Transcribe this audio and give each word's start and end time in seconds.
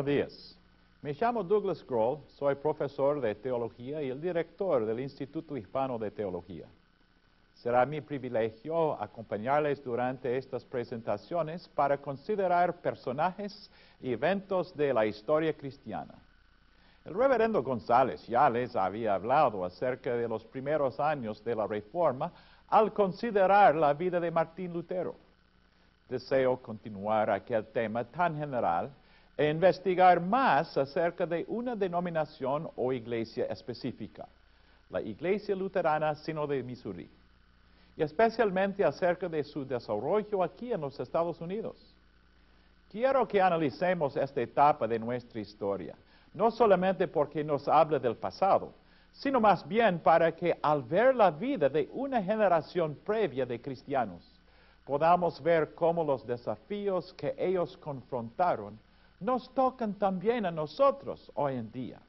buenos 0.00 0.16
días. 0.16 0.58
Me 1.02 1.12
llamo 1.12 1.44
Douglas 1.44 1.84
Grohl, 1.86 2.20
soy 2.28 2.54
profesor 2.54 3.20
de 3.20 3.34
teología 3.34 4.02
y 4.02 4.08
el 4.08 4.18
director 4.18 4.86
del 4.86 5.00
Instituto 5.00 5.58
Hispano 5.58 5.98
de 5.98 6.10
Teología. 6.10 6.64
Será 7.54 7.84
mi 7.84 8.00
privilegio 8.00 8.94
acompañarles 8.98 9.84
durante 9.84 10.38
estas 10.38 10.64
presentaciones 10.64 11.68
para 11.68 11.98
considerar 11.98 12.80
personajes 12.80 13.70
y 14.00 14.12
eventos 14.12 14.74
de 14.74 14.94
la 14.94 15.04
historia 15.04 15.52
cristiana. 15.54 16.14
El 17.04 17.12
reverendo 17.12 17.62
González 17.62 18.26
ya 18.26 18.48
les 18.48 18.74
había 18.76 19.14
hablado 19.14 19.66
acerca 19.66 20.14
de 20.14 20.26
los 20.26 20.44
primeros 20.44 20.98
años 20.98 21.44
de 21.44 21.54
la 21.54 21.66
Reforma 21.66 22.32
al 22.68 22.94
considerar 22.94 23.74
la 23.74 23.92
vida 23.92 24.18
de 24.18 24.30
Martín 24.30 24.72
Lutero. 24.72 25.14
Deseo 26.08 26.56
continuar 26.56 27.28
aquel 27.28 27.66
tema 27.66 28.04
tan 28.04 28.38
general 28.38 28.90
e 29.40 29.48
investigar 29.48 30.20
más 30.20 30.76
acerca 30.76 31.24
de 31.24 31.46
una 31.48 31.74
denominación 31.74 32.68
o 32.76 32.92
iglesia 32.92 33.46
específica, 33.46 34.28
la 34.90 35.00
Iglesia 35.00 35.56
Luterana 35.56 36.14
Sino 36.14 36.46
de 36.46 36.62
Missouri, 36.62 37.08
y 37.96 38.02
especialmente 38.02 38.84
acerca 38.84 39.30
de 39.30 39.42
su 39.42 39.64
desarrollo 39.64 40.42
aquí 40.42 40.74
en 40.74 40.82
los 40.82 41.00
Estados 41.00 41.40
Unidos. 41.40 41.74
Quiero 42.92 43.26
que 43.26 43.40
analicemos 43.40 44.14
esta 44.14 44.42
etapa 44.42 44.86
de 44.86 44.98
nuestra 44.98 45.40
historia, 45.40 45.94
no 46.34 46.50
solamente 46.50 47.08
porque 47.08 47.42
nos 47.42 47.66
habla 47.66 47.98
del 47.98 48.16
pasado, 48.16 48.74
sino 49.10 49.40
más 49.40 49.66
bien 49.66 50.00
para 50.00 50.36
que 50.36 50.58
al 50.60 50.82
ver 50.82 51.14
la 51.14 51.30
vida 51.30 51.70
de 51.70 51.88
una 51.94 52.22
generación 52.22 52.94
previa 53.06 53.46
de 53.46 53.58
cristianos, 53.58 54.22
podamos 54.84 55.42
ver 55.42 55.74
cómo 55.74 56.04
los 56.04 56.26
desafíos 56.26 57.14
que 57.14 57.34
ellos 57.38 57.78
confrontaron 57.78 58.78
nos 59.20 59.52
tocan 59.54 59.94
también 59.94 60.46
a 60.46 60.50
nosotros 60.50 61.30
hoy 61.34 61.54
en 61.54 61.70
día. 61.70 62.00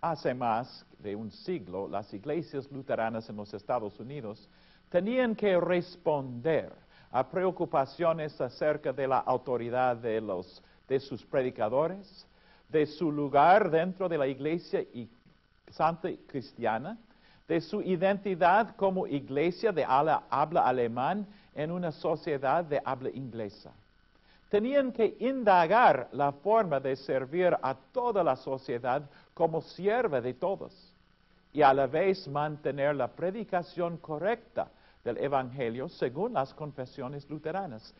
Hace 0.00 0.34
más 0.34 0.84
de 0.98 1.16
un 1.16 1.30
siglo, 1.30 1.88
las 1.88 2.12
iglesias 2.12 2.70
luteranas 2.70 3.28
en 3.30 3.36
los 3.36 3.52
Estados 3.54 3.98
Unidos 3.98 4.48
tenían 4.90 5.34
que 5.34 5.58
responder 5.58 6.70
a 7.10 7.26
preocupaciones 7.26 8.38
acerca 8.40 8.92
de 8.92 9.08
la 9.08 9.18
autoridad 9.18 9.96
de, 9.96 10.20
los, 10.20 10.62
sus 11.00 11.24
predicadores, 11.24 12.26
de 12.68 12.86
su 12.86 13.10
lugar 13.10 13.70
dentro 13.70 14.08
de 14.08 14.18
la 14.18 14.26
iglesia 14.26 14.80
y 14.80 15.08
santa 15.70 16.10
cristiana, 16.26 16.98
de 17.48 17.60
su 17.60 17.80
identidad 17.82 18.74
como 18.76 19.06
iglesia 19.06 19.72
de 19.72 19.84
habla, 19.84 20.24
alemán 20.30 21.26
en 21.54 21.70
una 21.70 21.92
sociedad 21.92 22.64
de 22.64 22.80
habla 22.84 23.10
inglesa. 23.10 23.72
Tenían 24.54 24.92
que 24.92 25.16
indagar 25.18 26.10
la 26.12 26.30
forma 26.30 26.78
de 26.78 26.94
servir 26.94 27.56
a 27.60 27.74
toda 27.74 28.22
la 28.22 28.36
sociedad 28.36 29.02
como 29.34 29.60
sierva 29.60 30.20
de 30.20 30.34
todos 30.34 30.72
y 31.52 31.60
a 31.60 31.74
la 31.74 31.88
vez 31.88 32.28
mantener 32.28 32.94
la 32.94 33.08
predicación 33.08 33.96
correcta 33.96 34.68
del 35.02 35.18
Evangelio 35.18 35.88
según 35.88 36.34
las 36.34 36.54
confesiones 36.54 37.28
luteranas, 37.28 37.92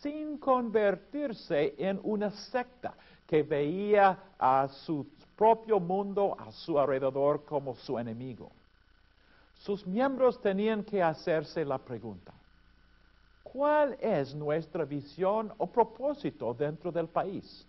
sin 0.00 0.38
convertirse 0.38 1.74
en 1.76 1.98
una 2.04 2.30
secta 2.30 2.94
que 3.26 3.42
veía 3.42 4.16
a 4.38 4.68
su 4.68 5.08
propio 5.36 5.80
mundo 5.80 6.36
a 6.38 6.52
su 6.52 6.78
alrededor 6.78 7.44
como 7.44 7.74
su 7.74 7.98
enemigo. 7.98 8.52
Sus 9.58 9.84
miembros 9.84 10.40
tenían 10.40 10.84
que 10.84 11.02
hacerse 11.02 11.64
la 11.64 11.78
pregunta, 11.78 12.32
¿cuál 13.56 13.96
es 14.02 14.34
nuestra 14.34 14.84
visión 14.84 15.50
o 15.56 15.66
propósito 15.66 16.52
dentro 16.52 16.92
del 16.92 17.08
país? 17.08 17.66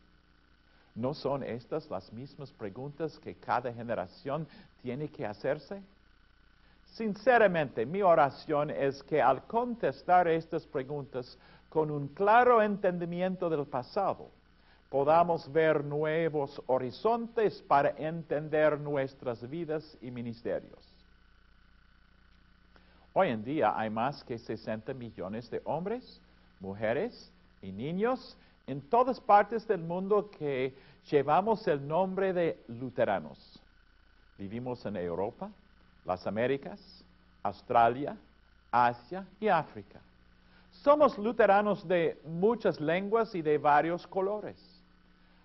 ¿No 0.93 1.13
son 1.13 1.43
estas 1.43 1.89
las 1.89 2.11
mismas 2.11 2.51
preguntas 2.51 3.17
que 3.19 3.35
cada 3.35 3.71
generación 3.71 4.45
tiene 4.81 5.07
que 5.07 5.25
hacerse? 5.25 5.81
Sinceramente, 6.95 7.85
mi 7.85 8.01
oración 8.01 8.69
es 8.69 9.01
que 9.03 9.21
al 9.21 9.43
contestar 9.43 10.27
estas 10.27 10.65
preguntas 10.67 11.37
con 11.69 11.89
un 11.89 12.09
claro 12.09 12.61
entendimiento 12.61 13.49
del 13.49 13.65
pasado, 13.65 14.27
podamos 14.89 15.49
ver 15.49 15.85
nuevos 15.85 16.61
horizontes 16.65 17.61
para 17.61 17.91
entender 17.91 18.77
nuestras 18.77 19.49
vidas 19.49 19.97
y 20.01 20.11
ministerios. 20.11 20.86
Hoy 23.19 23.29
en 23.29 23.43
día 23.43 23.73
hay 23.75 23.89
más 23.89 24.23
que 24.23 24.37
60 24.37 24.93
millones 24.93 25.49
de 25.49 25.59
hombres, 25.65 26.21
mujeres 26.59 27.31
y 27.63 27.71
niños 27.71 28.37
en 28.67 28.79
todas 28.79 29.19
partes 29.19 29.67
del 29.67 29.81
mundo 29.81 30.29
que 30.29 30.75
llevamos 31.09 31.67
el 31.67 31.87
nombre 31.87 32.31
de 32.31 32.63
luteranos. 32.67 33.59
Vivimos 34.37 34.85
en 34.85 34.97
Europa, 34.97 35.49
las 36.05 36.27
Américas, 36.27 37.03
Australia, 37.41 38.15
Asia 38.69 39.25
y 39.39 39.47
África. 39.47 39.99
Somos 40.69 41.17
luteranos 41.17 41.87
de 41.87 42.21
muchas 42.23 42.79
lenguas 42.79 43.33
y 43.33 43.41
de 43.41 43.57
varios 43.57 44.05
colores. 44.05 44.79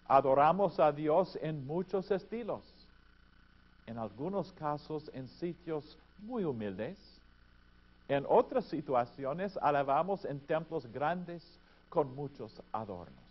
Adoramos 0.08 0.78
a 0.78 0.92
Dios 0.92 1.38
en 1.40 1.66
muchos 1.66 2.10
estilos, 2.10 2.62
en 3.86 3.96
algunos 3.96 4.52
casos 4.52 5.10
en 5.14 5.26
sitios 5.26 5.96
muy 6.18 6.44
humildes 6.44 7.11
en 8.12 8.26
otras 8.28 8.64
situaciones 8.66 9.56
alabamos 9.58 10.24
en 10.24 10.40
templos 10.40 10.86
grandes 10.92 11.42
con 11.88 12.14
muchos 12.14 12.60
adornos. 12.72 13.22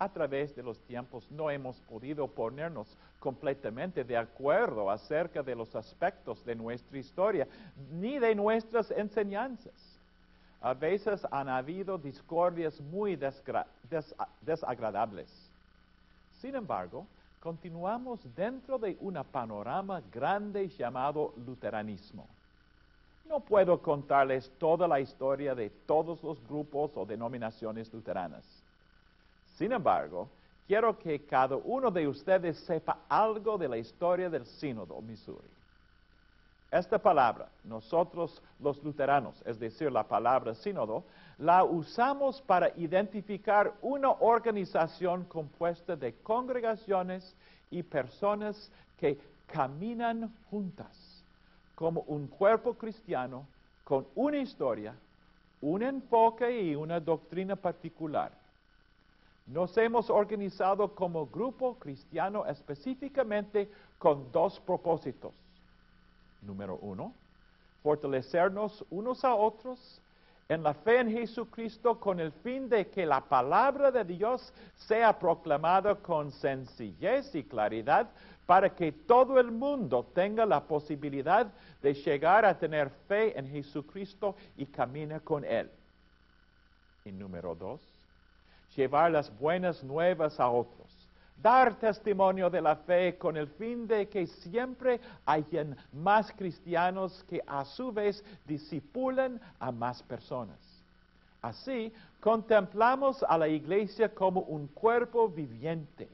A 0.00 0.08
través 0.08 0.54
de 0.54 0.62
los 0.62 0.78
tiempos 0.80 1.28
no 1.30 1.50
hemos 1.50 1.76
podido 1.80 2.28
ponernos 2.28 2.86
completamente 3.18 4.04
de 4.04 4.16
acuerdo 4.16 4.90
acerca 4.90 5.42
de 5.42 5.56
los 5.56 5.74
aspectos 5.74 6.44
de 6.44 6.54
nuestra 6.54 6.98
historia 6.98 7.48
ni 7.90 8.18
de 8.18 8.34
nuestras 8.34 8.92
enseñanzas. 8.92 9.74
A 10.60 10.74
veces 10.74 11.26
han 11.30 11.48
habido 11.48 11.98
discordias 11.98 12.80
muy 12.80 13.18
desagradables. 14.42 15.28
Sin 16.40 16.54
embargo, 16.54 17.06
continuamos 17.40 18.20
dentro 18.36 18.78
de 18.78 18.96
un 19.00 19.14
panorama 19.32 20.00
grande 20.12 20.68
llamado 20.68 21.34
luteranismo. 21.44 22.28
No 23.28 23.40
puedo 23.40 23.80
contarles 23.82 24.50
toda 24.58 24.88
la 24.88 25.00
historia 25.00 25.54
de 25.54 25.68
todos 25.68 26.22
los 26.22 26.42
grupos 26.48 26.92
o 26.96 27.04
denominaciones 27.04 27.92
luteranas. 27.92 28.44
Sin 29.56 29.72
embargo, 29.72 30.30
quiero 30.66 30.98
que 30.98 31.26
cada 31.26 31.56
uno 31.56 31.90
de 31.90 32.08
ustedes 32.08 32.58
sepa 32.60 33.00
algo 33.08 33.58
de 33.58 33.68
la 33.68 33.76
historia 33.76 34.30
del 34.30 34.46
Sínodo 34.46 35.00
Missouri. 35.02 35.48
Esta 36.70 36.98
palabra, 36.98 37.48
nosotros 37.64 38.42
los 38.60 38.82
luteranos, 38.82 39.42
es 39.44 39.58
decir, 39.58 39.90
la 39.90 40.04
palabra 40.04 40.54
sínodo, 40.54 41.04
la 41.38 41.64
usamos 41.64 42.42
para 42.42 42.70
identificar 42.76 43.74
una 43.80 44.10
organización 44.10 45.24
compuesta 45.24 45.96
de 45.96 46.14
congregaciones 46.22 47.34
y 47.70 47.82
personas 47.82 48.70
que 48.98 49.18
caminan 49.46 50.34
juntas 50.50 51.07
como 51.78 52.00
un 52.08 52.26
cuerpo 52.26 52.74
cristiano 52.74 53.46
con 53.84 54.04
una 54.16 54.38
historia, 54.38 54.96
un 55.60 55.80
enfoque 55.84 56.60
y 56.60 56.74
una 56.74 56.98
doctrina 56.98 57.54
particular. 57.54 58.32
Nos 59.46 59.78
hemos 59.78 60.10
organizado 60.10 60.92
como 60.92 61.28
grupo 61.28 61.76
cristiano 61.78 62.44
específicamente 62.46 63.70
con 63.96 64.32
dos 64.32 64.58
propósitos. 64.58 65.32
Número 66.42 66.80
uno, 66.82 67.14
fortalecernos 67.84 68.84
unos 68.90 69.24
a 69.24 69.36
otros 69.36 70.02
en 70.48 70.64
la 70.64 70.74
fe 70.74 70.98
en 70.98 71.12
Jesucristo 71.12 72.00
con 72.00 72.18
el 72.18 72.32
fin 72.32 72.68
de 72.68 72.88
que 72.88 73.06
la 73.06 73.20
palabra 73.20 73.92
de 73.92 74.04
Dios 74.04 74.52
sea 74.74 75.16
proclamada 75.16 75.94
con 75.94 76.32
sencillez 76.32 77.32
y 77.36 77.44
claridad 77.44 78.10
para 78.48 78.74
que 78.74 78.92
todo 78.92 79.38
el 79.38 79.50
mundo 79.50 80.06
tenga 80.14 80.46
la 80.46 80.66
posibilidad 80.66 81.52
de 81.82 81.92
llegar 81.92 82.46
a 82.46 82.58
tener 82.58 82.88
fe 83.06 83.38
en 83.38 83.46
Jesucristo 83.46 84.36
y 84.56 84.64
camine 84.64 85.20
con 85.20 85.44
Él. 85.44 85.70
Y 87.04 87.12
número 87.12 87.54
dos, 87.54 87.78
llevar 88.74 89.10
las 89.10 89.38
buenas 89.38 89.84
nuevas 89.84 90.40
a 90.40 90.48
otros. 90.48 90.88
Dar 91.42 91.78
testimonio 91.78 92.48
de 92.48 92.62
la 92.62 92.74
fe 92.74 93.18
con 93.18 93.36
el 93.36 93.48
fin 93.48 93.86
de 93.86 94.08
que 94.08 94.26
siempre 94.26 94.98
hayan 95.26 95.76
más 95.92 96.32
cristianos 96.32 97.22
que 97.28 97.42
a 97.46 97.66
su 97.66 97.92
vez 97.92 98.24
disipulen 98.46 99.38
a 99.60 99.70
más 99.70 100.02
personas. 100.02 100.58
Así, 101.42 101.92
contemplamos 102.18 103.22
a 103.28 103.36
la 103.36 103.46
iglesia 103.46 104.08
como 104.08 104.40
un 104.40 104.68
cuerpo 104.68 105.28
viviente 105.28 106.08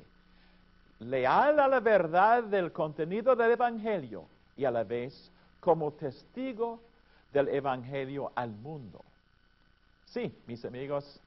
leal 1.04 1.60
a 1.60 1.68
la 1.68 1.80
verdad 1.80 2.44
del 2.44 2.72
contenido 2.72 3.36
del 3.36 3.52
Evangelio 3.52 4.26
y 4.56 4.64
a 4.64 4.70
la 4.70 4.84
vez 4.84 5.30
como 5.60 5.92
testigo 5.92 6.80
del 7.32 7.48
Evangelio 7.48 8.32
al 8.34 8.50
mundo. 8.50 9.02
Sí, 10.06 10.34
mis 10.46 10.64
amigos, 10.64 11.20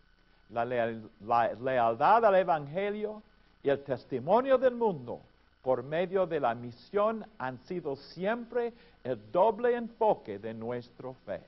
la, 0.50 0.65
la 0.65 1.53
lealtad 1.53 2.25
al 2.25 2.35
Evangelio 2.35 3.21
y 3.62 3.69
el 3.69 3.83
testimonio 3.83 4.57
del 4.57 4.75
mundo 4.75 5.21
por 5.62 5.83
medio 5.83 6.25
de 6.25 6.39
la 6.39 6.56
misión 6.56 7.25
han 7.38 7.59
sido 7.65 7.95
siempre 7.95 8.73
el 9.03 9.31
doble 9.31 9.75
enfoque 9.75 10.39
de 10.39 10.53
nuestra 10.53 11.13
fe 11.25 11.41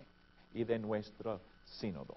y 0.54 0.66
de 0.66 0.78
nuestro 0.78 1.40
sínodo. 1.64 2.16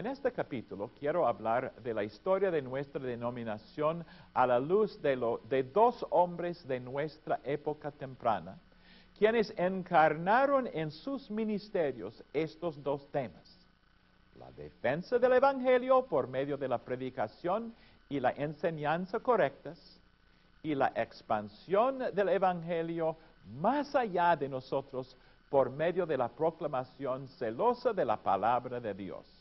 En 0.00 0.06
este 0.06 0.32
capítulo 0.32 0.90
quiero 0.98 1.26
hablar 1.26 1.74
de 1.82 1.92
la 1.92 2.02
historia 2.02 2.50
de 2.50 2.62
nuestra 2.62 3.02
denominación 3.02 4.02
a 4.32 4.46
la 4.46 4.58
luz 4.58 4.98
de, 5.02 5.62
dos 5.74 6.06
hombres 6.08 6.66
de 6.66 6.80
nuestra 6.80 7.38
época 7.44 7.90
temprana, 7.90 8.58
quienes 9.18 9.52
encarnaron 9.58 10.70
en 10.72 10.90
sus 10.90 11.30
ministerios 11.30 12.24
estos 12.32 12.82
dos 12.82 13.10
temas. 13.10 13.58
La 14.38 14.50
defensa 14.52 15.18
del 15.18 15.34
Evangelio 15.34 16.06
por 16.06 16.28
medio 16.28 16.56
de 16.56 16.68
la 16.68 16.78
predicación 16.78 17.74
y 18.08 18.20
la 18.20 18.30
enseñanza 18.30 19.20
correctas 19.20 20.00
y 20.62 20.74
la 20.74 20.94
expansión 20.96 21.98
del 22.14 22.30
Evangelio 22.30 23.18
más 23.60 23.94
allá 23.94 24.34
de 24.34 24.48
nosotros 24.48 25.14
por 25.50 25.68
medio 25.68 26.06
de 26.06 26.16
la 26.16 26.30
proclamación 26.30 27.28
celosa 27.28 27.92
de 27.92 28.06
la 28.06 28.16
palabra 28.16 28.80
de 28.80 28.94
Dios. 28.94 29.39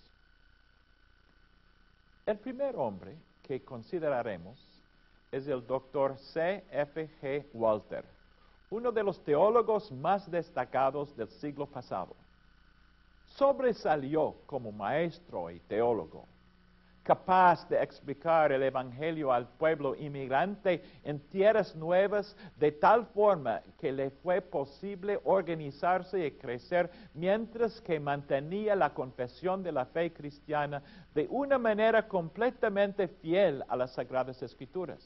El 2.29 2.37
primer 2.37 2.75
hombre 2.75 3.17
que 3.41 3.65
consideraremos 3.65 4.63
es 5.31 5.47
el 5.47 5.65
doctor 5.65 6.15
C. 6.15 6.63
F. 6.69 7.09
G. 7.19 7.43
Walter, 7.55 8.05
uno 8.69 8.91
de 8.91 9.01
los 9.01 9.19
teólogos 9.23 9.91
más 9.91 10.29
destacados 10.29 11.17
del 11.17 11.27
siglo 11.27 11.65
pasado. 11.65 12.15
Sobresalió 13.25 14.35
como 14.45 14.71
maestro 14.71 15.49
y 15.49 15.59
teólogo 15.61 16.27
capaz 17.09 17.67
de 17.67 17.81
explicar 17.81 18.51
el 18.51 18.61
Evangelio 18.61 19.33
al 19.33 19.47
pueblo 19.47 19.95
inmigrante 19.95 20.83
en 21.03 21.19
tierras 21.19 21.75
nuevas 21.75 22.38
de 22.56 22.71
tal 22.71 23.07
forma 23.07 23.61
que 23.79 23.91
le 23.91 24.11
fue 24.11 24.41
posible 24.41 25.19
organizarse 25.23 26.23
y 26.23 26.29
crecer 26.33 26.88
mientras 27.15 27.81
que 27.81 28.00
mantenía 28.00 28.75
la 28.75 28.94
confesión 28.94 29.63
de 29.63 29.71
la 29.71 29.88
fe 29.88 30.13
cristiana 30.13 30.83
de 31.15 31.25
una 31.31 31.57
manera 31.57 32.07
completamente 32.07 33.07
fiel 33.07 33.63
a 33.67 33.75
las 33.75 33.94
Sagradas 33.94 34.44
Escrituras. 34.44 35.01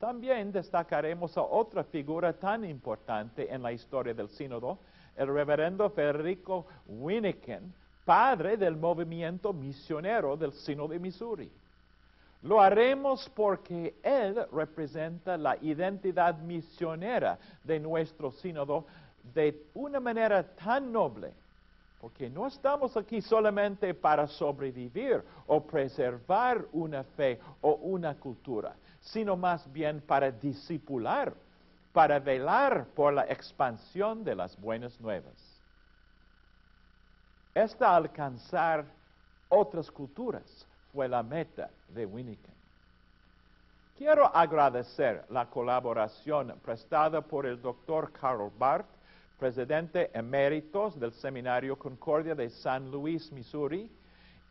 También 0.00 0.50
destacaremos 0.50 1.38
a 1.38 1.42
otra 1.42 1.84
figura 1.84 2.32
tan 2.32 2.64
importante 2.64 3.54
en 3.54 3.62
la 3.62 3.70
historia 3.70 4.14
del 4.14 4.30
sínodo, 4.30 4.80
el 5.16 5.28
reverendo 5.28 5.88
Federico 5.90 6.66
Winiken, 6.88 7.72
padre 8.08 8.56
del 8.56 8.74
movimiento 8.74 9.52
misionero 9.52 10.34
del 10.34 10.54
Sino 10.54 10.88
de 10.88 10.98
Missouri. 10.98 11.52
Lo 12.40 12.58
haremos 12.58 13.28
porque 13.28 13.96
Él 14.02 14.46
representa 14.50 15.36
la 15.36 15.58
identidad 15.60 16.38
misionera 16.38 17.38
de 17.62 17.78
nuestro 17.78 18.30
sínodo 18.32 18.86
de 19.34 19.66
una 19.74 20.00
manera 20.00 20.42
tan 20.42 20.90
noble, 20.90 21.34
porque 22.00 22.30
no 22.30 22.46
estamos 22.46 22.96
aquí 22.96 23.20
solamente 23.20 23.92
para 23.92 24.26
sobrevivir 24.26 25.22
o 25.46 25.62
preservar 25.66 26.64
una 26.72 27.04
fe 27.04 27.38
o 27.60 27.74
una 27.74 28.14
cultura, 28.14 28.74
sino 29.02 29.36
más 29.36 29.70
bien 29.70 30.00
para 30.00 30.30
discipular, 30.30 31.34
para 31.92 32.18
velar 32.18 32.86
por 32.94 33.12
la 33.12 33.26
expansión 33.26 34.24
de 34.24 34.34
las 34.34 34.58
buenas 34.58 34.98
nuevas 34.98 35.47
esta 37.62 37.96
alcanzar 37.96 38.84
otras 39.48 39.90
culturas 39.90 40.66
fue 40.92 41.08
la 41.08 41.22
meta 41.22 41.70
de 41.88 42.06
Winnicott. 42.06 42.54
Quiero 43.96 44.26
agradecer 44.34 45.24
la 45.30 45.46
colaboración 45.46 46.54
prestada 46.62 47.20
por 47.20 47.46
el 47.46 47.60
doctor 47.60 48.12
Carl 48.12 48.50
Barth, 48.56 48.86
presidente 49.38 50.10
emérito 50.16 50.90
del 50.90 51.12
Seminario 51.12 51.76
Concordia 51.76 52.34
de 52.36 52.48
San 52.48 52.92
Luis, 52.92 53.32
Missouri, 53.32 53.90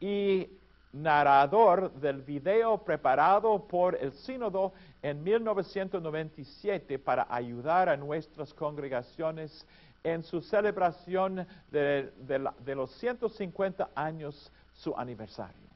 y 0.01 0.49
narrador 0.91 1.91
del 1.93 2.21
video 2.21 2.77
preparado 2.79 3.67
por 3.67 3.95
el 3.95 4.11
sínodo 4.11 4.73
en 5.01 5.23
1997 5.23 6.99
para 6.99 7.27
ayudar 7.29 7.87
a 7.87 7.95
nuestras 7.95 8.53
congregaciones 8.53 9.65
en 10.03 10.23
su 10.23 10.41
celebración 10.41 11.47
de, 11.71 12.75
los 12.75 12.91
150 12.91 13.89
años 13.95 14.51
su 14.73 14.95
aniversario. 14.95 15.67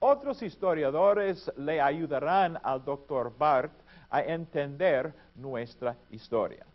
Otros 0.00 0.42
historiadores 0.42 1.50
le 1.56 1.80
ayudarán 1.80 2.58
al 2.62 2.84
doctor 2.84 3.32
Barth 3.36 3.72
a 4.10 4.22
entender 4.22 5.14
nuestra 5.34 5.96
historia. 6.10 6.66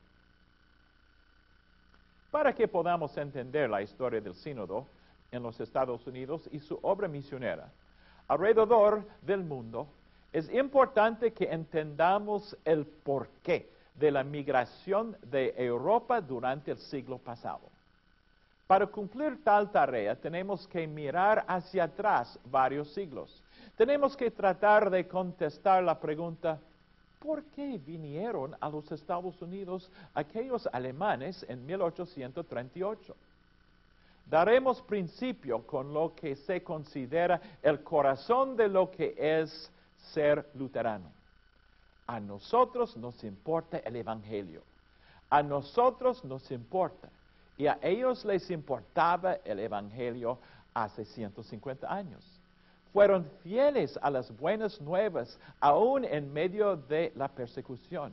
Para 2.32 2.54
que 2.54 2.68
podamos 2.68 3.16
entender 3.18 3.70
la 3.70 3.82
historia 3.82 4.22
del 4.22 4.36
sínodo 4.36 4.88
en 5.32 5.44
los 5.44 5.60
Estados 5.60 6.06
Unidos 6.08 6.48
y 6.52 6.60
su 6.60 6.80
obra 6.82 7.08
misionera 7.08 7.72
alrededor 8.28 9.04
del 9.22 9.44
mundo, 9.44 9.88
es 10.32 10.52
importante 10.54 11.34
que 11.34 11.46
entendamos 11.46 12.56
el 12.64 12.86
porqué 12.86 13.79
de 14.00 14.12
la 14.12 14.24
migración 14.24 15.18
de 15.24 15.54
Europa 15.58 16.22
durante 16.22 16.72
el 16.72 16.78
siglo 16.78 17.18
pasado. 17.18 17.62
Para 18.66 18.88
cumplir 18.88 19.44
tal 19.44 19.72
tarea 19.72 20.16
tenemos 20.16 20.68
que 20.68 20.88
mirar 20.88 21.44
hacia 21.48 21.86
atrás 21.86 22.40
varios 22.46 22.94
siglos. 22.94 23.44
Tenemos 23.76 24.16
que 24.16 24.32
tratar 24.32 24.90
de 24.90 25.08
contestar 25.08 25.84
la 25.84 26.00
pregunta, 26.00 26.60
¿por 27.20 27.44
qué 27.56 27.80
vinieron 27.84 28.56
a 28.60 28.70
los 28.70 28.92
Estados 28.92 29.42
Unidos 29.42 29.90
aquellos 30.14 30.68
alemanes 30.72 31.46
en 31.50 31.66
1838? 31.66 33.16
Daremos 34.30 34.82
principio 34.84 35.66
con 35.66 35.92
lo 35.92 36.14
que 36.14 36.36
se 36.36 36.62
considera 36.62 37.42
el 37.64 37.84
corazón 37.84 38.56
de 38.56 38.68
lo 38.68 38.92
que 38.92 39.16
es 39.18 39.72
ser 40.14 40.48
luterano. 40.54 41.19
A 42.10 42.20
nosotros 42.20 42.98
nos 42.98 43.24
importa 43.24 43.78
el 43.78 43.96
Evangelio. 43.96 44.64
A 45.30 45.44
nosotros 45.44 46.26
nos 46.26 46.50
importa. 46.50 47.08
Y 47.56 47.68
a 47.68 47.78
ellos 47.84 48.26
les 48.26 48.50
importaba 48.50 49.36
el 49.46 49.60
Evangelio 49.60 50.40
hace 50.74 51.06
150 51.06 51.88
años. 51.88 52.26
Fueron 52.92 53.26
fieles 53.44 53.96
a 54.02 54.10
las 54.10 54.36
buenas 54.36 54.82
nuevas, 54.82 55.40
aún 55.60 56.04
en 56.04 56.34
medio 56.34 56.76
de 56.78 57.14
la 57.16 57.28
persecución. 57.28 58.12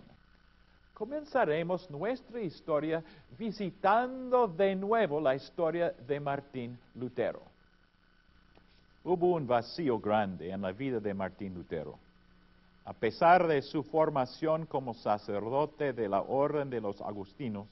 Comenzaremos 0.92 1.88
nuestra 1.90 2.42
historia 2.42 3.02
visitando 3.38 4.46
de 4.46 4.76
nuevo 4.76 5.22
la 5.22 5.34
historia 5.36 5.94
de 6.06 6.20
Martín 6.20 6.78
Lutero. 6.96 7.40
Hubo 9.04 9.36
un 9.36 9.46
vacío 9.46 9.98
grande 9.98 10.50
en 10.50 10.60
la 10.60 10.72
vida 10.72 11.00
de 11.00 11.14
Martín 11.14 11.54
Lutero. 11.54 11.98
A 12.86 12.92
pesar 12.92 13.48
de 13.48 13.62
su 13.62 13.82
formación 13.82 14.64
como 14.64 14.94
sacerdote 14.94 15.92
de 15.92 16.08
la 16.08 16.22
Orden 16.22 16.70
de 16.70 16.80
los 16.80 17.00
Agustinos, 17.00 17.66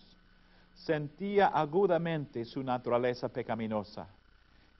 sentía 0.75 1.47
agudamente 1.47 2.45
su 2.45 2.65
naturaleza 2.65 3.29
pecaminosa 3.29 4.09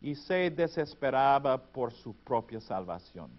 y 0.01 0.17
se 0.17 0.51
desesperaba 0.51 1.57
por 1.57 1.93
su 1.93 2.15
propia 2.17 2.61
salvación. 2.61 3.31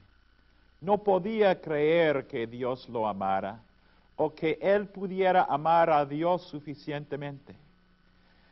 No 0.80 1.04
podía 1.04 1.60
creer 1.60 2.28
que 2.28 2.48
Dios 2.48 2.88
lo 2.88 3.10
amara 3.10 3.60
o 4.16 4.34
que 4.34 4.58
él 4.62 4.88
pudiera 4.88 5.44
amar 5.44 5.90
a 5.90 6.06
Dios 6.06 6.44
suficientemente. 6.44 7.58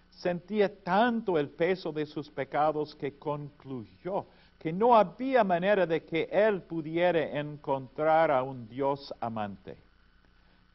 Sentía 0.09 0.83
tanto 0.83 1.39
el 1.39 1.50
peso 1.50 1.93
de 1.93 2.05
sus 2.05 2.29
pecados 2.29 2.93
que 2.93 3.17
concluyó 3.17 4.25
que 4.63 4.72
no 4.72 4.96
había 4.96 5.43
manera 5.43 5.86
de 5.86 6.05
que 6.05 6.29
él 6.32 6.62
pudiera 6.62 7.38
encontrar 7.38 8.32
a 8.32 8.41
un 8.43 8.70
Dios 8.70 9.13
amante. 9.20 9.75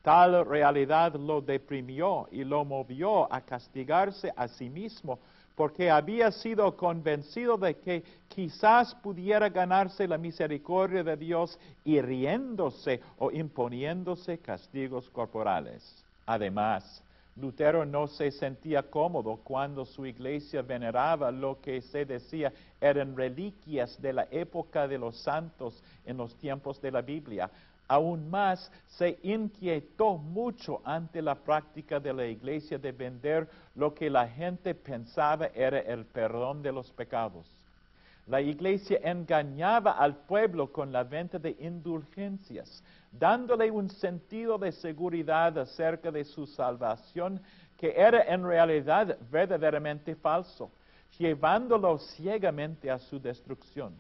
Tal 0.02 0.44
realidad 0.44 1.14
lo 1.14 1.40
deprimió 1.40 2.28
y 2.30 2.44
lo 2.44 2.66
movió 2.66 3.32
a 3.32 3.40
castigarse 3.40 4.30
a 4.36 4.46
sí 4.46 4.68
mismo 4.68 5.18
porque 5.54 5.90
había 5.90 6.30
sido 6.30 6.76
convencido 6.76 7.56
de 7.56 7.78
que 7.78 8.04
quizás 8.28 8.94
pudiera 8.96 9.48
ganarse 9.48 10.06
la 10.06 10.18
misericordia 10.18 11.02
de 11.02 11.16
Dios 11.16 11.58
hiriéndose 11.82 13.00
o 13.16 13.30
imponiéndose 13.30 14.36
castigos 14.38 15.08
corporales. 15.08 16.04
Además, 16.26 17.02
Lutero 17.40 17.84
no 17.86 18.06
se 18.08 18.30
sentía 18.32 18.82
cómodo 18.82 19.36
cuando 19.44 19.84
su 19.84 20.04
iglesia 20.04 20.60
veneraba 20.62 21.30
lo 21.30 21.60
que 21.60 21.80
se 21.80 22.04
decía 22.04 22.52
eran 22.80 23.16
reliquias 23.16 24.00
de 24.00 24.12
la 24.12 24.28
época 24.30 24.86
de 24.86 24.98
los 24.98 25.16
santos 25.16 25.82
en 26.04 26.16
los 26.16 26.34
tiempos 26.36 26.80
de 26.80 26.90
la 26.90 27.02
Biblia, 27.02 27.50
Aún 27.90 28.28
más, 28.28 28.70
se 28.86 29.18
inquietó 29.22 30.18
mucho 30.18 30.82
ante 30.84 31.22
la 31.22 31.34
práctica 31.34 31.98
de 31.98 32.12
la 32.12 32.26
iglesia 32.26 32.78
de 32.78 32.92
vender 32.92 33.48
lo 33.74 33.94
que 33.94 34.10
la 34.10 34.28
gente 34.28 34.74
pensaba 34.74 35.46
era 35.54 35.78
el 35.78 36.04
perdón 36.04 36.62
de 36.62 36.70
los 36.70 36.92
pecados. 36.92 37.50
La 38.26 38.42
iglesia 38.42 39.00
engañaba 39.02 39.92
al 39.92 40.14
pueblo 40.14 40.70
con 40.70 40.92
la 40.92 41.02
venta 41.02 41.38
de 41.38 41.56
indulgencias, 41.60 42.84
dándole 43.10 43.70
un 43.70 43.88
sentido 43.88 44.58
de 44.58 44.70
seguridad 44.70 45.56
acerca 45.56 46.12
de 46.12 46.26
su 46.26 46.46
salvación 46.46 47.40
que 47.78 47.94
era 47.96 48.22
en 48.22 48.44
realidad 48.44 49.16
verdaderamente 49.30 50.14
falso, 50.14 50.70
llevándolo 51.16 51.98
ciegamente 51.98 52.90
a 52.90 52.98
su 52.98 53.20
destrucción. 53.20 53.92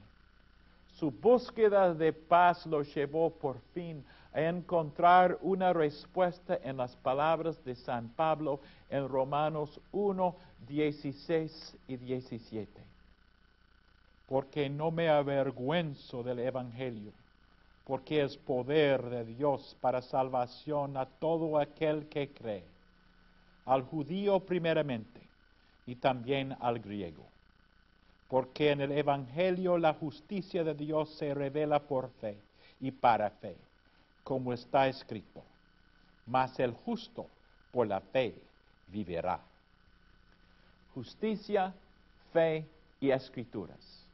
Su 0.98 1.10
búsqueda 1.10 1.94
de 1.94 2.12
paz 2.12 2.66
lo 2.66 2.82
llevó 2.82 3.30
por 3.30 3.60
fin 3.72 4.04
a 4.32 4.42
encontrar 4.42 5.38
una 5.42 5.72
respuesta 5.72 6.58
en 6.62 6.76
las 6.76 6.94
palabras 6.96 7.64
de 7.64 7.74
San 7.76 8.08
Pablo 8.10 8.60
en 8.90 9.08
Romanos 9.08 9.80
1, 9.92 10.36
16 10.66 11.76
y 11.86 11.96
17. 11.96 12.68
Porque 14.28 14.68
no 14.68 14.90
me 14.90 15.08
avergüenzo 15.08 16.22
del 16.22 16.40
Evangelio, 16.40 17.12
porque 17.86 18.22
es 18.22 18.36
poder 18.36 19.02
de 19.02 19.24
Dios 19.24 19.76
para 19.80 20.02
salvación 20.02 20.96
a 20.96 21.06
todo 21.06 21.58
aquel 21.58 22.08
que 22.08 22.28
cree, 22.28 22.64
al 23.64 23.82
judío 23.82 24.40
primeramente 24.40 25.17
y 25.88 25.96
también 25.96 26.56
al 26.60 26.78
griego 26.78 27.26
porque 28.28 28.70
en 28.70 28.82
el 28.82 28.92
Evangelio 28.92 29.78
la 29.78 29.94
justicia 29.94 30.62
de 30.62 30.74
Dios 30.74 31.16
se 31.16 31.32
revela 31.34 31.80
por 31.80 32.10
fe 32.20 32.38
y 32.78 32.90
para 32.90 33.30
fe, 33.30 33.56
como 34.22 34.52
está 34.52 34.86
escrito. 34.86 35.42
Mas 36.26 36.58
el 36.60 36.72
justo 36.72 37.26
por 37.72 37.86
la 37.86 38.00
fe 38.00 38.34
vivirá. 38.88 39.40
Justicia, 40.94 41.72
fe 42.32 42.66
y 43.00 43.10
escrituras. 43.10 44.04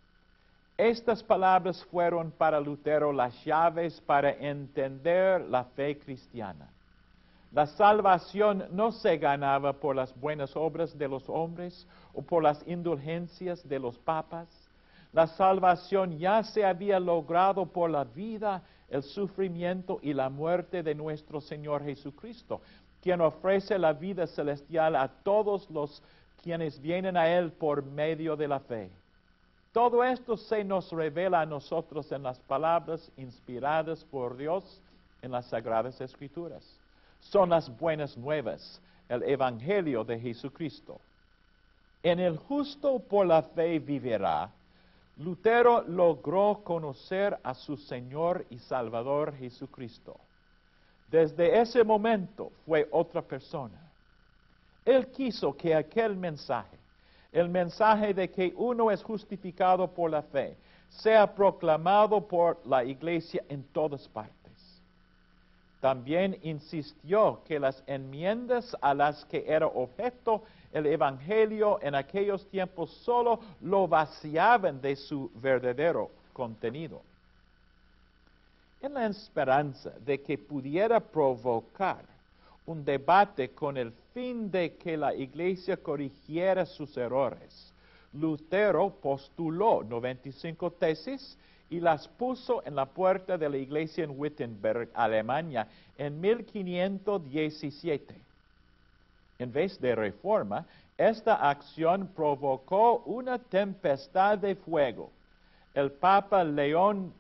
Estas 0.77 1.23
palabras 1.23 1.85
fueron 1.87 2.31
para 2.31 2.61
Lutero 2.61 3.13
las 3.13 3.45
llaves 3.45 4.01
para 4.01 4.31
entender 4.31 5.41
la 5.41 5.65
fe 5.65 5.99
cristiana. 5.99 6.69
La 7.55 7.67
salvación 7.69 8.67
no 8.73 8.91
se 8.91 9.17
ganaba 9.17 9.75
por 9.75 9.95
las 9.95 10.13
buenas 10.19 10.57
obras 10.57 10.99
de 10.99 11.07
los 11.07 11.29
hombres 11.29 11.87
o 12.13 12.21
por 12.21 12.43
las 12.43 12.67
indulgencias 12.67 13.69
de 13.69 13.79
los 13.79 13.97
papas. 13.97 14.49
La 15.13 15.29
salvación 15.29 16.19
ya 16.19 16.43
se 16.43 16.65
había 16.65 16.99
logrado 16.99 17.65
por 17.67 17.91
la 17.91 18.03
vida, 18.03 18.61
el 18.89 19.05
sufrimiento 19.05 20.01
y 20.03 20.15
la 20.15 20.31
muerte 20.31 20.83
de 20.83 20.97
nuestro 20.97 21.41
Señor 21.41 21.85
Jesucristo, 21.85 22.61
quien 23.01 23.21
ofrece 23.21 23.79
la 23.79 23.93
vida 23.93 24.27
celestial 24.27 24.97
a 24.97 25.07
todos 25.07 25.71
los 25.71 26.03
quienes 26.43 26.81
vienen 26.81 27.17
a 27.17 27.29
Él 27.29 27.53
por 27.53 27.85
medio 27.85 28.35
de 28.35 28.49
la 28.49 28.59
fe. 28.59 28.91
Todo 29.71 30.03
esto 30.03 30.37
se 30.37 30.65
nos 30.65 30.91
revela 30.91 31.43
a 31.43 31.47
nosotros 31.47 32.11
en 32.11 32.25
las 32.25 32.41
palabras 32.41 33.13
inspiradas 33.17 34.05
por 34.07 34.37
Dios 34.37 34.83
en 35.23 35.31
las 35.31 35.47
Sagradas 35.47 36.01
Escrituras 36.01 36.81
son 37.25 37.51
las 37.51 37.69
buenas 37.79 38.17
nuevas, 38.17 38.81
el 39.09 39.23
Evangelio 39.25 40.05
de 40.05 40.19
Jesucristo. 40.21 41.01
En 42.03 42.21
el 42.21 42.37
justo 42.37 42.99
por 42.99 43.27
la 43.27 43.43
fe 43.43 43.79
vivirá, 43.79 44.51
Lutero 45.17 45.83
logró 45.83 46.61
conocer 46.65 47.39
a 47.43 47.55
su 47.55 47.77
Señor 47.77 48.45
y 48.51 48.59
Salvador 48.59 49.35
Jesucristo. 49.37 50.17
Desde 51.11 51.61
ese 51.61 51.83
momento 51.83 52.51
fue 52.67 52.89
otra 52.91 53.23
persona. 53.23 53.81
Él 54.85 55.07
quiso 55.09 55.57
que 55.57 55.75
aquel 55.75 56.17
mensaje, 56.17 56.77
el 57.33 57.49
mensaje 57.49 58.13
de 58.13 58.31
que 58.31 58.53
uno 58.57 58.91
es 58.91 59.03
justificado 59.03 59.89
por 59.89 60.11
la 60.11 60.23
fe, 60.23 60.57
sea 60.89 61.33
proclamado 61.33 62.21
por 62.21 62.61
la 62.67 62.85
iglesia 62.85 63.43
en 63.49 63.65
todas 63.65 64.07
partes. 64.09 64.44
También 65.85 66.39
insistió 66.41 67.43
que 67.47 67.61
las 67.61 67.83
enmiendas 67.87 68.75
a 68.81 68.95
las 68.95 69.23
que 69.27 69.45
era 69.47 69.67
objeto 69.67 70.43
el 70.73 70.87
Evangelio 70.87 71.79
en 71.83 71.95
aquellos 71.95 72.47
tiempos 72.47 72.89
solo 73.05 73.39
lo 73.61 73.87
vaciaban 73.87 74.81
de 74.81 74.97
su 74.97 75.31
verdadero 75.35 76.11
contenido. 76.33 77.03
En 78.81 78.95
la 78.95 79.09
esperanza 79.09 79.91
de 80.07 80.23
que 80.23 80.39
pudiera 80.39 81.01
provocar 81.01 82.07
un 82.65 82.83
debate 82.83 83.51
con 83.51 83.77
el 83.77 83.93
fin 84.15 84.51
de 84.51 84.77
que 84.77 84.97
la 84.97 85.15
iglesia 85.15 85.77
corrigiera 85.77 86.65
sus 86.65 86.97
errores, 86.97 87.75
Lutero 88.15 88.89
postuló 88.89 89.85
95 89.85 90.71
tesis 90.71 91.37
y 91.71 91.81
las 91.81 92.07
puso 92.09 92.63
en 92.67 92.75
la 92.75 92.87
puerta 92.87 93.39
de 93.39 93.49
la 93.49 93.57
iglesia 93.57 94.05
en 94.05 94.19
Wittenberg, 94.19 94.91
Alemania, 94.95 95.67
en 95.99 96.21
1517. 96.21 98.15
En 99.39 99.53
vez 99.53 99.81
de 99.81 99.95
reforma, 99.95 100.67
esta 100.97 101.49
acción 101.51 102.09
provocó 102.15 102.99
una 103.07 103.39
tempestad 103.39 104.39
de 104.39 104.55
fuego. 104.55 105.11
El 105.75 105.91
Papa 105.91 106.45
León 106.45 107.13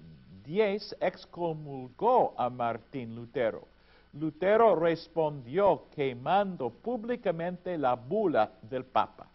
X 0.46 0.94
excomulgó 1.00 2.34
a 2.36 2.50
Martín 2.50 3.16
Lutero. 3.16 3.66
Lutero 4.12 4.76
respondió 4.76 5.84
quemando 5.94 6.70
públicamente 6.70 7.76
la 7.76 7.94
bula 7.94 8.52
del 8.62 8.84
Papa. 8.84 9.26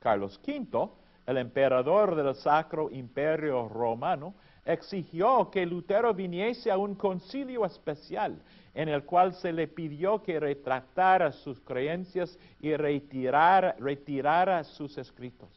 Carlos 0.00 0.40
V 0.44 0.88
el 1.28 1.36
emperador 1.36 2.16
del 2.16 2.34
Sacro 2.34 2.90
Imperio 2.90 3.68
Romano, 3.68 4.34
exigió 4.64 5.50
que 5.50 5.66
Lutero 5.66 6.14
viniese 6.14 6.70
a 6.70 6.78
un 6.78 6.94
concilio 6.94 7.66
especial 7.66 8.40
en 8.72 8.88
el 8.88 9.04
cual 9.04 9.34
se 9.34 9.52
le 9.52 9.68
pidió 9.68 10.22
que 10.22 10.40
retratara 10.40 11.30
sus 11.32 11.60
creencias 11.60 12.38
y 12.60 12.74
retirara, 12.74 13.76
retirara 13.78 14.64
sus 14.64 14.96
escritos. 14.96 15.50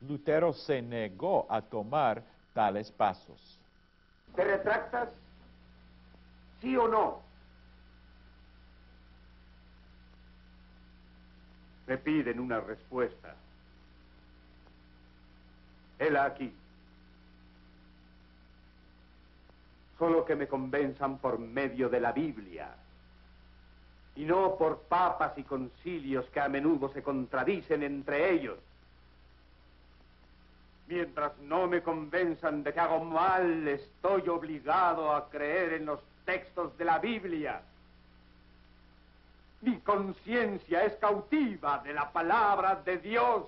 Lutero 0.00 0.52
se 0.52 0.82
negó 0.82 1.46
a 1.48 1.62
tomar 1.62 2.24
tales 2.52 2.90
pasos. 2.90 3.60
¿Te 4.34 4.42
retractas? 4.42 5.08
¿Sí 6.60 6.76
o 6.76 6.88
no? 6.88 7.22
Me 11.86 11.96
piden 11.96 12.40
una 12.40 12.58
respuesta. 12.58 13.36
Él 15.98 16.16
aquí. 16.16 16.52
Solo 19.98 20.24
que 20.24 20.36
me 20.36 20.46
convenzan 20.46 21.18
por 21.18 21.38
medio 21.38 21.88
de 21.88 22.00
la 22.00 22.12
Biblia 22.12 22.70
y 24.18 24.24
no 24.24 24.56
por 24.56 24.80
papas 24.82 25.38
y 25.38 25.44
concilios 25.44 26.24
que 26.30 26.40
a 26.40 26.48
menudo 26.48 26.88
se 26.92 27.02
contradicen 27.02 27.84
entre 27.84 28.32
ellos. 28.32 28.58
Mientras 30.88 31.36
no 31.38 31.68
me 31.68 31.82
convenzan 31.82 32.64
de 32.64 32.72
que 32.72 32.80
hago 32.80 33.04
mal, 33.04 33.68
estoy 33.68 34.28
obligado 34.28 35.14
a 35.14 35.28
creer 35.28 35.74
en 35.74 35.86
los 35.86 36.00
textos 36.24 36.76
de 36.78 36.84
la 36.84 36.98
Biblia. 36.98 37.60
Mi 39.60 39.78
conciencia 39.80 40.84
es 40.84 40.94
cautiva 40.96 41.78
de 41.84 41.92
la 41.92 42.10
palabra 42.10 42.76
de 42.84 42.98
Dios 42.98 43.44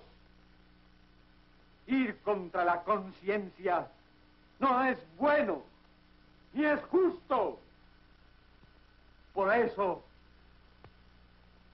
ir 1.91 2.21
contra 2.21 2.65
la 2.65 2.83
conciencia 2.83 3.89
no 4.61 4.85
es 4.85 4.99
bueno, 5.17 5.65
ni 6.53 6.65
es 6.65 6.81
justo. 6.85 7.59
Por 9.33 9.53
eso 9.55 10.05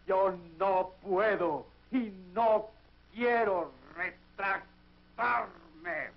yo 0.07 0.39
no 0.59 0.93
puedo 1.03 1.67
y 1.91 2.13
no 2.33 2.71
quiero 3.13 3.73
retractarme. 3.97 6.11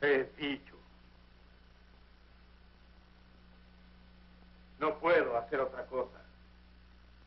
He 0.00 0.24
dicho. 0.36 0.74
No 4.80 4.98
puedo 4.98 5.36
hacer 5.36 5.60
otra 5.60 5.86
cosa. 5.86 6.18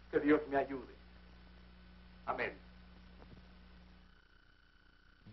Que 0.09 0.19
Dios 0.19 0.41
me 0.49 0.57
ayude. 0.57 1.00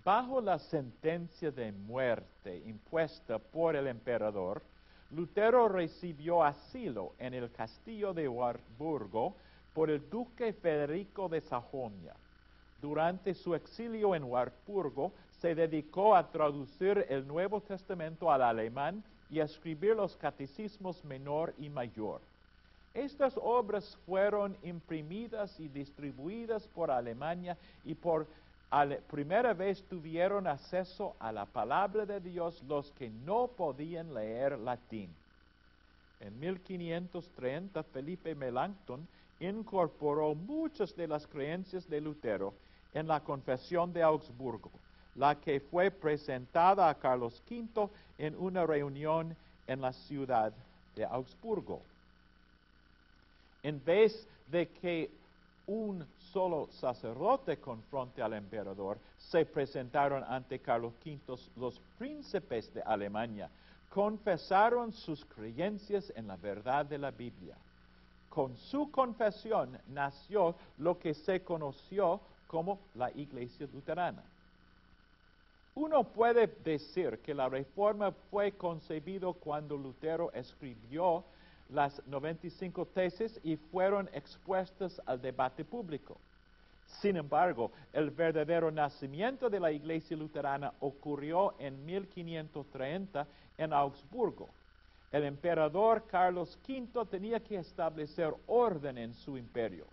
Bajo 0.05 0.41
la 0.41 0.59
sentencia 0.59 1.51
de 1.51 1.73
muerte 1.73 2.63
impuesta 2.67 3.39
por 3.39 3.77
el 3.77 3.87
emperador, 3.87 4.63
Lutero 5.11 5.69
recibió 5.69 6.43
asilo 6.43 7.13
en 7.19 7.35
el 7.35 7.51
castillo 7.51 8.13
de 8.13 8.29
Wartburgo 8.29 9.35
por 9.75 9.91
el 9.91 10.09
duque 10.11 10.53
Federico 10.53 11.29
de 11.29 11.41
Sajonia. 11.41 12.15
Durante 12.81 13.35
su 13.35 13.55
exilio 13.55 14.15
en 14.15 14.25
Wartburgo, 14.25 15.13
se 15.41 15.55
dedicó 15.55 16.15
a 16.15 16.31
traducir 16.31 17.07
el 17.09 17.27
Nuevo 17.27 17.61
Testamento 17.61 18.31
al 18.31 18.43
alemán 18.43 19.03
y 19.31 19.41
a 19.41 19.45
escribir 19.45 19.97
los 19.97 20.17
catecismos 20.17 21.05
menor 21.05 21.55
y 21.59 21.69
mayor. 21.69 22.21
Estas 22.95 23.39
obras 23.41 23.97
fueron 24.07 24.57
imprimidas 24.63 25.59
y 25.61 25.69
distribuidas 25.69 26.67
por 26.69 26.91
Alemania 26.91 27.57
y 27.85 27.95
por 27.95 28.27
primera 29.09 29.55
vez 29.55 29.83
tuvieron 29.85 30.47
acceso 30.47 31.15
a 31.19 31.33
la 31.33 31.47
palabra 31.47 32.05
de 32.05 32.21
Dios 32.21 32.63
los 32.65 32.91
que 32.93 33.09
no 33.09 33.49
podían 33.49 34.13
leer 34.13 34.59
latín. 34.59 35.15
En 36.21 36.39
1530 36.41 37.83
Felipe 37.85 38.35
Melanchthon 38.35 39.07
incorporó 39.41 40.35
muchas 40.35 40.95
de 40.97 41.07
las 41.07 41.27
creencias 41.27 41.89
de 41.89 42.01
Lutero 42.01 42.53
en 42.93 43.07
la 43.07 43.21
Confesión 43.21 43.93
de 43.93 44.03
Augsburgo, 44.03 44.71
la 45.15 45.37
que 45.41 45.61
fue 45.61 45.91
presentada 45.91 46.89
a 46.89 46.95
Carlos 46.95 47.43
V 47.49 47.89
en 48.19 48.37
una 48.37 48.67
reunión 48.67 49.37
en 49.67 49.81
la 49.81 49.93
ciudad 49.93 50.53
de 50.97 51.05
Augsburgo. 51.05 51.81
En 53.69 53.85
vez 53.85 54.27
de 54.47 54.67
que 54.71 55.11
un 55.67 56.03
solo 56.33 56.71
sacerdote 56.71 57.59
confronte 57.59 58.23
al 58.23 58.33
emperador, 58.33 58.99
se 59.19 59.45
presentaron 59.45 60.25
ante 60.25 60.59
Carlos 60.59 60.95
V 61.05 61.37
los 61.57 61.79
príncipes 61.99 62.73
de 62.73 62.81
Alemania, 62.81 63.51
confesaron 63.91 64.91
sus 64.91 65.23
creencias 65.27 66.11
en 66.17 66.29
la 66.29 66.37
verdad 66.37 66.87
de 66.87 66.97
la 66.97 67.11
Biblia. 67.11 67.59
Con 68.31 68.57
su 68.57 68.91
confesión 68.91 69.79
nació 69.89 70.55
lo 70.79 70.99
que 70.99 71.13
se 71.13 71.43
conoció 71.45 72.23
como 72.47 72.79
la 72.95 73.11
Iglesia 73.11 73.69
Luterana. 73.71 74.25
Uno 75.75 76.05
puede 76.05 76.47
decir 76.65 77.19
que 77.19 77.35
la 77.35 77.51
reforma 77.51 78.13
fue 78.31 78.53
concebido 78.53 79.35
cuando 79.35 79.77
Lutero 79.77 80.33
escribió 80.33 81.23
las 81.69 82.03
95 82.07 82.87
tesis 82.87 83.39
y 83.43 83.57
fueron 83.57 84.09
expuestas 84.13 85.01
al 85.07 85.21
debate 85.21 85.65
público. 85.65 86.19
Sin 86.87 87.17
embargo, 87.17 87.71
el 87.93 88.11
verdadero 88.11 88.71
nacimiento 88.71 89.51
de 89.51 89.61
la 89.61 89.71
Iglesia 89.71 90.17
Luterana 90.17 90.73
ocurrió 90.81 91.55
en 91.59 91.85
1530 91.85 93.27
en 93.59 93.73
Augsburgo. 93.73 94.49
El 95.13 95.25
emperador 95.25 96.05
Carlos 96.07 96.59
V 96.67 97.07
tenía 97.07 97.41
que 97.41 97.57
establecer 97.57 98.35
orden 98.47 98.99
en 98.99 99.15
su 99.15 99.37
imperio. 99.37 99.87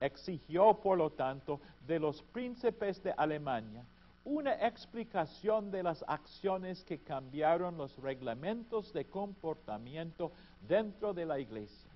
Exigió, 0.00 0.74
por 0.74 0.96
lo 0.96 1.10
tanto, 1.10 1.60
de 1.86 1.98
los 1.98 2.22
príncipes 2.22 3.02
de 3.02 3.12
Alemania 3.12 3.84
una 4.28 4.52
explicación 4.66 5.70
de 5.70 5.82
las 5.82 6.04
acciones 6.06 6.84
que 6.84 6.98
cambiaron 6.98 7.78
los 7.78 7.96
reglamentos 7.96 8.92
de 8.92 9.06
comportamiento 9.06 10.32
dentro 10.68 11.14
de 11.14 11.24
la 11.24 11.38
iglesia. 11.38 11.90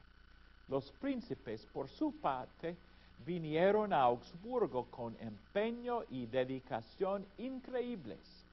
Los 0.66 0.90
príncipes, 0.92 1.66
por 1.66 1.90
su 1.90 2.18
parte, 2.21 2.75
vinieron 3.27 3.92
a 3.92 4.05
Augsburgo 4.05 4.87
con 4.87 5.14
empeño 5.21 6.05
y 6.09 6.25
dedicación 6.25 7.27
increíbles. 7.37 8.47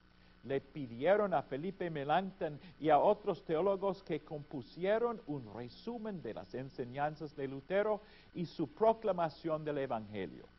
Le 0.44 0.60
pidieron 0.60 1.34
a 1.34 1.42
Felipe 1.42 1.90
Melanchthon 1.90 2.60
y 2.82 2.90
a 2.90 3.00
otros 3.00 3.46
teólogos 3.46 4.04
que 4.04 4.20
compusieron 4.20 5.22
un 5.26 5.54
resumen 5.56 6.22
de 6.22 6.34
las 6.34 6.54
enseñanzas 6.54 7.34
de 7.34 7.48
Lutero 7.48 8.02
y 8.36 8.46
su 8.46 8.68
proclamación 8.68 9.64
del 9.64 9.78
Evangelio. 9.78 10.59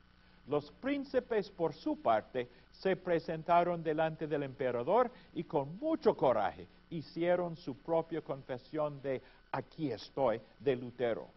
Los 0.50 0.68
príncipes, 0.72 1.48
por 1.48 1.72
su 1.72 2.02
parte, 2.02 2.48
se 2.72 2.96
presentaron 2.96 3.84
delante 3.84 4.26
del 4.26 4.42
emperador 4.42 5.08
y 5.32 5.44
con 5.44 5.78
mucho 5.78 6.16
coraje 6.16 6.66
hicieron 6.90 7.56
su 7.56 7.76
propia 7.76 8.20
confesión 8.20 9.00
de 9.00 9.22
aquí 9.52 9.92
estoy 9.92 10.40
de 10.58 10.74
Lutero. 10.74 11.28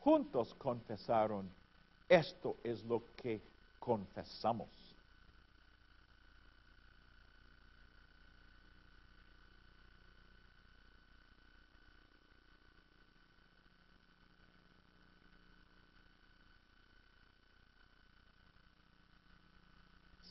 Juntos 0.00 0.54
confesaron, 0.54 1.50
esto 2.08 2.56
es 2.64 2.82
lo 2.84 3.02
que 3.14 3.42
confesamos. 3.78 4.68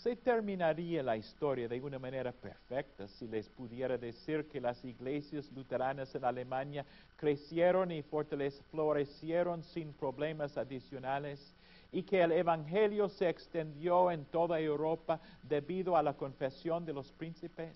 Se 0.06 0.16
terminaría 0.16 1.02
la 1.02 1.18
historia 1.18 1.68
de 1.68 1.82
una 1.82 1.98
manera 1.98 2.32
perfecta 2.32 3.08
si 3.08 3.28
les 3.28 3.50
pudiera 3.50 3.98
decir 3.98 4.48
que 4.48 4.62
las 4.62 4.86
iglesias 4.86 5.52
luteranas 5.52 6.14
en 6.14 6.24
Alemania 6.24 6.86
crecieron 7.16 7.90
y 7.92 8.04
florecieron 8.04 9.64
sin 9.64 9.94
problemas 9.94 10.60
adicionales 10.60 11.56
y 11.92 12.04
que 12.04 12.22
el 12.22 12.34
Evangelio 12.34 13.10
se 13.10 13.28
extendió 13.28 14.12
en 14.12 14.26
toda 14.26 14.60
Europa 14.60 15.20
debido 15.42 15.98
a 15.98 16.04
la 16.04 16.14
confesión 16.14 16.86
de 16.86 16.94
los 16.94 17.12
príncipes. 17.12 17.76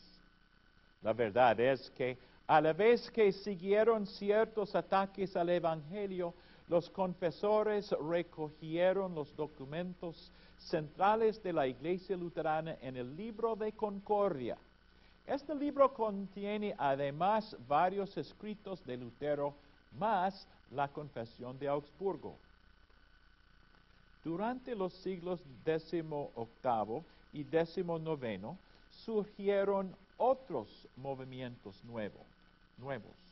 La 1.01 1.13
verdad 1.13 1.59
es 1.59 1.89
que 1.89 2.15
a 2.45 2.61
la 2.61 2.73
vez 2.73 3.09
que 3.09 3.31
siguieron 3.31 4.05
ciertos 4.05 4.75
ataques 4.75 5.35
al 5.35 5.49
Evangelio, 5.49 6.35
los 6.69 6.89
confesores 6.91 7.91
recogieron 8.09 9.15
los 9.15 9.35
documentos 9.35 10.31
centrales 10.59 11.41
de 11.41 11.51
la 11.51 11.67
Iglesia 11.67 12.15
Luterana 12.15 12.77
en 12.81 12.95
el 12.95 13.15
libro 13.17 13.55
de 13.55 13.71
Concordia. 13.71 14.55
Este 15.25 15.55
libro 15.55 15.93
contiene 15.93 16.75
además 16.77 17.57
varios 17.67 18.15
escritos 18.17 18.85
de 18.85 18.97
Lutero 18.97 19.55
más 19.97 20.47
la 20.71 20.87
Confesión 20.87 21.57
de 21.57 21.67
Augsburgo. 21.67 22.35
Durante 24.23 24.75
los 24.75 24.93
siglos 24.93 25.39
XVIII 25.65 27.03
y 27.33 27.43
XIX 27.43 28.57
surgieron 28.91 29.95
otros 30.17 30.87
movimientos 30.97 31.83
nuevos. 31.85 33.28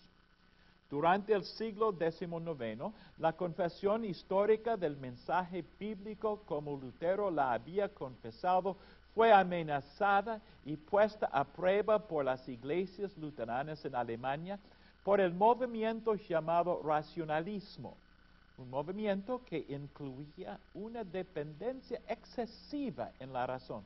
Durante 0.90 1.34
el 1.34 1.44
siglo 1.44 1.92
XIX, 1.92 2.94
la 3.18 3.34
confesión 3.34 4.06
histórica 4.06 4.78
del 4.78 4.96
mensaje 4.96 5.66
bíblico 5.78 6.44
como 6.46 6.78
Lutero 6.78 7.30
la 7.30 7.52
había 7.52 7.90
confesado 7.90 8.78
fue 9.14 9.34
amenazada 9.34 10.40
y 10.64 10.78
puesta 10.78 11.26
a 11.26 11.44
prueba 11.44 12.08
por 12.08 12.24
las 12.24 12.48
iglesias 12.48 13.18
luteranas 13.18 13.84
en 13.84 13.96
Alemania 13.96 14.60
por 15.04 15.20
el 15.20 15.34
movimiento 15.34 16.16
llamado 16.16 16.82
racionalismo, 16.84 17.98
un 18.58 18.70
movimiento 18.70 19.42
que 19.46 19.66
incluía 19.70 20.60
una 20.74 21.04
dependencia 21.04 22.00
excesiva 22.08 23.12
en 23.20 23.34
la 23.34 23.46
razón. 23.46 23.84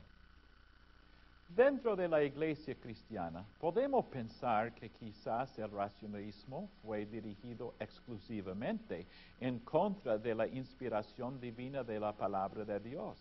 Dentro 1.54 1.94
de 1.94 2.08
la 2.08 2.22
iglesia 2.22 2.74
cristiana, 2.76 3.44
podemos 3.60 4.06
pensar 4.06 4.72
que 4.72 4.88
quizás 4.88 5.58
el 5.58 5.70
racionalismo 5.70 6.70
fue 6.82 7.04
dirigido 7.04 7.74
exclusivamente 7.78 9.06
en 9.38 9.58
contra 9.58 10.16
de 10.16 10.34
la 10.34 10.46
inspiración 10.46 11.38
divina 11.38 11.84
de 11.84 12.00
la 12.00 12.14
palabra 12.14 12.64
de 12.64 12.80
Dios, 12.80 13.18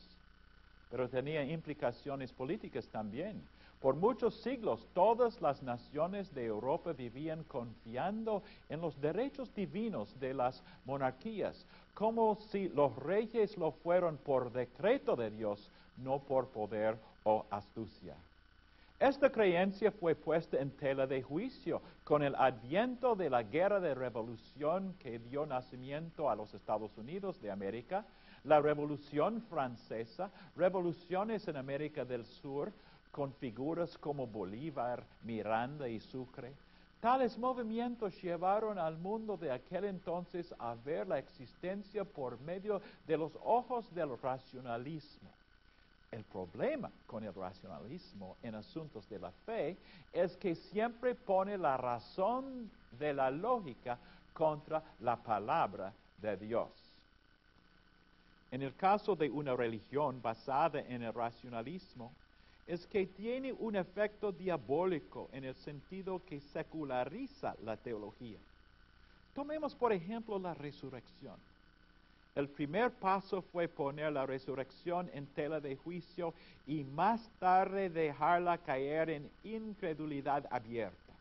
pero 0.89 1.10
tenía 1.10 1.44
implicaciones 1.44 2.32
políticas 2.32 2.88
también. 2.88 3.41
Por 3.82 3.96
muchos 3.96 4.36
siglos, 4.41 4.88
todas 4.94 5.41
las 5.41 5.62
naciones 5.62 6.34
de 6.34 6.46
Europa 6.46 6.94
vivían 6.94 7.44
confiando 7.44 8.44
en 8.70 8.80
los 8.80 9.00
derechos 9.02 9.54
divinos 9.54 10.17
de 10.22 10.34
las 10.34 10.63
monarquías, 10.86 11.65
como 11.94 12.38
si 12.50 12.70
los 12.70 12.96
reyes 12.96 13.58
lo 13.58 13.72
fueron 13.72 14.15
por 14.15 14.54
decreto 14.54 15.17
de 15.17 15.32
Dios, 15.32 15.70
no 15.98 16.20
por 16.20 16.48
poder 16.48 16.98
o 17.23 17.45
astucia. 17.49 18.15
Esta 18.99 19.31
creencia 19.31 19.91
fue 19.91 20.13
puesta 20.13 20.60
en 20.60 20.69
tela 20.71 21.07
de 21.07 21.23
juicio 21.23 21.81
con 22.03 22.21
el 22.21 22.36
adviento 22.36 23.15
de 23.15 23.31
la 23.31 23.41
guerra 23.41 23.79
de 23.79 23.95
revolución 23.95 24.93
que 24.99 25.17
dio 25.17 25.47
nacimiento 25.47 26.29
a 26.29 26.36
los 26.36 26.53
Estados 26.53 26.95
Unidos 26.97 27.41
de 27.41 27.49
América, 27.49 28.05
la 28.43 28.62
revolución 28.62 29.41
francesa, 29.49 30.29
revoluciones 30.55 31.47
en 31.47 31.57
América 31.57 32.05
del 32.05 32.25
Sur 32.25 32.71
con 33.12 33.34
figuras 33.34 33.97
como 33.97 34.27
Bolívar, 34.27 35.03
Miranda 35.23 35.89
y 35.89 35.99
Sucre. 35.99 36.53
Tales 36.99 37.39
movimientos 37.39 38.21
llevaron 38.21 38.77
al 38.77 38.99
mundo 38.99 39.36
de 39.36 39.51
aquel 39.51 39.86
entonces 39.86 40.53
a 40.60 40.75
ver 40.75 41.07
la 41.07 41.17
existencia 41.17 42.05
por 42.05 42.39
medio 42.41 42.84
de 43.07 43.17
los 43.17 43.31
ojos 43.43 43.91
del 43.95 44.15
racionalismo. 44.21 45.40
El 46.12 46.26
problema 46.26 46.91
con 47.08 47.24
el 47.24 47.34
racionalismo 47.34 48.36
en 48.43 48.56
asuntos 48.56 49.08
de 49.10 49.17
la 49.17 49.32
fe 49.32 49.78
es 50.12 50.36
que 50.36 50.56
siempre 50.56 51.15
pone 51.15 51.58
la 51.58 51.78
razón 51.78 52.69
de 53.00 53.13
la 53.13 53.32
lógica 53.32 53.97
contra 54.34 54.84
la 55.00 55.15
palabra 55.15 55.93
de 56.21 56.36
Dios. 56.36 56.69
En 58.52 58.62
el 58.62 58.76
caso 58.76 59.15
de 59.15 59.30
una 59.30 59.56
religión 59.56 60.21
basada 60.21 60.82
en 60.82 61.02
el 61.02 61.13
racionalismo, 61.13 62.12
es 62.67 62.86
que 62.88 63.06
tiene 63.06 63.54
un 63.54 63.78
efecto 63.78 64.32
diabólico 64.32 65.30
en 65.32 65.45
el 65.45 65.56
sentido 65.56 66.24
que 66.26 66.39
seculariza 66.39 67.56
la 67.63 67.78
teología. 67.78 68.38
Tomemos 69.34 69.74
por 69.76 69.93
ejemplo 69.93 70.38
la 70.38 70.54
resurrección. 70.54 71.51
El 72.34 72.48
primer 72.48 72.91
paso 72.91 73.41
fue 73.41 73.67
poner 73.67 74.13
la 74.13 74.26
resurrección 74.26 75.10
en 75.13 75.28
tela 75.28 75.60
de 75.60 75.76
juicio 75.76 76.34
y 76.65 76.84
más 76.84 77.30
tarde 77.39 77.89
dejarla 77.89 78.58
caer 78.58 79.10
en 79.10 79.30
incredulidad 79.44 80.48
abierta. 80.50 81.13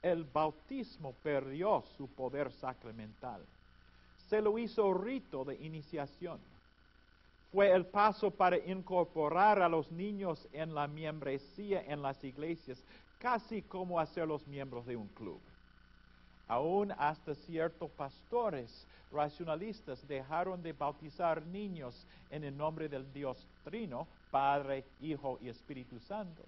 El 0.00 0.22
bautismo 0.22 1.14
perdió 1.14 1.82
su 1.96 2.06
poder 2.06 2.52
sacramental. 2.52 3.44
Se 4.28 4.40
lo 4.40 4.56
hizo 4.56 4.94
rito 4.94 5.44
de 5.44 5.56
iniciación. 5.56 6.38
Fue 7.50 7.72
el 7.72 7.84
paso 7.86 8.30
para 8.30 8.58
incorporar 8.58 9.60
a 9.60 9.68
los 9.68 9.90
niños 9.90 10.46
en 10.52 10.74
la 10.74 10.86
membresía 10.86 11.82
en 11.82 12.02
las 12.02 12.22
iglesias, 12.22 12.84
casi 13.18 13.62
como 13.62 13.98
hacerlos 13.98 14.46
miembros 14.46 14.86
de 14.86 14.94
un 14.94 15.08
club. 15.08 15.40
Aún 16.48 16.92
hasta 16.96 17.34
ciertos 17.34 17.90
pastores 17.90 18.86
racionalistas 19.12 20.06
dejaron 20.08 20.62
de 20.62 20.72
bautizar 20.72 21.44
niños 21.46 22.06
en 22.30 22.42
el 22.44 22.56
nombre 22.56 22.88
del 22.88 23.12
Dios 23.12 23.46
Trino, 23.64 24.06
Padre, 24.30 24.84
Hijo 25.00 25.38
y 25.42 25.48
Espíritu 25.48 25.98
Santo. 26.00 26.42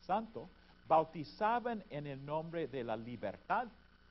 Santo, 0.00 0.48
bautizaban 0.88 1.84
en 1.90 2.06
el 2.06 2.24
nombre 2.24 2.66
de 2.68 2.84
la 2.84 2.96
libertad, 2.96 3.68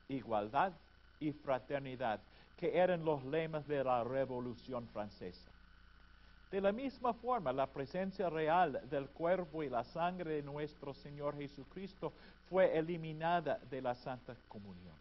igualdad 0.08 0.74
y 1.20 1.32
fraternidad, 1.32 2.20
que 2.58 2.78
eran 2.78 3.04
los 3.04 3.24
lemas 3.26 3.68
de 3.68 3.84
la 3.84 4.04
Revolución 4.04 4.88
Francesa. 4.88 5.50
De 6.52 6.62
la 6.62 6.72
misma 6.72 7.14
forma, 7.14 7.52
la 7.52 7.66
presencia 7.66 8.30
real 8.30 8.80
del 8.90 9.10
cuerpo 9.10 9.64
y 9.64 9.70
la 9.70 9.84
sangre 9.84 10.36
de 10.36 10.44
nuestro 10.44 10.94
Señor 10.94 11.36
Jesucristo 11.36 12.14
fue 12.48 12.78
eliminada 12.78 13.58
de 13.72 13.82
la 13.82 13.96
Santa 13.96 14.36
Comunión. 14.48 14.94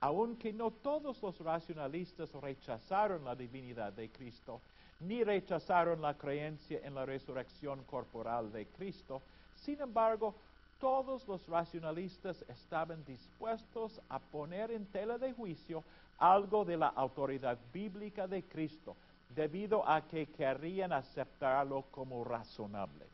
Aunque 0.00 0.52
no 0.52 0.70
todos 0.70 1.22
los 1.22 1.38
racionalistas 1.40 2.32
rechazaron 2.32 3.24
la 3.24 3.34
divinidad 3.34 3.92
de 3.92 4.10
Cristo, 4.10 4.60
ni 5.00 5.22
rechazaron 5.24 6.00
la 6.00 6.16
creencia 6.16 6.80
en 6.82 6.94
la 6.94 7.04
resurrección 7.04 7.84
corporal 7.84 8.50
de 8.50 8.66
Cristo, 8.66 9.20
sin 9.54 9.80
embargo, 9.80 10.34
todos 10.78 11.28
los 11.28 11.46
racionalistas 11.46 12.42
estaban 12.48 13.04
dispuestos 13.04 14.00
a 14.08 14.18
poner 14.18 14.70
en 14.70 14.86
tela 14.86 15.18
de 15.18 15.32
juicio 15.32 15.84
algo 16.18 16.64
de 16.64 16.78
la 16.78 16.88
autoridad 16.88 17.58
bíblica 17.72 18.26
de 18.26 18.42
Cristo, 18.44 18.96
debido 19.34 19.86
a 19.86 20.00
que 20.06 20.26
querían 20.26 20.92
aceptarlo 20.92 21.84
como 21.90 22.24
razonable. 22.24 23.06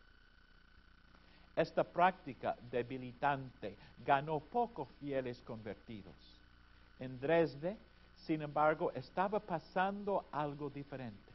Esta 1.57 1.85
práctica 1.85 2.57
debilitante 2.71 3.77
ganó 4.05 4.41
pocos 4.41 4.89
fieles 5.01 5.41
convertidos. 5.43 6.36
En 6.99 7.21
Dresde, 7.21 7.77
sin 8.15 8.43
embargo, 8.43 8.91
estaba 8.93 9.39
pasando 9.41 10.25
algo 10.33 10.71
diferente. 10.71 11.33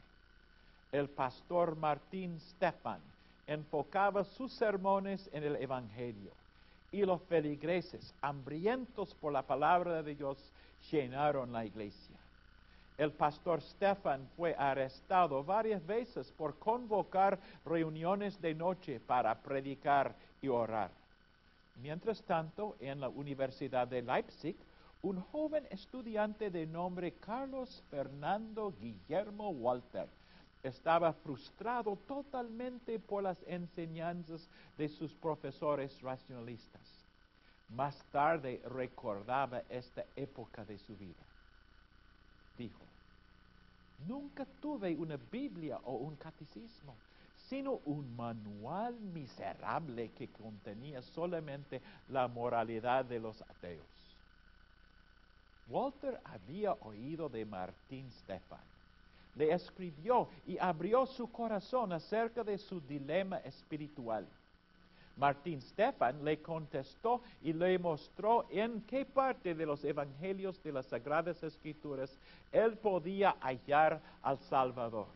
El 0.90 1.08
pastor 1.08 1.76
Martín 1.76 2.38
Stefan 2.40 3.00
enfocaba 3.46 4.24
sus 4.24 4.52
sermones 4.52 5.28
en 5.32 5.44
el 5.44 5.56
Evangelio 5.56 6.32
y 6.90 7.04
los 7.04 7.22
feligreses, 7.22 8.14
hambrientos 8.20 9.14
por 9.14 9.32
la 9.32 9.42
palabra 9.42 10.02
de 10.02 10.14
Dios, 10.14 10.52
llenaron 10.90 11.52
la 11.52 11.64
iglesia. 11.64 12.16
El 12.98 13.12
pastor 13.12 13.62
Stefan 13.62 14.28
fue 14.36 14.54
arrestado 14.54 15.42
varias 15.42 15.84
veces 15.86 16.30
por 16.32 16.58
convocar 16.58 17.38
reuniones 17.64 18.40
de 18.40 18.54
noche 18.54 19.00
para 19.00 19.34
predicar 19.40 20.14
y 20.42 20.48
orar. 20.48 20.90
Mientras 21.80 22.22
tanto, 22.24 22.76
en 22.80 23.00
la 23.00 23.08
Universidad 23.08 23.88
de 23.88 24.02
Leipzig, 24.02 24.56
un 25.02 25.20
joven 25.20 25.66
estudiante 25.70 26.48
de 26.48 26.64
nombre 26.64 27.14
Carlos 27.14 27.82
Fernando 27.90 28.72
Guillermo 28.80 29.50
Walter 29.50 30.06
estaba 30.62 31.12
frustrado 31.12 31.96
totalmente 32.06 33.00
por 33.00 33.24
las 33.24 33.36
enseñanzas 33.48 34.48
de 34.78 34.88
sus 34.88 35.12
profesores 35.12 36.00
racionalistas. 36.02 36.82
Más 37.70 37.96
tarde 38.12 38.62
recordaba 38.64 39.64
esta 39.68 40.04
época 40.14 40.64
de 40.64 40.78
su 40.78 40.96
vida. 40.96 41.24
Dijo, 42.56 42.84
nunca 44.06 44.46
tuve 44.60 44.94
una 44.94 45.16
Biblia 45.16 45.80
o 45.82 45.94
un 45.96 46.14
catecismo, 46.14 46.94
sino 47.48 47.80
un 47.86 48.14
manual 48.14 48.94
miserable 49.00 50.12
que 50.12 50.28
contenía 50.28 51.02
solamente 51.02 51.82
la 52.08 52.28
moralidad 52.28 53.04
de 53.04 53.18
los 53.18 53.42
ateos. 53.42 54.01
Walter 55.72 56.20
había 56.24 56.74
oído 56.74 57.30
de 57.30 57.46
Martín 57.46 58.10
Stefan. 58.12 58.60
Le 59.34 59.52
escribió 59.52 60.28
y 60.46 60.58
abrió 60.58 61.06
su 61.06 61.32
corazón 61.32 61.94
acerca 61.94 62.44
de 62.44 62.58
su 62.58 62.78
dilema 62.82 63.38
espiritual. 63.38 64.28
Martín 65.16 65.62
Stefan 65.62 66.22
le 66.22 66.42
contestó 66.42 67.22
y 67.42 67.54
le 67.54 67.78
mostró 67.78 68.46
en 68.50 68.82
qué 68.82 69.06
parte 69.06 69.54
de 69.54 69.64
los 69.64 69.82
evangelios 69.84 70.62
de 70.62 70.72
las 70.72 70.86
Sagradas 70.86 71.42
Escrituras 71.42 72.14
él 72.50 72.76
podía 72.76 73.36
hallar 73.40 74.00
al 74.22 74.38
Salvador. 74.40 75.06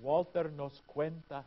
Walter 0.00 0.50
nos 0.50 0.80
cuenta 0.82 1.44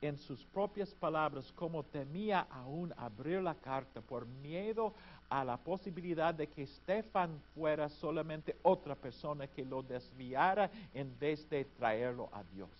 en 0.00 0.16
sus 0.18 0.44
propias 0.46 0.90
palabras 0.94 1.52
cómo 1.56 1.82
temía 1.82 2.46
aún 2.50 2.92
abrir 2.96 3.42
la 3.42 3.54
carta 3.54 4.00
por 4.00 4.26
miedo 4.26 4.94
a 5.28 5.44
la 5.44 5.56
posibilidad 5.56 6.32
de 6.34 6.46
que 6.46 6.66
Stefan 6.66 7.40
fuera 7.54 7.88
solamente 7.88 8.56
otra 8.62 8.94
persona 8.94 9.46
que 9.46 9.64
lo 9.64 9.82
desviara 9.82 10.70
en 10.94 11.18
vez 11.18 11.48
de 11.50 11.64
traerlo 11.64 12.28
a 12.32 12.42
Dios. 12.54 12.70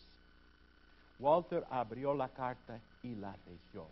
Walter 1.18 1.64
abrió 1.70 2.14
la 2.14 2.28
carta 2.28 2.80
y 3.02 3.14
la 3.14 3.36
leyó. 3.46 3.86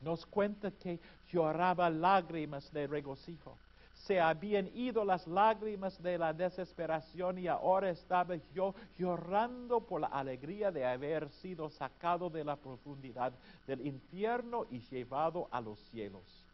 Nos 0.00 0.24
cuenta 0.24 0.70
que 0.70 0.98
lloraba 1.30 1.90
lágrimas 1.90 2.72
de 2.72 2.86
regocijo. 2.86 3.56
Se 3.94 4.20
habían 4.20 4.68
ido 4.76 5.04
las 5.04 5.26
lágrimas 5.26 6.00
de 6.00 6.16
la 6.16 6.32
desesperación 6.32 7.38
y 7.38 7.48
ahora 7.48 7.90
estaba 7.90 8.36
yo 8.54 8.72
llorando 8.96 9.80
por 9.80 10.00
la 10.00 10.06
alegría 10.06 10.70
de 10.70 10.86
haber 10.86 11.28
sido 11.30 11.68
sacado 11.68 12.30
de 12.30 12.44
la 12.44 12.54
profundidad 12.54 13.32
del 13.66 13.84
infierno 13.84 14.66
y 14.70 14.78
llevado 14.88 15.48
a 15.50 15.60
los 15.60 15.80
cielos 15.90 16.47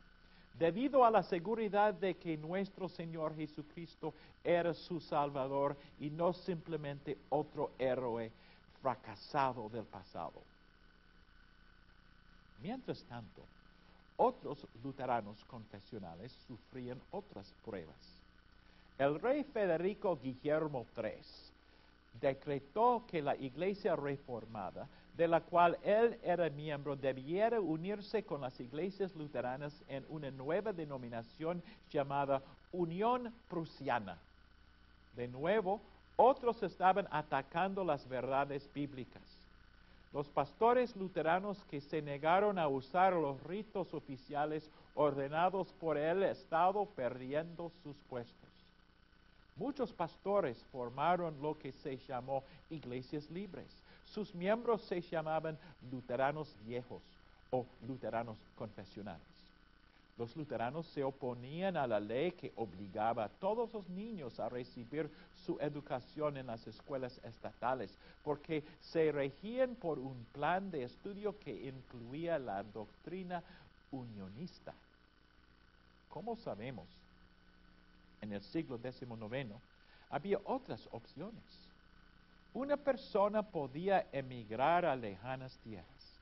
debido 0.58 1.04
a 1.04 1.10
la 1.10 1.22
seguridad 1.22 1.94
de 1.94 2.16
que 2.16 2.36
nuestro 2.36 2.88
Señor 2.88 3.34
Jesucristo 3.34 4.14
era 4.42 4.72
su 4.72 5.00
Salvador 5.00 5.76
y 5.98 6.10
no 6.10 6.32
simplemente 6.32 7.18
otro 7.28 7.72
héroe 7.78 8.30
fracasado 8.80 9.68
del 9.68 9.84
pasado. 9.84 10.42
Mientras 12.62 13.02
tanto, 13.04 13.42
otros 14.16 14.66
luteranos 14.82 15.44
confesionales 15.44 16.32
sufrían 16.46 17.00
otras 17.10 17.52
pruebas. 17.64 17.96
El 18.96 19.18
rey 19.20 19.42
Federico 19.42 20.16
Guillermo 20.16 20.86
III 20.96 21.12
decretó 22.20 23.04
que 23.08 23.20
la 23.20 23.34
iglesia 23.34 23.96
reformada, 23.96 24.88
de 25.16 25.28
la 25.28 25.40
cual 25.40 25.78
él 25.82 26.18
era 26.22 26.50
miembro, 26.50 26.96
debiera 26.96 27.60
unirse 27.60 28.24
con 28.24 28.40
las 28.40 28.58
iglesias 28.58 29.14
luteranas 29.14 29.72
en 29.88 30.04
una 30.08 30.30
nueva 30.30 30.72
denominación 30.72 31.62
llamada 31.90 32.42
Unión 32.72 33.32
Prusiana. 33.48 34.18
De 35.14 35.28
nuevo, 35.28 35.80
otros 36.16 36.62
estaban 36.62 37.06
atacando 37.10 37.84
las 37.84 38.08
verdades 38.08 38.68
bíblicas. 38.72 39.22
Los 40.12 40.28
pastores 40.28 40.94
luteranos 40.96 41.64
que 41.64 41.80
se 41.80 42.00
negaron 42.02 42.58
a 42.58 42.68
usar 42.68 43.12
los 43.14 43.42
ritos 43.42 43.94
oficiales 43.94 44.70
ordenados 44.94 45.72
por 45.74 45.96
él 45.96 46.22
estaban 46.22 46.86
perdiendo 46.94 47.70
sus 47.82 47.96
puestos. 48.08 48.50
Muchos 49.56 49.92
pastores 49.92 50.64
formaron 50.72 51.40
lo 51.40 51.58
que 51.58 51.72
se 51.72 51.96
llamó 51.98 52.42
iglesias 52.70 53.30
libres. 53.30 53.83
Sus 54.14 54.32
miembros 54.32 54.80
se 54.82 55.00
llamaban 55.00 55.58
luteranos 55.90 56.54
viejos 56.64 57.02
o 57.50 57.66
luteranos 57.84 58.38
confesionales. 58.54 59.26
Los 60.16 60.36
luteranos 60.36 60.86
se 60.86 61.02
oponían 61.02 61.76
a 61.76 61.84
la 61.88 61.98
ley 61.98 62.30
que 62.30 62.52
obligaba 62.54 63.24
a 63.24 63.28
todos 63.28 63.72
los 63.72 63.88
niños 63.88 64.38
a 64.38 64.48
recibir 64.48 65.10
su 65.44 65.58
educación 65.58 66.36
en 66.36 66.46
las 66.46 66.64
escuelas 66.68 67.20
estatales, 67.24 67.98
porque 68.22 68.62
se 68.80 69.10
regían 69.10 69.74
por 69.74 69.98
un 69.98 70.24
plan 70.26 70.70
de 70.70 70.84
estudio 70.84 71.36
que 71.40 71.66
incluía 71.66 72.38
la 72.38 72.62
doctrina 72.62 73.42
unionista. 73.90 74.74
¿Cómo 76.08 76.36
sabemos? 76.36 76.86
En 78.20 78.32
el 78.32 78.42
siglo 78.42 78.78
XIX 78.78 79.50
había 80.08 80.38
otras 80.44 80.88
opciones. 80.92 81.73
Una 82.54 82.76
persona 82.76 83.42
podía 83.42 84.06
emigrar 84.12 84.86
a 84.86 84.96
lejanas 84.96 85.58
tierras. 85.58 86.20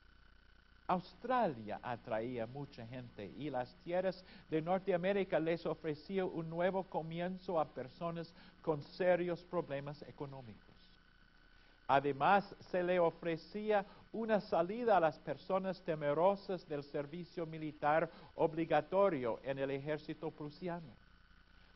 Australia 0.87 1.79
atraía 1.81 2.45
mucha 2.45 2.85
gente 2.87 3.31
y 3.37 3.49
las 3.49 3.73
tierras 3.83 4.25
de 4.49 4.61
Norteamérica 4.61 5.39
les 5.39 5.65
ofrecía 5.65 6.25
un 6.25 6.49
nuevo 6.49 6.83
comienzo 6.83 7.59
a 7.59 7.73
personas 7.73 8.33
con 8.61 8.83
serios 8.83 9.43
problemas 9.43 10.01
económicos. 10.03 10.73
Además, 11.87 12.55
se 12.71 12.81
le 12.81 12.99
ofrecía 12.99 13.85
una 14.11 14.41
salida 14.41 14.97
a 14.97 14.99
las 14.99 15.19
personas 15.19 15.81
temerosas 15.83 16.67
del 16.67 16.83
servicio 16.83 17.45
militar 17.45 18.09
obligatorio 18.35 19.39
en 19.43 19.59
el 19.59 19.71
ejército 19.71 20.31
prusiano. 20.31 21.02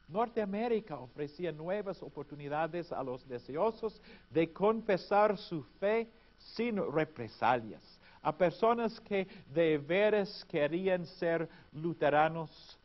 Norteamérica 0.08 0.98
ofrecía 0.98 1.52
nuevas 1.52 2.02
oportunidades 2.02 2.91
a 2.91 3.04
los 3.04 3.28
deseosos 3.28 4.02
de 4.30 4.52
confesar 4.54 5.38
su 5.38 5.63
fe 5.80 6.08
sin 6.38 6.78
represalias, 6.91 8.00
a 8.22 8.36
personas 8.36 9.00
que 9.02 9.28
de 9.54 9.78
veras 9.78 10.46
querían 10.46 11.06
ser 11.06 11.50
luteranos 11.74 12.80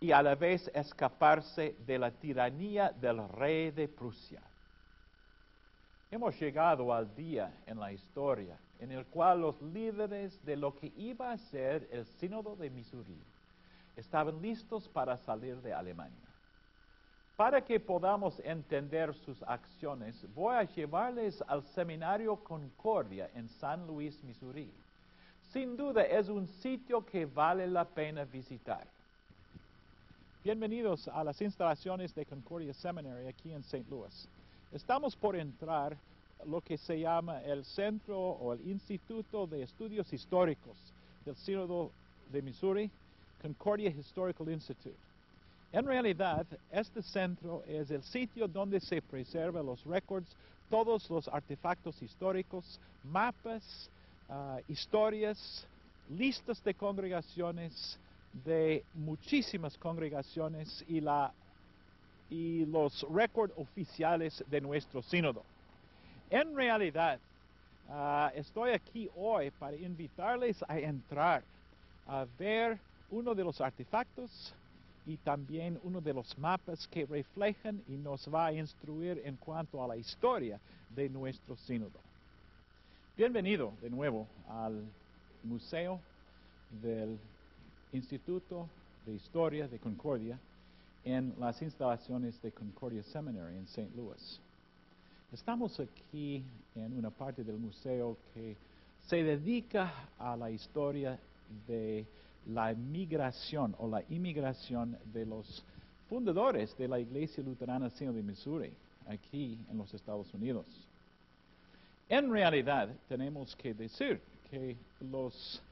y 0.00 0.12
a 0.12 0.22
la 0.22 0.34
vez 0.34 0.70
escaparse 0.74 1.76
de 1.86 1.98
la 1.98 2.10
tiranía 2.10 2.90
del 2.90 3.28
rey 3.28 3.70
de 3.70 3.88
Prusia. 3.88 4.42
Hemos 6.10 6.38
llegado 6.40 6.94
al 6.94 7.14
día 7.14 7.52
en 7.66 7.78
la 7.78 7.92
historia 7.92 8.58
en 8.80 8.92
el 8.92 9.06
cual 9.06 9.40
los 9.40 9.60
líderes 9.62 10.44
de 10.44 10.56
lo 10.56 10.74
que 10.74 10.92
iba 10.96 11.32
a 11.32 11.38
ser 11.38 11.88
el 11.90 12.04
sínodo 12.06 12.56
de 12.56 12.70
Missouri 12.70 13.18
estaban 13.96 14.40
listos 14.42 14.88
para 14.88 15.16
salir 15.16 15.56
de 15.62 15.72
Alemania. 15.72 16.33
Para 17.36 17.64
que 17.64 17.80
podamos 17.80 18.38
entender 18.44 19.12
sus 19.12 19.42
acciones, 19.42 20.14
voy 20.36 20.54
a 20.54 20.62
llevarles 20.62 21.42
al 21.48 21.64
seminario 21.74 22.36
Concordia 22.36 23.28
en 23.34 23.48
San 23.48 23.88
Luis, 23.88 24.22
Missouri. 24.22 24.70
Sin 25.52 25.76
duda 25.76 26.02
es 26.04 26.28
un 26.28 26.46
sitio 26.46 27.04
que 27.04 27.26
vale 27.26 27.66
la 27.66 27.84
pena 27.86 28.24
visitar. 28.24 28.86
Bienvenidos 30.44 31.08
a 31.08 31.24
las 31.24 31.40
instalaciones 31.42 32.14
de 32.14 32.24
Concordia 32.24 32.72
Seminary 32.72 33.26
aquí 33.26 33.52
en 33.52 33.62
St. 33.62 33.84
Louis. 33.90 34.28
Estamos 34.70 35.16
por 35.16 35.34
entrar 35.34 35.96
lo 36.46 36.60
que 36.60 36.78
se 36.78 37.00
llama 37.00 37.42
el 37.42 37.64
Centro 37.64 38.16
o 38.16 38.52
el 38.52 38.60
Instituto 38.68 39.48
de 39.48 39.64
Estudios 39.64 40.12
Históricos 40.12 40.76
del 41.24 41.34
Sínodo 41.34 41.90
de 42.30 42.42
Missouri, 42.42 42.88
Concordia 43.42 43.90
Historical 43.90 44.48
Institute. 44.50 45.13
En 45.74 45.86
realidad, 45.86 46.46
este 46.70 47.02
centro 47.02 47.64
es 47.66 47.90
el 47.90 48.04
sitio 48.04 48.46
donde 48.46 48.78
se 48.78 49.02
preservan 49.02 49.66
los 49.66 49.84
récords, 49.84 50.28
todos 50.70 51.10
los 51.10 51.26
artefactos 51.26 52.00
históricos, 52.00 52.78
mapas, 53.02 53.90
ah, 54.28 54.60
historias, 54.68 55.66
listas 56.10 56.62
de 56.62 56.74
congregaciones, 56.74 57.98
de 58.44 58.84
muchísimas 58.94 59.76
congregaciones 59.76 60.84
y, 60.86 61.00
los 62.66 63.04
récords 63.10 63.52
oficiales 63.56 64.44
de 64.48 64.60
nuestro 64.60 65.02
sínodo. 65.02 65.42
En 66.30 66.54
realidad, 66.54 67.18
ah, 67.90 68.30
estoy 68.36 68.70
aquí 68.70 69.10
hoy 69.16 69.50
para 69.50 69.76
invitarles 69.76 70.64
a 70.68 70.78
entrar 70.78 71.42
a 72.06 72.26
ver 72.38 72.78
uno 73.10 73.34
de 73.34 73.42
los 73.42 73.60
artefactos 73.60 74.54
y 75.06 75.16
también 75.18 75.78
uno 75.82 76.00
de 76.00 76.14
los 76.14 76.36
mapas 76.38 76.86
que 76.88 77.04
reflejan 77.06 77.82
y 77.88 77.92
nos 77.92 78.32
va 78.32 78.46
a 78.46 78.52
instruir 78.52 79.20
en 79.24 79.36
cuanto 79.36 79.82
a 79.82 79.88
la 79.88 79.96
historia 79.96 80.58
de 80.94 81.08
nuestro 81.08 81.56
sínodo. 81.56 82.00
Bienvenido 83.16 83.72
de 83.82 83.90
nuevo 83.90 84.26
al 84.48 84.84
Museo 85.42 86.00
del 86.82 87.18
Instituto 87.92 88.68
de 89.04 89.12
Historia 89.14 89.68
de 89.68 89.78
Concordia 89.78 90.38
en 91.04 91.34
las 91.38 91.60
instalaciones 91.60 92.40
de 92.40 92.50
Concordia 92.50 93.02
Seminary 93.02 93.56
en 93.56 93.64
St. 93.64 93.90
Louis. 93.94 94.40
Estamos 95.32 95.78
aquí 95.80 96.42
en 96.74 96.96
una 96.96 97.10
parte 97.10 97.44
del 97.44 97.58
museo 97.58 98.16
que 98.32 98.56
se 99.06 99.22
dedica 99.22 100.08
a 100.18 100.36
la 100.36 100.50
historia 100.50 101.18
de 101.66 102.06
la 102.46 102.74
migración 102.74 103.74
o 103.78 103.88
la 103.88 104.02
inmigración 104.08 104.98
de 105.12 105.26
los 105.26 105.64
fundadores 106.08 106.76
de 106.76 106.88
la 106.88 106.98
Iglesia 106.98 107.42
Luterana 107.42 107.90
Sino 107.90 108.12
de 108.12 108.22
Missouri, 108.22 108.72
aquí 109.06 109.58
en 109.70 109.78
los 109.78 109.92
Estados 109.94 110.32
Unidos. 110.34 110.66
En 112.08 112.30
realidad, 112.30 112.88
tenemos 113.08 113.56
que 113.56 113.72
decir 113.72 114.20
que 114.50 114.76
los 115.00 115.62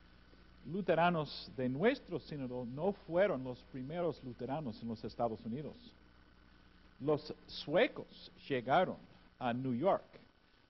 luteranos 0.67 1.51
de 1.57 1.69
nuestro 1.69 2.19
sínodo 2.21 2.65
no 2.65 2.93
fueron 2.93 3.45
los 3.45 3.59
primeros 3.65 4.23
luteranos 4.25 4.81
en 4.81 4.89
los 4.89 5.05
Estados 5.05 5.41
Unidos. 5.45 5.77
Los 7.01 7.35
suecos 7.47 8.31
llegaron 8.49 8.97
a 9.39 9.53
New 9.53 9.75
York, 9.75 10.05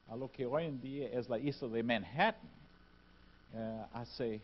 a 0.08 0.16
lo 0.16 0.30
que 0.32 0.46
hoy 0.46 0.64
en 0.64 0.80
día 0.80 1.08
es 1.10 1.28
la 1.28 1.38
isla 1.38 1.68
de 1.68 1.82
Manhattan, 1.82 2.50
eh, 3.54 3.84
hace 3.92 4.40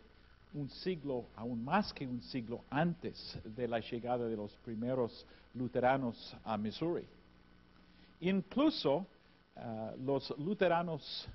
un 0.53 0.69
siglo, 0.69 1.25
aún 1.35 1.63
más 1.63 1.93
que 1.93 2.07
un 2.07 2.21
siglo 2.23 2.63
antes 2.69 3.37
de 3.43 3.67
la 3.67 3.79
llegada 3.79 4.27
de 4.27 4.35
los 4.35 4.51
primeros 4.65 5.25
luteranos 5.53 6.35
a 6.43 6.57
Missouri. 6.57 7.05
Incluso 8.21 9.05
eh, 9.55 9.95
los 10.03 10.33
luteranos 10.37 11.27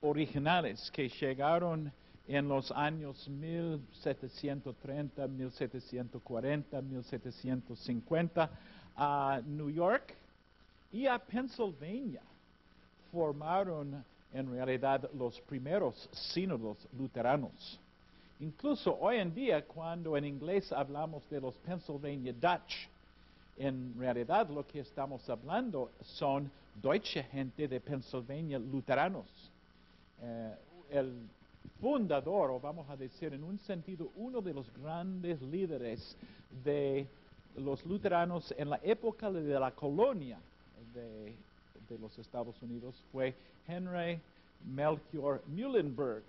originales 0.00 0.90
que 0.90 1.08
llegaron 1.08 1.92
en 2.26 2.48
los 2.48 2.70
años 2.72 3.28
1730, 3.28 5.26
1740, 5.26 6.82
1750 6.82 8.50
a 8.96 9.40
New 9.44 9.70
York 9.70 10.14
y 10.92 11.06
a 11.06 11.18
Pennsylvania 11.18 12.22
formaron 13.10 14.04
en 14.32 14.50
realidad 14.50 15.10
los 15.14 15.40
primeros 15.42 16.08
sínodos 16.12 16.86
luteranos. 16.92 17.80
Incluso 18.40 18.96
hoy 19.00 19.16
en 19.16 19.34
día, 19.34 19.64
cuando 19.64 20.16
en 20.16 20.24
inglés 20.24 20.70
hablamos 20.72 21.28
de 21.28 21.40
los 21.40 21.56
Pennsylvania 21.56 22.32
Dutch, 22.32 22.88
en 23.56 23.94
realidad 23.98 24.48
lo 24.48 24.64
que 24.64 24.80
estamos 24.80 25.28
hablando 25.28 25.90
son 26.02 26.48
deutsche 26.80 27.24
gente 27.24 27.66
de 27.66 27.80
Pennsylvania 27.80 28.60
luteranos. 28.60 29.26
Eh, 30.22 30.54
el 30.90 31.28
fundador, 31.80 32.52
o 32.52 32.60
vamos 32.60 32.88
a 32.88 32.96
decir 32.96 33.34
en 33.34 33.42
un 33.42 33.58
sentido, 33.60 34.10
uno 34.14 34.40
de 34.40 34.54
los 34.54 34.72
grandes 34.74 35.42
líderes 35.42 36.16
de 36.64 37.08
los 37.56 37.84
luteranos 37.84 38.54
en 38.56 38.70
la 38.70 38.80
época 38.84 39.32
de 39.32 39.58
la 39.58 39.72
colonia 39.72 40.38
de, 40.94 41.34
de 41.88 41.98
los 41.98 42.16
Estados 42.18 42.54
Unidos 42.62 42.94
fue 43.10 43.34
Henry 43.66 44.20
Melchior 44.64 45.42
Muhlenberg 45.48 46.22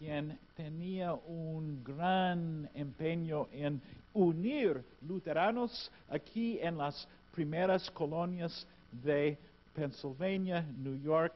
quien 0.00 0.38
tenía 0.56 1.12
un 1.12 1.84
gran 1.84 2.70
empeño 2.72 3.48
en 3.52 3.82
unir 4.14 4.82
luteranos 5.06 5.92
aquí 6.08 6.58
en 6.58 6.78
las 6.78 7.06
primeras 7.32 7.90
colonias 7.90 8.66
de 9.04 9.36
Pennsylvania, 9.74 10.64
New 10.78 10.98
York, 11.02 11.34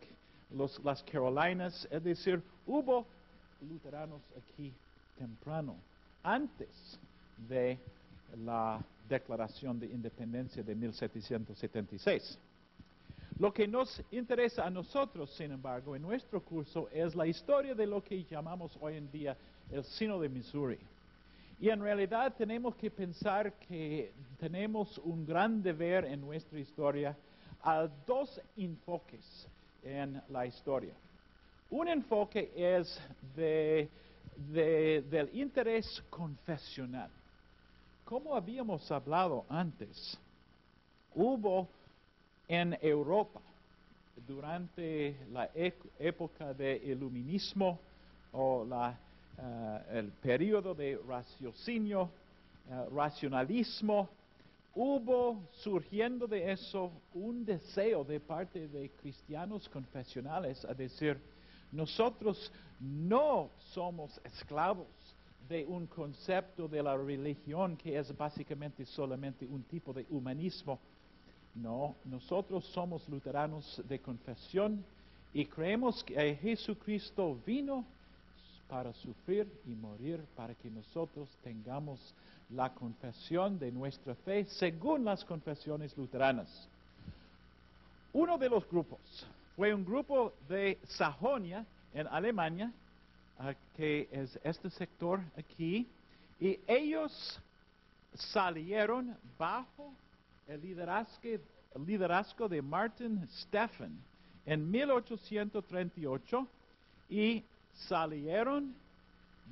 las 0.82 1.02
Carolinas, 1.02 1.86
es 1.90 2.02
decir, 2.02 2.42
hubo 2.66 3.04
luteranos 3.68 4.22
aquí 4.38 4.72
temprano, 5.18 5.76
antes 6.22 6.98
de 7.46 7.78
la 8.46 8.82
Declaración 9.10 9.78
de 9.78 9.88
Independencia 9.88 10.62
de 10.62 10.74
1776. 10.74 12.38
Lo 13.38 13.52
que 13.52 13.66
nos 13.66 14.00
interesa 14.12 14.64
a 14.64 14.70
nosotros, 14.70 15.30
sin 15.36 15.50
embargo, 15.50 15.96
en 15.96 16.02
nuestro 16.02 16.40
curso 16.40 16.88
es 16.92 17.16
la 17.16 17.26
historia 17.26 17.74
de 17.74 17.86
lo 17.86 18.02
que 18.02 18.24
llamamos 18.24 18.76
hoy 18.80 18.96
en 18.96 19.10
día 19.10 19.36
el 19.72 19.82
Sino 19.84 20.20
de 20.20 20.28
Missouri. 20.28 20.78
Y 21.58 21.68
en 21.68 21.80
realidad 21.80 22.34
tenemos 22.36 22.76
que 22.76 22.90
pensar 22.90 23.54
que 23.54 24.12
tenemos 24.38 24.98
un 24.98 25.26
gran 25.26 25.62
deber 25.62 26.04
en 26.04 26.20
nuestra 26.20 26.60
historia 26.60 27.16
a 27.62 27.88
dos 28.06 28.40
enfoques 28.56 29.48
en 29.82 30.22
la 30.28 30.46
historia. 30.46 30.94
Un 31.70 31.88
enfoque 31.88 32.52
es 32.54 33.00
de, 33.34 33.88
del 35.10 35.30
interés 35.32 36.04
confesional. 36.08 37.10
Como 38.04 38.36
habíamos 38.36 38.90
hablado 38.92 39.44
antes, 39.48 40.18
hubo 41.14 41.68
en 42.54 42.78
Europa 42.80 43.40
durante 44.26 45.16
la 45.32 45.50
época 45.98 46.54
del 46.54 46.90
iluminismo 46.90 47.78
o 48.32 48.66
eh, 48.66 49.80
el 49.92 50.12
periodo 50.12 50.74
de 50.74 50.98
raciocinio, 51.06 52.10
eh, 52.70 52.86
racionalismo, 52.94 54.08
hubo 54.74 55.42
surgiendo 55.52 56.26
de 56.26 56.52
eso 56.52 56.90
un 57.14 57.44
deseo 57.44 58.04
de 58.04 58.20
parte 58.20 58.68
de 58.68 58.90
cristianos 58.90 59.68
confesionales 59.68 60.64
a 60.64 60.74
decir, 60.74 61.18
nosotros 61.72 62.52
no 62.80 63.50
somos 63.72 64.20
esclavos 64.24 64.86
de 65.48 65.64
un 65.66 65.86
concepto 65.86 66.66
de 66.68 66.82
la 66.82 66.96
religión 66.96 67.76
que 67.76 67.98
es 67.98 68.16
básicamente 68.16 68.84
solamente 68.86 69.46
un 69.46 69.62
tipo 69.64 69.92
de 69.92 70.06
humanismo. 70.10 70.78
No, 71.54 71.94
nosotros 72.04 72.64
somos 72.72 73.08
luteranos 73.08 73.80
de 73.88 74.00
confesión 74.00 74.84
y 75.32 75.46
creemos 75.46 76.02
que 76.02 76.34
Jesucristo 76.36 77.38
vino 77.46 77.84
para 78.68 78.92
sufrir 78.94 79.46
y 79.66 79.70
morir 79.70 80.24
para 80.36 80.54
que 80.54 80.70
nosotros 80.70 81.28
tengamos 81.42 82.00
la 82.50 82.72
confesión 82.72 83.58
de 83.58 83.70
nuestra 83.70 84.14
fe 84.16 84.44
según 84.46 85.04
las 85.04 85.24
confesiones 85.24 85.96
luteranas. 85.96 86.68
Uno 88.12 88.38
de 88.38 88.48
los 88.48 88.68
grupos 88.68 88.98
fue 89.56 89.72
un 89.72 89.84
grupo 89.84 90.32
de 90.48 90.78
Sajonia 90.88 91.64
en 91.92 92.06
Alemania, 92.08 92.72
ah, 93.38 93.54
que 93.76 94.08
es 94.10 94.38
este 94.42 94.70
sector 94.70 95.20
aquí, 95.36 95.86
y 96.40 96.58
ellos 96.66 97.40
salieron 98.14 99.16
bajo 99.38 99.92
el 100.48 100.60
liderazgo, 101.86 102.48
de 102.48 102.62
Martin 102.62 103.26
Steffen 103.28 103.98
en 104.46 104.70
1838 104.70 106.46
y 107.08 107.42
salieron 107.88 108.74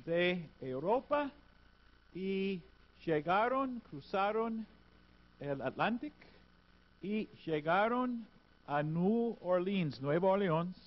de 0.05 0.47
Europa 0.61 1.31
y 2.13 2.61
llegaron, 3.05 3.81
cruzaron 3.89 4.65
el 5.39 5.61
Atlántico 5.61 6.15
y 7.01 7.27
llegaron 7.45 8.25
a 8.67 8.81
New 8.81 9.37
Orleans, 9.41 10.01
Nueva 10.01 10.29
Orleans, 10.29 10.77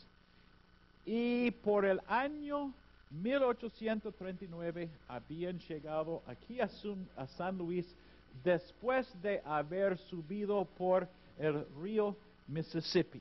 y 1.04 1.50
por 1.50 1.84
el 1.84 2.00
año 2.08 2.72
1839 3.10 4.88
habían 5.08 5.58
llegado 5.60 6.22
aquí 6.26 6.60
a 6.60 6.68
San 7.36 7.58
Luis 7.58 7.86
después 8.42 9.06
de 9.22 9.40
haber 9.44 9.98
subido 9.98 10.64
por 10.76 11.08
el 11.38 11.66
río 11.82 12.16
Mississippi. 12.48 13.20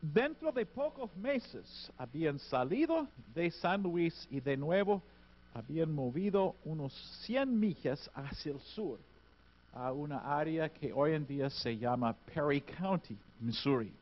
Dentro 0.00 0.52
de 0.52 0.66
pocos 0.66 1.14
meses 1.16 1.90
habían 1.96 2.38
salido 2.38 3.08
de 3.34 3.50
San 3.50 3.82
Luis 3.82 4.28
y 4.30 4.40
de 4.40 4.56
nuevo 4.56 5.02
habían 5.54 5.94
movido 5.94 6.56
unos 6.64 6.92
100 7.24 7.58
millas 7.58 8.10
hacia 8.14 8.52
el 8.52 8.60
sur, 8.60 8.98
a 9.72 9.92
una 9.92 10.18
área 10.38 10.68
que 10.68 10.92
hoy 10.92 11.12
en 11.14 11.26
día 11.26 11.48
se 11.48 11.78
llama 11.78 12.14
Perry 12.34 12.60
County, 12.60 13.16
Missouri. 13.40 13.92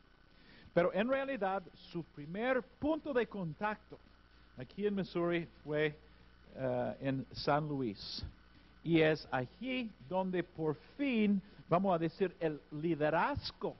Pero 0.73 0.91
en 0.93 1.07
realidad 1.07 1.63
su 1.91 2.03
primer 2.03 2.61
punto 2.79 3.13
de 3.13 3.27
contacto 3.27 3.97
aquí 4.57 4.85
en 4.85 4.95
Missouri 4.95 5.47
fue 5.63 5.95
eh, 6.55 6.95
en 7.01 7.25
San 7.31 7.67
Luis. 7.67 8.23
Y 8.83 9.01
es 9.01 9.27
allí 9.31 9.89
donde 10.09 10.43
por 10.43 10.75
fin, 10.97 11.41
vamos 11.69 11.95
a 11.95 11.99
decir, 11.99 12.35
el 12.39 12.59
liderazgo 12.71 13.75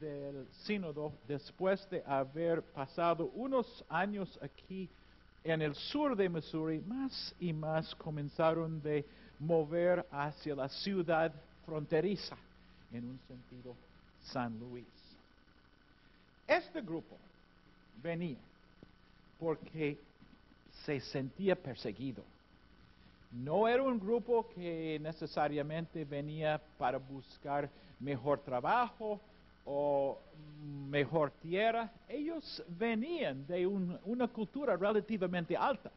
del 0.00 0.46
sínodo, 0.64 1.12
después 1.26 1.88
de 1.90 2.02
haber 2.06 2.62
pasado 2.62 3.30
unos 3.34 3.84
años 3.88 4.38
aquí 4.42 4.88
en 5.42 5.62
el 5.62 5.74
sur 5.74 6.16
de 6.16 6.28
Missouri, 6.28 6.80
más 6.80 7.34
y 7.38 7.52
más 7.52 7.94
comenzaron 7.94 8.82
de 8.82 9.04
mover 9.38 10.06
hacia 10.10 10.54
la 10.54 10.68
ciudad 10.68 11.32
fronteriza, 11.64 12.36
en 12.92 13.04
un 13.04 13.20
sentido 13.28 13.74
San 14.22 14.58
Luis. 14.58 14.86
Este 16.46 16.80
grupo 16.80 17.16
venía 18.02 18.38
porque 19.38 19.98
se 20.84 21.00
sentía 21.00 21.56
perseguido. 21.56 22.24
No 23.32 23.68
era 23.68 23.82
un 23.82 23.98
grupo 23.98 24.48
que 24.48 24.98
necesariamente 25.00 26.04
venía 26.04 26.60
para 26.78 26.98
buscar 26.98 27.68
mejor 28.00 28.40
trabajo 28.40 29.20
o 29.64 30.18
mejor 30.88 31.32
tierra, 31.42 31.92
ellos 32.08 32.62
venían 32.68 33.46
de 33.46 33.66
una 33.66 34.28
cultura 34.28 34.76
relativamente 34.76 35.56
alta. 35.56 35.90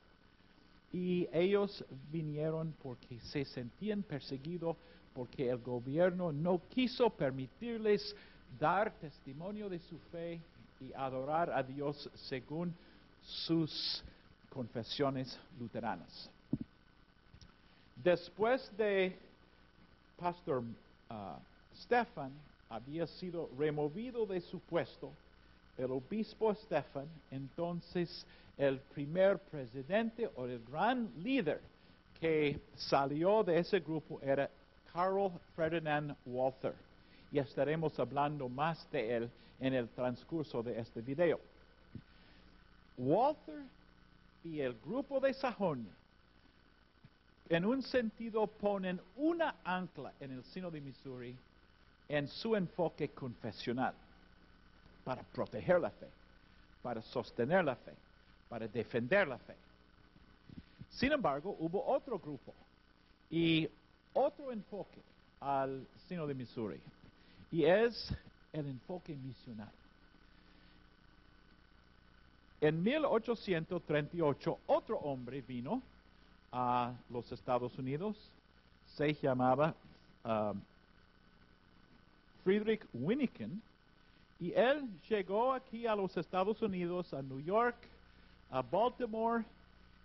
Y 0.92 1.28
ellos 1.32 1.86
vinieron 2.12 2.74
porque 2.82 3.20
se 3.20 3.46
sentían 3.46 4.02
perseguidos, 4.02 4.76
porque 5.14 5.50
el 5.50 5.60
gobierno 5.60 6.32
no 6.32 6.60
quiso 6.70 7.12
permitirles 7.12 8.16
dar 8.60 8.92
testimonio 9.00 9.70
de 9.70 9.80
su 9.80 10.00
fe 10.12 10.42
y 10.80 10.92
adorar 10.94 11.52
a 11.52 11.62
Dios 11.62 12.10
según 12.16 12.74
sus 13.22 14.04
confesiones 14.50 15.38
luteranas. 15.60 16.30
Después 17.96 18.72
de 18.78 19.18
Pastor 20.18 20.64
uh, 21.10 21.14
Stefan 21.84 22.32
había 22.70 23.08
sido 23.08 23.50
removido 23.58 24.26
de 24.26 24.42
su 24.42 24.60
puesto, 24.60 25.12
el 25.78 25.92
obispo 25.92 26.54
Stefan, 26.54 27.08
entonces 27.32 28.26
el 28.58 28.80
primer 28.94 29.40
presidente 29.40 30.30
o 30.36 30.46
el 30.46 30.64
gran 30.66 31.10
líder 31.24 31.62
que 32.20 32.60
salió 32.76 33.44
de 33.44 33.60
ese 33.60 33.80
grupo 33.80 34.20
era 34.22 34.50
Carl 34.92 35.32
Ferdinand 35.56 36.16
Walther. 36.26 36.76
Y 37.32 37.40
estaremos 37.40 37.98
hablando 38.00 38.50
más 38.50 38.86
de 38.92 39.16
él 39.16 39.30
en 39.60 39.74
el 39.74 39.88
transcurso 39.90 40.62
de 40.62 40.80
este 40.80 41.02
video. 41.02 41.40
Walther 42.98 43.64
y 44.44 44.62
el 44.62 44.74
grupo 44.80 45.20
de 45.20 45.34
Sajonia, 45.34 45.94
en 47.50 47.66
un 47.66 47.82
sentido, 47.82 48.46
ponen 48.48 49.02
una 49.16 49.56
ancla 49.64 50.14
en 50.20 50.32
el 50.32 50.44
sino 50.46 50.70
de 50.70 50.82
Missouri 50.82 51.36
en 52.08 52.28
su 52.28 52.56
enfoque 52.56 53.10
confesional 53.10 53.94
para 55.04 55.24
proteger 55.24 55.80
la 55.80 55.90
fe, 55.90 56.08
para 56.84 57.02
sostener 57.02 57.66
la 57.66 57.76
fe, 57.76 57.94
para 58.48 58.68
defender 58.68 59.28
la 59.28 59.38
fe. 59.40 59.56
Sin 60.92 61.12
embargo, 61.12 61.56
hubo 61.60 61.86
otro 61.86 62.20
grupo 62.20 62.54
y 63.30 63.68
otro 64.14 64.52
enfoque 64.52 65.02
al 65.40 65.88
sino 66.08 66.28
de 66.28 66.34
Missouri, 66.34 66.80
y 67.52 67.64
es 67.66 68.14
el 68.54 68.68
enfoque 68.68 69.16
misional. 69.16 69.72
En 72.62 72.84
1838, 72.84 74.60
otro 74.68 74.98
hombre 74.98 75.42
vino 75.42 75.82
a 76.52 76.94
los 77.10 77.32
Estados 77.32 77.78
Unidos, 77.78 78.18
se 78.96 79.14
llamaba 79.14 79.74
um, 80.26 80.60
Friedrich 82.44 82.86
Winniken, 82.94 83.62
y 84.42 84.52
él 84.54 84.90
llegó 85.10 85.54
aquí 85.54 85.88
a 85.88 85.96
los 85.96 86.16
Estados 86.18 86.62
Unidos, 86.62 87.14
a 87.14 87.22
New 87.22 87.42
York, 87.42 87.78
a 88.52 88.62
Baltimore, 88.62 89.46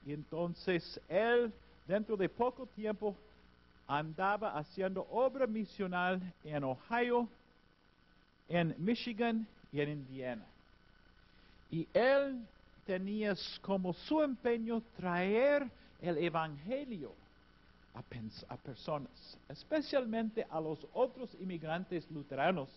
y 0.06 0.12
entonces 0.12 1.00
él, 1.08 1.52
dentro 1.88 2.16
de 2.16 2.28
poco 2.28 2.66
tiempo, 2.66 3.16
andaba 3.88 4.56
haciendo 4.56 5.06
obra 5.10 5.46
misional 5.46 6.20
en 6.44 6.62
Ohio, 6.62 7.28
en 8.48 8.74
Michigan 8.78 9.46
y 9.72 9.80
en 9.80 9.88
Indiana. 9.90 10.44
Y 11.74 11.88
él 11.92 12.46
tenía 12.86 13.34
como 13.60 13.92
su 13.92 14.22
empeño 14.22 14.80
traer 14.96 15.68
el 16.00 16.18
Evangelio 16.18 17.10
a, 17.94 18.56
personas, 18.56 19.36
especialmente 19.48 20.46
a 20.48 20.60
los 20.60 20.86
otros 20.92 21.36
inmigrantes 21.40 22.08
luteranos, 22.12 22.68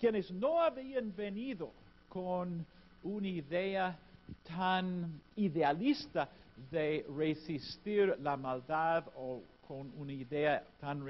quienes 0.00 0.30
no 0.30 0.62
habían 0.62 1.14
venido 1.14 1.70
con 2.08 2.64
una 3.02 3.28
idea 3.28 3.98
tan 4.46 5.20
idealista 5.36 6.30
de 6.70 7.04
resistir 7.18 8.16
la 8.22 8.38
maldad 8.38 9.04
o 9.14 9.42
con 9.66 9.92
una 9.98 10.12
idea 10.14 10.64
tan 10.80 11.04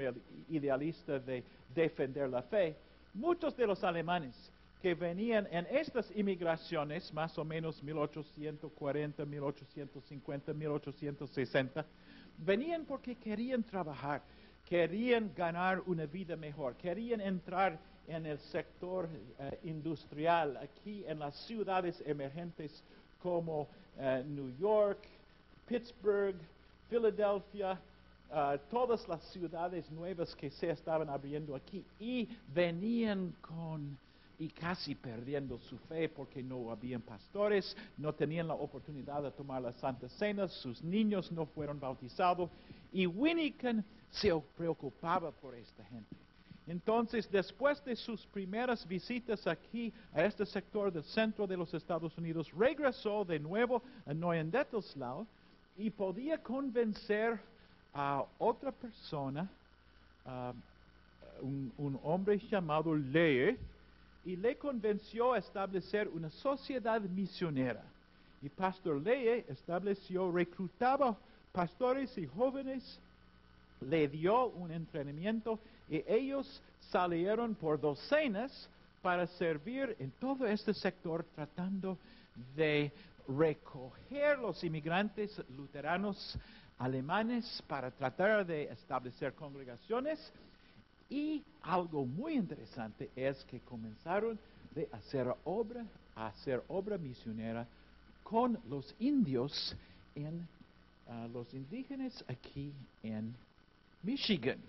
idealista 0.49 1.19
de 1.19 1.41
defender 1.73 2.29
la 2.29 2.41
fe. 2.41 2.75
Muchos 3.13 3.55
de 3.55 3.65
los 3.65 3.81
alemanes 3.81 4.35
que 4.81 4.93
venían 4.95 5.47
en 5.51 5.67
estas 5.69 6.09
inmigraciones, 6.15 7.13
más 7.13 7.37
o 7.37 7.43
menos 7.43 7.83
1840, 7.83 9.25
1850, 9.25 10.53
1860, 10.53 11.85
Venían 12.45 12.85
porque 12.85 13.15
querían 13.15 13.63
trabajar, 13.63 14.21
querían 14.65 15.31
ganar 15.35 15.81
una 15.85 16.05
vida 16.05 16.35
mejor, 16.37 16.75
querían 16.75 17.19
entrar 17.19 17.77
en 18.07 18.25
el 18.25 18.39
sector 18.39 19.09
eh, 19.39 19.59
industrial 19.63 20.57
aquí 20.57 21.03
en 21.05 21.19
las 21.19 21.35
ciudades 21.45 22.01
emergentes 22.05 22.83
como 23.21 23.67
eh, 23.97 24.23
New 24.25 24.55
York, 24.57 24.99
Pittsburgh, 25.67 26.35
Philadelphia, 26.89 27.77
ah, 28.31 28.57
todas 28.71 29.05
las 29.09 29.21
ciudades 29.31 29.91
nuevas 29.91 30.33
que 30.35 30.49
se 30.49 30.69
estaban 30.69 31.09
abriendo 31.09 31.55
aquí. 31.55 31.85
Y 31.99 32.29
venían 32.53 33.35
con 33.41 33.97
y 34.39 34.47
casi 34.47 34.95
perdiendo 34.95 35.59
su 35.59 35.77
fe 35.77 36.07
porque 36.07 36.41
no 36.41 36.71
habían 36.71 37.01
pastores, 37.01 37.75
no 37.97 38.13
tenían 38.13 38.47
la 38.47 38.53
oportunidad 38.53 39.21
de 39.21 39.31
tomar 39.31 39.61
la 39.61 39.73
Santa 39.73 40.07
Cena, 40.07 40.47
sus 40.47 40.81
niños 40.81 41.29
no 41.31 41.45
fueron 41.45 41.77
bautizados 41.77 42.49
y 42.93 43.05
Winnican 43.05 43.83
se 44.09 44.31
preocupaba 44.57 45.31
por 45.31 45.53
esta 45.55 45.83
gente. 45.85 46.15
Entonces, 46.67 47.29
después 47.29 47.83
de 47.83 47.95
sus 47.95 48.25
primeras 48.27 48.87
visitas 48.87 49.45
aquí 49.45 49.91
a 50.13 50.23
este 50.23 50.45
sector 50.45 50.91
del 50.91 51.03
centro 51.03 51.45
de 51.45 51.57
los 51.57 51.73
Estados 51.73 52.17
Unidos, 52.17 52.49
regresó 52.55 53.25
de 53.25 53.39
nuevo 53.39 53.81
a 54.05 54.13
Neuendettelslau 54.13 55.27
y 55.77 55.89
podía 55.89 56.41
convencer 56.41 57.39
a 57.93 58.23
otra 58.37 58.71
persona, 58.71 59.49
ah, 60.25 60.53
un, 61.41 61.73
un 61.77 61.99
hombre 62.03 62.37
llamado 62.37 62.95
Lee, 62.95 63.57
y 64.25 64.35
le 64.35 64.57
convenció 64.57 65.33
a 65.33 65.37
establecer 65.39 66.07
una 66.07 66.29
sociedad 66.29 67.01
misionera. 67.01 67.83
Y 68.41 68.49
Pastor 68.49 69.01
Lee 69.01 69.45
estableció, 69.47 70.31
reclutaba 70.31 71.17
pastores 71.51 72.17
y 72.17 72.27
jóvenes, 72.27 72.99
le 73.81 74.07
dio 74.07 74.47
un 74.47 74.71
entrenamiento 74.71 75.59
y 75.89 76.03
ellos 76.07 76.61
salieron 76.91 77.55
por 77.55 77.79
docenas 77.79 78.69
para 79.01 79.27
servir 79.27 79.95
en 79.99 80.11
todo 80.11 80.45
este 80.45 80.73
sector 80.73 81.25
tratando 81.35 81.97
de 82.55 82.91
recoger 83.27 84.39
los 84.39 84.63
inmigrantes 84.63 85.41
luteranos 85.55 86.37
alemanes 86.77 87.63
para 87.67 87.91
tratar 87.91 88.45
de 88.45 88.63
establecer 88.63 89.33
congregaciones 89.33 90.19
y 91.09 91.43
algo 91.63 92.05
muy 92.05 92.33
interesante 92.33 93.09
es 93.15 93.43
que 93.45 93.59
comenzaron 93.61 94.39
de 94.75 94.87
hacer 94.91 95.27
obra, 95.43 95.85
a 96.15 96.27
hacer 96.27 96.63
obra 96.67 96.97
misionera 96.97 97.67
con 98.23 98.59
los 98.69 98.95
indios 98.99 99.75
en 100.15 100.47
ah, 101.07 101.27
los 101.33 101.51
indígenas 101.53 102.23
aquí 102.27 102.71
en 103.01 103.35
Michigan, 104.03 104.59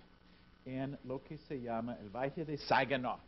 en 0.65 0.97
lo 1.03 1.23
que 1.23 1.37
se 1.37 1.61
llama 1.61 1.95
el 2.01 2.09
Valle 2.09 2.43
de 2.43 2.57
Saginaw. 2.57 3.19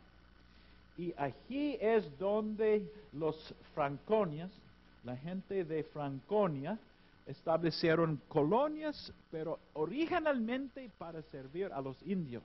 Y 0.96 1.14
aquí 1.16 1.76
es 1.80 2.18
donde 2.18 2.88
los 3.12 3.54
franconias, 3.74 4.50
la 5.04 5.16
gente 5.16 5.64
de 5.64 5.84
Franconia, 5.84 6.78
establecieron 7.26 8.20
colonias, 8.28 9.12
pero 9.30 9.58
originalmente 9.72 10.90
para 10.98 11.22
servir 11.22 11.72
a 11.72 11.80
los 11.80 12.00
indios 12.02 12.42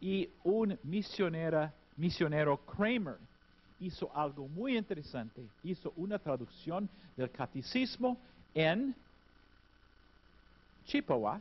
y 0.00 0.28
un 0.44 0.78
misionera, 0.82 1.72
misionero 1.96 2.58
Kramer 2.66 3.16
hizo 3.80 4.10
algo 4.14 4.48
muy 4.48 4.76
interesante. 4.76 5.42
Hizo 5.62 5.92
una 5.96 6.18
traducción 6.18 6.88
del 7.16 7.30
catecismo 7.30 8.16
en 8.54 8.94
Chippewa, 10.84 11.40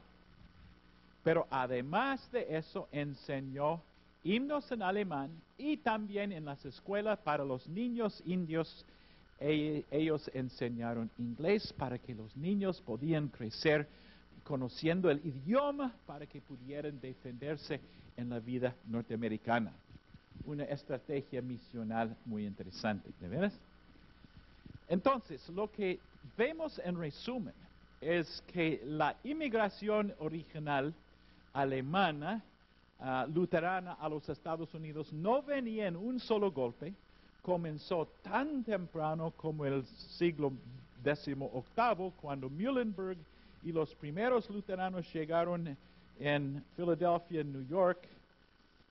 pero 1.23 1.47
además 1.49 2.27
de 2.31 2.57
eso 2.57 2.87
enseñó 2.91 3.81
himnos 4.23 4.71
en 4.71 4.81
alemán 4.81 5.31
y 5.57 5.77
también 5.77 6.31
en 6.31 6.45
las 6.45 6.63
escuelas 6.65 7.19
para 7.19 7.43
los 7.43 7.67
niños 7.67 8.21
indios. 8.25 8.85
E, 9.39 9.85
ellos 9.89 10.29
enseñaron 10.35 11.09
inglés 11.17 11.73
para 11.73 11.97
que 11.97 12.13
los 12.13 12.35
niños 12.37 12.79
podían 12.81 13.27
crecer 13.27 13.87
conociendo 14.43 15.09
el 15.09 15.25
idioma 15.25 15.93
para 16.05 16.25
que 16.25 16.41
pudieran 16.41 16.99
defenderse 16.99 17.79
en 18.17 18.29
la 18.29 18.39
vida 18.39 18.75
norteamericana. 18.87 19.71
Una 20.45 20.63
estrategia 20.63 21.41
misional 21.41 22.15
muy 22.25 22.45
interesante, 22.45 23.09
¿de 23.19 23.27
veras? 23.27 23.53
Entonces, 24.87 25.47
lo 25.49 25.71
que 25.71 25.99
vemos 26.37 26.79
en 26.83 26.97
resumen 26.97 27.53
es 28.01 28.43
que 28.47 28.81
la 28.85 29.15
inmigración 29.23 30.13
original 30.19 30.93
alemana, 31.53 32.43
ah, 32.99 33.27
luterana 33.31 33.93
a 33.93 34.09
los 34.09 34.27
Estados 34.27 34.73
Unidos, 34.73 35.13
no 35.13 35.43
venía 35.43 35.87
en 35.87 35.95
un 35.95 36.19
solo 36.19 36.51
golpe, 36.51 36.93
comenzó 37.41 38.07
tan 38.23 38.63
temprano 38.63 39.31
como 39.37 39.65
el 39.65 39.85
siglo 40.17 40.51
XVIII, 41.03 42.11
cuando 42.19 42.49
Muhlenberg 42.49 43.17
y 43.63 43.71
los 43.71 43.93
primeros 43.95 44.49
luteranos 44.49 45.11
llegaron 45.13 45.77
en 46.19 46.63
Filadelfia, 46.75 47.43
New 47.43 47.67
York, 47.67 48.07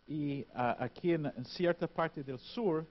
y 0.08 0.44
ah, 0.54 0.76
aquí 0.80 1.12
en, 1.12 1.32
cierta 1.44 1.86
parte 1.86 2.22
del 2.22 2.38
sur, 2.38 2.84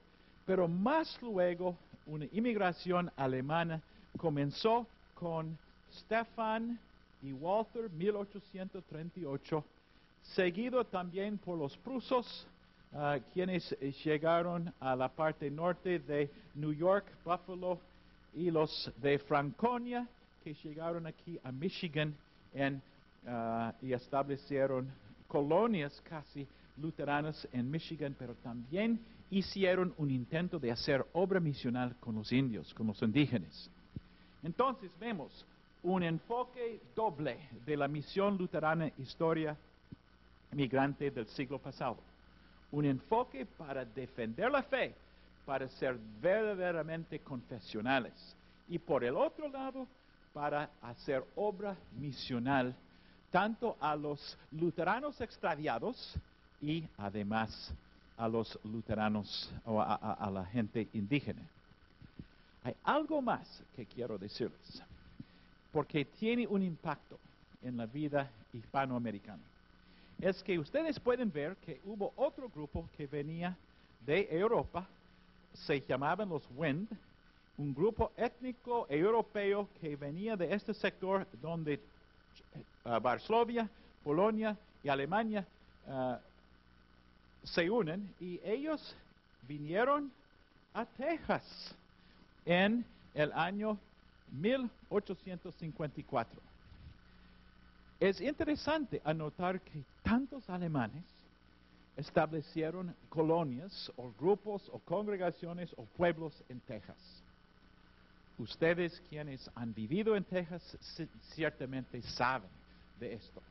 pero 0.46 0.66
más 0.66 1.20
luego 1.20 1.76
una 2.06 2.24
inmigración 2.32 3.10
alemana 3.16 3.80
comenzó 4.16 4.86
con 5.14 5.56
Stefan 5.92 6.78
y 7.22 7.32
Walter, 7.32 7.90
1838, 7.90 9.64
seguido 10.22 10.84
también 10.84 11.36
por 11.36 11.58
los 11.58 11.76
prusos, 11.78 12.46
ah, 12.94 13.18
quienes 13.34 13.70
llegaron 14.02 14.72
a 14.80 14.96
la 14.96 15.08
parte 15.08 15.50
norte 15.50 15.98
de 15.98 16.30
New 16.54 16.72
York, 16.72 17.04
Buffalo, 17.24 17.78
y 18.34 18.50
los 18.50 18.90
de 19.02 19.18
Franconia, 19.18 20.06
que 20.42 20.54
llegaron 20.54 21.06
aquí 21.06 21.38
a 21.42 21.52
Michigan 21.52 22.14
en 22.52 22.82
Ah, 23.26 23.74
y 23.82 23.92
establecieron 23.92 24.90
colonias 25.28 26.00
casi 26.08 26.46
luteranas 26.78 27.46
en 27.52 27.70
Michigan, 27.70 28.16
pero 28.18 28.34
también 28.36 28.98
hicieron 29.30 29.92
un 29.98 30.10
intento 30.10 30.58
de 30.58 30.70
hacer 30.70 31.04
obra 31.12 31.38
misional 31.38 31.94
con 32.00 32.14
los 32.14 32.32
indios, 32.32 32.72
con 32.72 32.86
los 32.86 33.00
indígenas. 33.02 33.70
Entonces 34.42 34.90
vemos 34.98 35.44
un 35.82 36.02
enfoque 36.02 36.80
doble 36.96 37.38
de 37.66 37.76
la 37.76 37.88
misión 37.88 38.38
luterana 38.38 38.90
historia 38.96 39.54
migrante 40.52 41.10
del 41.10 41.26
siglo 41.26 41.58
pasado. 41.58 41.98
Un 42.72 42.86
enfoque 42.86 43.44
para 43.44 43.84
defender 43.84 44.50
la 44.50 44.62
fe, 44.62 44.94
para 45.44 45.68
ser 45.68 45.98
verdaderamente 46.22 47.18
confesionales. 47.18 48.14
Y 48.66 48.78
por 48.78 49.04
el 49.04 49.14
otro 49.14 49.48
lado, 49.48 49.86
para 50.32 50.70
hacer 50.82 51.24
obra 51.36 51.76
misional 51.98 52.74
tanto 53.30 53.76
a 53.80 53.94
los 53.96 54.36
luteranos 54.52 55.20
extraviados 55.20 56.16
y 56.60 56.84
además 56.98 57.72
a 58.16 58.28
los 58.28 58.58
luteranos 58.64 59.50
o 59.64 59.80
a, 59.80 60.30
la 60.32 60.44
gente 60.46 60.88
indígena. 60.92 61.42
Hay 62.62 62.74
algo 62.84 63.22
más 63.22 63.62
que 63.74 63.86
quiero 63.86 64.18
decirles, 64.18 64.82
porque 65.72 66.04
tiene 66.04 66.46
un 66.46 66.62
impacto 66.62 67.18
en 67.62 67.76
la 67.76 67.86
vida 67.86 68.30
hispanoamericana. 68.52 69.42
Es 70.20 70.42
que 70.42 70.58
ustedes 70.58 71.00
pueden 71.00 71.32
ver 71.32 71.56
que 71.56 71.80
hubo 71.86 72.12
otro 72.16 72.50
grupo 72.50 72.86
que 72.96 73.06
venía 73.06 73.56
de 74.04 74.28
Europa, 74.30 74.86
se 75.54 75.80
llamaban 75.80 76.28
los 76.28 76.42
Wind, 76.54 76.88
un 77.60 77.74
grupo 77.74 78.10
étnico 78.16 78.86
europeo 78.88 79.68
que 79.80 79.94
venía 79.94 80.34
de 80.34 80.54
este 80.54 80.72
sector 80.72 81.26
donde 81.42 81.78
Varsovia, 83.02 83.68
Polonia 84.02 84.56
y 84.82 84.88
Alemania 84.88 85.46
eh, 85.86 86.16
se 87.44 87.68
unen 87.68 88.14
y 88.18 88.40
ellos 88.42 88.96
vinieron 89.46 90.10
a 90.72 90.86
Texas 90.86 91.44
en 92.46 92.82
el 93.12 93.30
año 93.32 93.76
1854. 94.32 96.40
Es 98.00 98.22
interesante 98.22 99.02
anotar 99.04 99.60
que 99.60 99.82
tantos 100.02 100.48
alemanes 100.48 101.04
establecieron 101.98 102.96
colonias 103.10 103.92
o 103.98 104.10
grupos 104.18 104.66
o 104.72 104.78
congregaciones 104.78 105.74
o 105.76 105.84
pueblos 105.84 106.32
en 106.48 106.60
Texas. 106.60 106.96
Ustedes 108.40 109.02
quienes 109.10 109.50
han 109.54 109.74
vivido 109.74 110.16
en 110.16 110.24
Texas 110.24 110.62
ciertamente 111.34 112.00
saben 112.00 112.48
de 112.98 113.12
esto. 113.12 113.42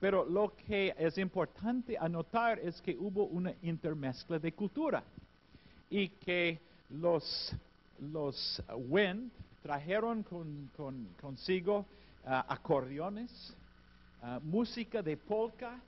Pero 0.00 0.24
lo 0.24 0.52
que 0.66 0.92
es 0.98 1.16
importante 1.16 1.96
anotar 1.96 2.58
es 2.58 2.80
que 2.82 2.96
hubo 2.98 3.26
una 3.26 3.54
intermezcla 3.62 4.40
de 4.40 4.50
cultura 4.50 5.04
y 5.88 6.08
que 6.08 6.58
los, 6.90 7.54
los 8.00 8.60
Wind 8.88 9.30
trajeron 9.62 10.24
consigo 11.20 11.86
ah, 12.24 12.46
acordeones, 12.48 13.54
ah, 14.22 14.40
música 14.42 15.02
de 15.02 15.16
polka, 15.16 15.80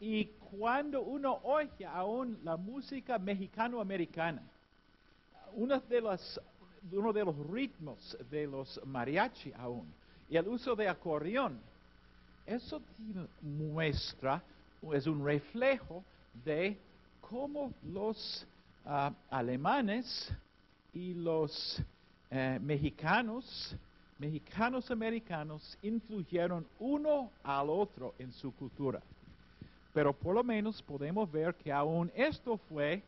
y 0.00 0.24
cuando 0.58 1.02
uno 1.02 1.38
oye 1.42 1.84
aún 1.84 2.38
la 2.42 2.56
música 2.56 3.18
mexicano-americana, 3.18 4.42
una 5.52 5.80
de 5.80 6.00
las 6.00 6.40
uno 6.92 7.12
de 7.12 7.24
los 7.24 7.36
ritmos 7.48 8.16
de 8.30 8.46
los 8.46 8.80
mariachi 8.86 9.52
aún, 9.56 9.86
y 10.28 10.36
el 10.36 10.48
uso 10.48 10.76
de 10.76 10.88
acordeón, 10.88 11.58
eso 12.46 12.80
muestra, 13.42 14.42
es 14.92 15.06
un 15.06 15.24
reflejo 15.24 16.02
de 16.44 16.76
cómo 17.20 17.72
los 17.82 18.46
ah, 18.84 19.12
alemanes 19.30 20.32
y 20.92 21.14
los 21.14 21.82
eh, 22.30 22.58
mexicanos, 22.60 23.74
mexicanos 24.18 24.90
americanos, 24.90 25.78
influyeron 25.82 26.66
uno 26.78 27.30
al 27.42 27.70
otro 27.70 28.14
en 28.18 28.32
su 28.32 28.52
cultura. 28.54 29.00
Pero 29.92 30.12
por 30.12 30.34
lo 30.34 30.44
menos 30.44 30.82
podemos 30.82 31.30
ver 31.30 31.54
que 31.54 31.72
aún 31.72 32.10
esto 32.14 32.58
fue 32.68 33.02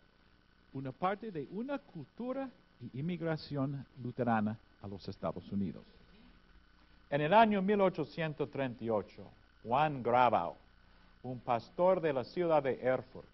una 0.73 0.93
parte 0.93 1.31
de 1.31 1.47
una 1.53 1.79
cultura 1.79 2.49
y 2.81 2.99
inmigración 2.99 3.87
luterana 4.03 4.59
a 4.83 4.89
los 4.89 5.09
Estados 5.09 5.51
Unidos. 5.53 5.85
En 7.11 7.21
el 7.21 7.35
año 7.35 7.61
1838, 7.61 9.23
Juan 9.65 10.03
Grabau, 10.03 10.55
un 11.23 11.39
pastor 11.41 12.01
de 12.01 12.13
la 12.13 12.25
ciudad 12.25 12.63
de 12.63 12.81
Erfurt, 12.81 13.27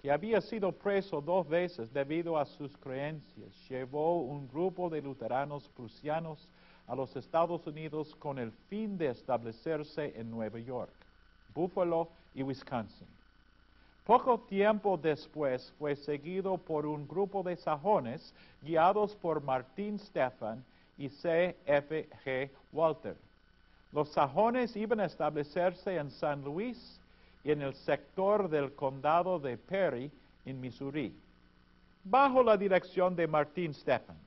que 0.00 0.10
había 0.10 0.40
sido 0.40 0.72
preso 0.72 1.20
dos 1.20 1.46
veces 1.48 1.92
debido 1.92 2.38
a 2.38 2.46
sus 2.46 2.74
creencias, 2.78 3.48
llevó 3.68 4.22
un 4.22 4.48
grupo 4.48 4.88
de 4.88 5.02
luteranos 5.02 5.68
prusianos 5.68 6.48
a 6.86 6.94
los 6.94 7.14
Estados 7.16 7.66
Unidos 7.66 8.16
con 8.16 8.38
el 8.38 8.50
fin 8.68 8.96
de 8.96 9.08
establecerse 9.08 10.14
en 10.16 10.30
Nueva 10.30 10.58
York, 10.58 10.92
Buffalo 11.54 12.08
y 12.34 12.42
Wisconsin. 12.42 13.19
Poco 14.10 14.40
tiempo 14.40 14.98
después 14.98 15.72
fue 15.78 15.94
seguido 15.94 16.58
por 16.58 16.84
un 16.84 17.06
grupo 17.06 17.44
de 17.44 17.54
sajones 17.54 18.34
guiados 18.60 19.14
por 19.14 19.40
Martín 19.40 20.00
Stefan 20.00 20.64
y 20.98 21.08
C. 21.10 21.56
F. 21.64 22.08
G. 22.24 22.50
Walter. 22.72 23.16
Los 23.92 24.08
sajones 24.08 24.74
iban 24.74 24.98
a 24.98 25.04
establecerse 25.04 25.94
en 25.94 26.10
San 26.10 26.42
Luis 26.42 27.00
y 27.44 27.52
en 27.52 27.62
el 27.62 27.72
sector 27.72 28.48
del 28.50 28.74
condado 28.74 29.38
de 29.38 29.56
Perry, 29.56 30.10
en 30.44 30.60
Missouri, 30.60 31.14
bajo 32.02 32.42
la 32.42 32.56
dirección 32.56 33.14
de 33.14 33.28
Martín 33.28 33.72
Stephan. 33.72 34.18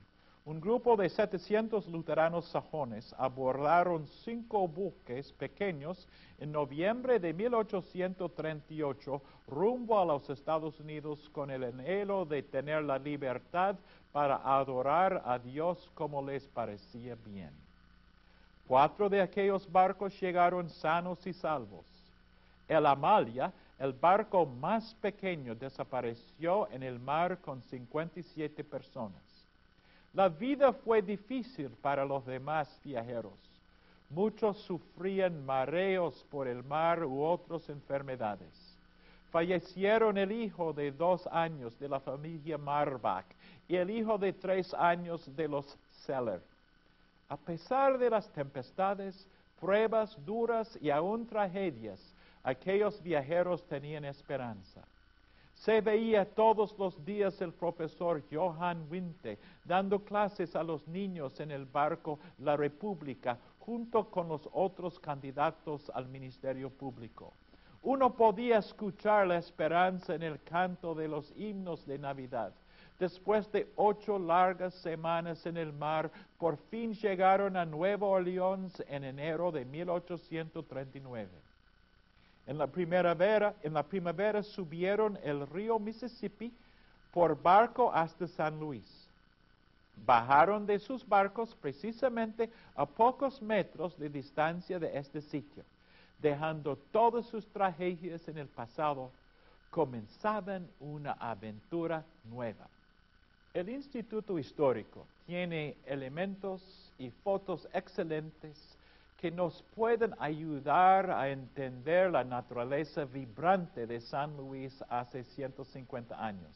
Un 0.46 0.60
grupo 0.60 0.94
de 0.94 1.08
700 1.08 1.88
luteranos 1.88 2.44
sajones 2.44 3.14
abordaron 3.16 4.06
cinco 4.06 4.68
buques 4.68 5.32
pequeños 5.32 6.06
en 6.38 6.52
noviembre 6.52 7.18
de 7.18 7.32
1838 7.32 9.22
rumbo 9.46 9.98
a 9.98 10.04
los 10.04 10.28
Estados 10.28 10.78
Unidos 10.80 11.30
con 11.30 11.50
el 11.50 11.64
anhelo 11.64 12.26
de 12.26 12.42
tener 12.42 12.84
la 12.84 12.98
libertad 12.98 13.76
para 14.12 14.36
adorar 14.36 15.22
a 15.24 15.38
Dios 15.38 15.90
como 15.94 16.20
les 16.20 16.46
parecía 16.48 17.14
bien. 17.24 17.52
Cuatro 18.68 19.08
de 19.08 19.22
aquellos 19.22 19.70
barcos 19.72 20.20
llegaron 20.20 20.68
sanos 20.68 21.26
y 21.26 21.32
salvos. 21.32 21.86
El 22.68 22.84
Amalia, 22.84 23.50
el 23.78 23.94
barco 23.94 24.44
más 24.44 24.94
pequeño, 24.96 25.54
desapareció 25.54 26.68
en 26.70 26.82
el 26.82 26.98
mar 26.98 27.40
con 27.40 27.62
57 27.62 28.62
personas. 28.62 29.33
La 30.14 30.28
vida 30.28 30.72
fue 30.72 31.02
difícil 31.02 31.70
para 31.70 32.04
los 32.04 32.24
demás 32.24 32.80
viajeros. 32.84 33.32
Muchos 34.10 34.58
sufrían 34.58 35.44
mareos 35.44 36.24
por 36.30 36.46
el 36.46 36.62
mar 36.62 37.04
u 37.04 37.20
otras 37.20 37.68
enfermedades. 37.68 38.78
Fallecieron 39.32 40.16
el 40.16 40.30
hijo 40.30 40.72
de 40.72 40.92
dos 40.92 41.26
años 41.26 41.76
de 41.80 41.88
la 41.88 41.98
familia 41.98 42.56
Marbach 42.56 43.26
y 43.66 43.74
el 43.74 43.90
hijo 43.90 44.16
de 44.16 44.32
tres 44.32 44.72
años 44.74 45.34
de 45.34 45.48
los 45.48 45.76
Seller. 45.90 46.40
A 47.28 47.36
pesar 47.36 47.98
de 47.98 48.08
las 48.08 48.30
tempestades, 48.30 49.28
pruebas 49.58 50.16
duras 50.24 50.78
y 50.80 50.90
aún 50.90 51.26
tragedias, 51.26 52.14
aquellos 52.44 53.02
viajeros 53.02 53.66
tenían 53.66 54.04
esperanza. 54.04 54.82
Se 55.54 55.80
veía 55.80 56.24
todos 56.24 56.76
los 56.78 57.02
días 57.04 57.40
el 57.40 57.52
profesor 57.52 58.22
Johann 58.30 58.86
Winte 58.90 59.38
dando 59.64 60.04
clases 60.04 60.54
a 60.56 60.62
los 60.62 60.86
niños 60.88 61.40
en 61.40 61.50
el 61.50 61.64
barco 61.64 62.18
La 62.38 62.56
República 62.56 63.38
junto 63.60 64.10
con 64.10 64.28
los 64.28 64.48
otros 64.52 64.98
candidatos 64.98 65.90
al 65.94 66.06
ministerio 66.08 66.68
público. 66.68 67.32
Uno 67.82 68.14
podía 68.14 68.58
escuchar 68.58 69.26
la 69.26 69.38
esperanza 69.38 70.14
en 70.14 70.22
el 70.22 70.42
canto 70.42 70.94
de 70.94 71.08
los 71.08 71.32
himnos 71.36 71.86
de 71.86 71.98
Navidad. 71.98 72.52
Después 72.98 73.50
de 73.52 73.72
ocho 73.76 74.18
largas 74.18 74.74
semanas 74.74 75.44
en 75.46 75.56
el 75.56 75.72
mar, 75.72 76.10
por 76.38 76.56
fin 76.56 76.94
llegaron 76.94 77.56
a 77.56 77.64
Nueva 77.64 78.06
Orleans 78.06 78.82
en 78.88 79.04
enero 79.04 79.50
de 79.50 79.64
1839. 79.64 81.43
En 82.46 82.58
la 82.58 82.66
primavera, 82.66 83.54
en 83.62 83.72
la 83.72 83.82
primavera 83.82 84.42
subieron 84.42 85.18
el 85.22 85.46
río 85.46 85.78
Mississippi 85.78 86.52
por 87.12 87.40
barco 87.40 87.92
hasta 87.92 88.26
San 88.26 88.60
Luis. 88.60 89.08
Bajaron 90.04 90.66
de 90.66 90.78
sus 90.78 91.06
barcos 91.08 91.54
precisamente 91.54 92.50
a 92.74 92.84
pocos 92.84 93.40
metros 93.40 93.96
de 93.98 94.08
distancia 94.08 94.78
de 94.78 94.98
este 94.98 95.20
sitio, 95.20 95.64
dejando 96.20 96.76
todas 96.90 97.26
sus 97.26 97.46
tragedias 97.46 98.26
en 98.28 98.38
el 98.38 98.48
pasado, 98.48 99.10
comenzaban 99.70 100.68
una 100.80 101.12
aventura 101.12 102.04
nueva. 102.24 102.68
El 103.54 103.68
Instituto 103.68 104.38
Histórico 104.38 105.06
tiene 105.26 105.76
elementos 105.86 106.92
y 106.98 107.10
fotos 107.10 107.68
excelentes 107.72 108.73
que 109.24 109.30
nos 109.30 109.62
pueden 109.74 110.14
ayudar 110.18 111.10
a 111.10 111.30
entender 111.30 112.10
la 112.10 112.24
naturaleza 112.24 113.06
vibrante 113.06 113.86
de 113.86 114.02
San 114.02 114.36
Luis 114.36 114.84
hace 114.90 115.24
150 115.24 116.22
años. 116.22 116.52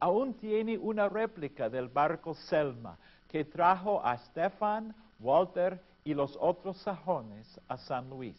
Aún 0.00 0.32
tiene 0.32 0.78
una 0.78 1.06
réplica 1.10 1.68
del 1.68 1.88
barco 1.88 2.32
Selma 2.32 2.96
que 3.28 3.44
trajo 3.44 4.02
a 4.02 4.16
Stefan, 4.16 4.94
Walter 5.20 5.78
y 6.02 6.14
los 6.14 6.38
otros 6.40 6.78
sajones 6.78 7.60
a 7.68 7.76
San 7.76 8.08
Luis. 8.08 8.38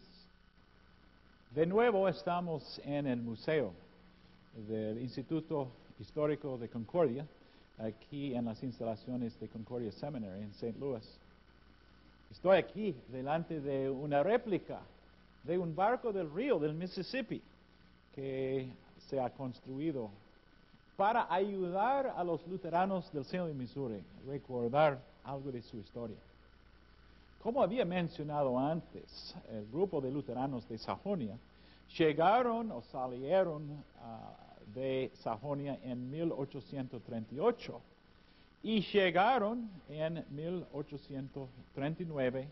De 1.51 1.67
nuevo 1.67 2.09
estamos 2.09 2.81
en 2.85 3.05
el 3.05 3.21
museo 3.21 3.71
del 4.67 4.99
Instituto 4.99 5.67
Histórico 5.99 6.57
de 6.57 6.69
Concordia, 6.69 7.27
aquí 7.77 8.33
en 8.33 8.45
las 8.45 8.63
instalaciones 8.63 9.39
de 9.39 9.47
Concordia 9.47 9.91
Seminary 9.91 10.41
en 10.41 10.49
St. 10.49 10.75
Louis. 10.79 11.19
Estoy 12.31 12.57
aquí 12.57 12.95
delante 13.07 13.61
de 13.61 13.89
una 13.89 14.21
réplica 14.21 14.81
de 15.43 15.57
un 15.57 15.75
barco 15.75 16.11
del 16.11 16.31
río 16.31 16.59
del 16.59 16.73
Mississippi 16.73 17.41
que 18.13 18.69
se 19.07 19.19
ha 19.19 19.29
construido 19.29 20.09
para 20.97 21.31
ayudar 21.33 22.13
a 22.15 22.23
los 22.23 22.45
luteranos 22.47 23.11
del 23.13 23.23
seno 23.25 23.47
de 23.47 23.53
Missouri 23.53 23.95
a 23.95 24.29
recordar 24.29 24.99
algo 25.23 25.51
de 25.51 25.61
su 25.61 25.77
historia. 25.77 26.17
Como 27.41 27.61
había 27.61 27.85
mencionado 27.85 28.59
antes, 28.59 29.35
el 29.49 29.65
grupo 29.67 30.01
de 30.01 30.11
luteranos 30.11 30.67
de 30.67 30.77
Sajonia 30.77 31.37
llegaron 31.97 32.71
o 32.71 32.81
salieron 32.81 33.83
ah, 34.01 34.35
de 34.73 35.11
Sajonia 35.21 35.79
en 35.83 36.11
1838 36.11 37.81
y 38.63 38.81
llegaron 38.81 39.69
en 39.89 40.25
1839, 40.29 42.47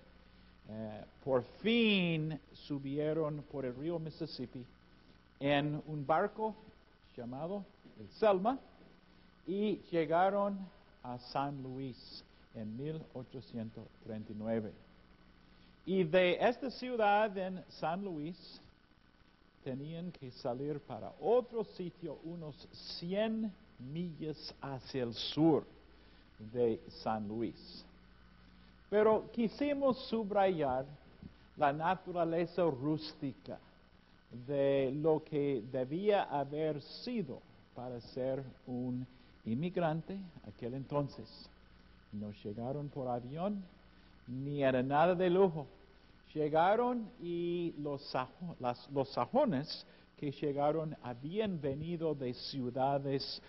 eh, 0.68 1.04
por 1.24 1.44
fin 1.62 2.40
subieron 2.54 3.44
por 3.52 3.66
el 3.66 3.76
río 3.76 4.00
Mississippi 4.00 4.66
en 5.40 5.80
un 5.88 6.06
barco 6.06 6.56
llamado 7.16 7.64
el 8.00 8.08
Selma 8.20 8.60
y 9.48 9.78
llegaron 9.92 10.58
a 11.04 11.18
San 11.20 11.62
Luis 11.62 12.24
en 12.56 12.76
1839. 12.78 14.72
Y 15.86 16.04
de 16.04 16.40
esta 16.42 16.72
ciudad 16.72 17.38
en 17.38 17.64
San 17.70 18.04
Luis 18.04 18.60
tenían 19.64 20.12
que 20.12 20.32
salir 20.32 20.80
para 20.80 21.14
otro 21.20 21.64
sitio 21.64 22.18
unos 22.24 22.56
100 23.00 23.54
millas 23.80 24.56
hacia 24.62 25.04
el 25.04 25.14
sur 25.14 25.64
de 26.40 26.82
San 27.04 27.28
Luis. 27.28 27.86
Pero 28.90 29.30
quisimos 29.32 29.98
subrayar 30.08 30.86
la 31.58 31.74
naturaleza 31.74 32.64
rústica 32.64 33.58
de 34.48 34.92
lo 34.96 35.24
que 35.24 35.64
debía 35.72 36.24
haber 36.24 36.82
sido 36.82 37.42
para 37.74 38.00
ser 38.02 38.44
un 38.68 39.06
inmigrante 39.46 40.18
aquel 40.48 40.74
entonces. 40.74 41.28
No 42.12 42.32
llegaron 42.44 42.90
por 42.90 43.08
avión, 43.08 43.64
ni 44.28 44.64
era 44.64 44.82
nada 44.82 45.16
de 45.16 45.30
lujo. 45.30 45.68
Llegaron 46.34 47.10
y 47.22 47.74
los, 47.80 48.14
los 48.94 49.10
sajones 49.10 49.86
que 50.18 50.32
llegaron 50.32 50.96
habían 51.04 51.60
venido 51.62 52.16
de 52.16 52.34
ciudades 52.34 53.42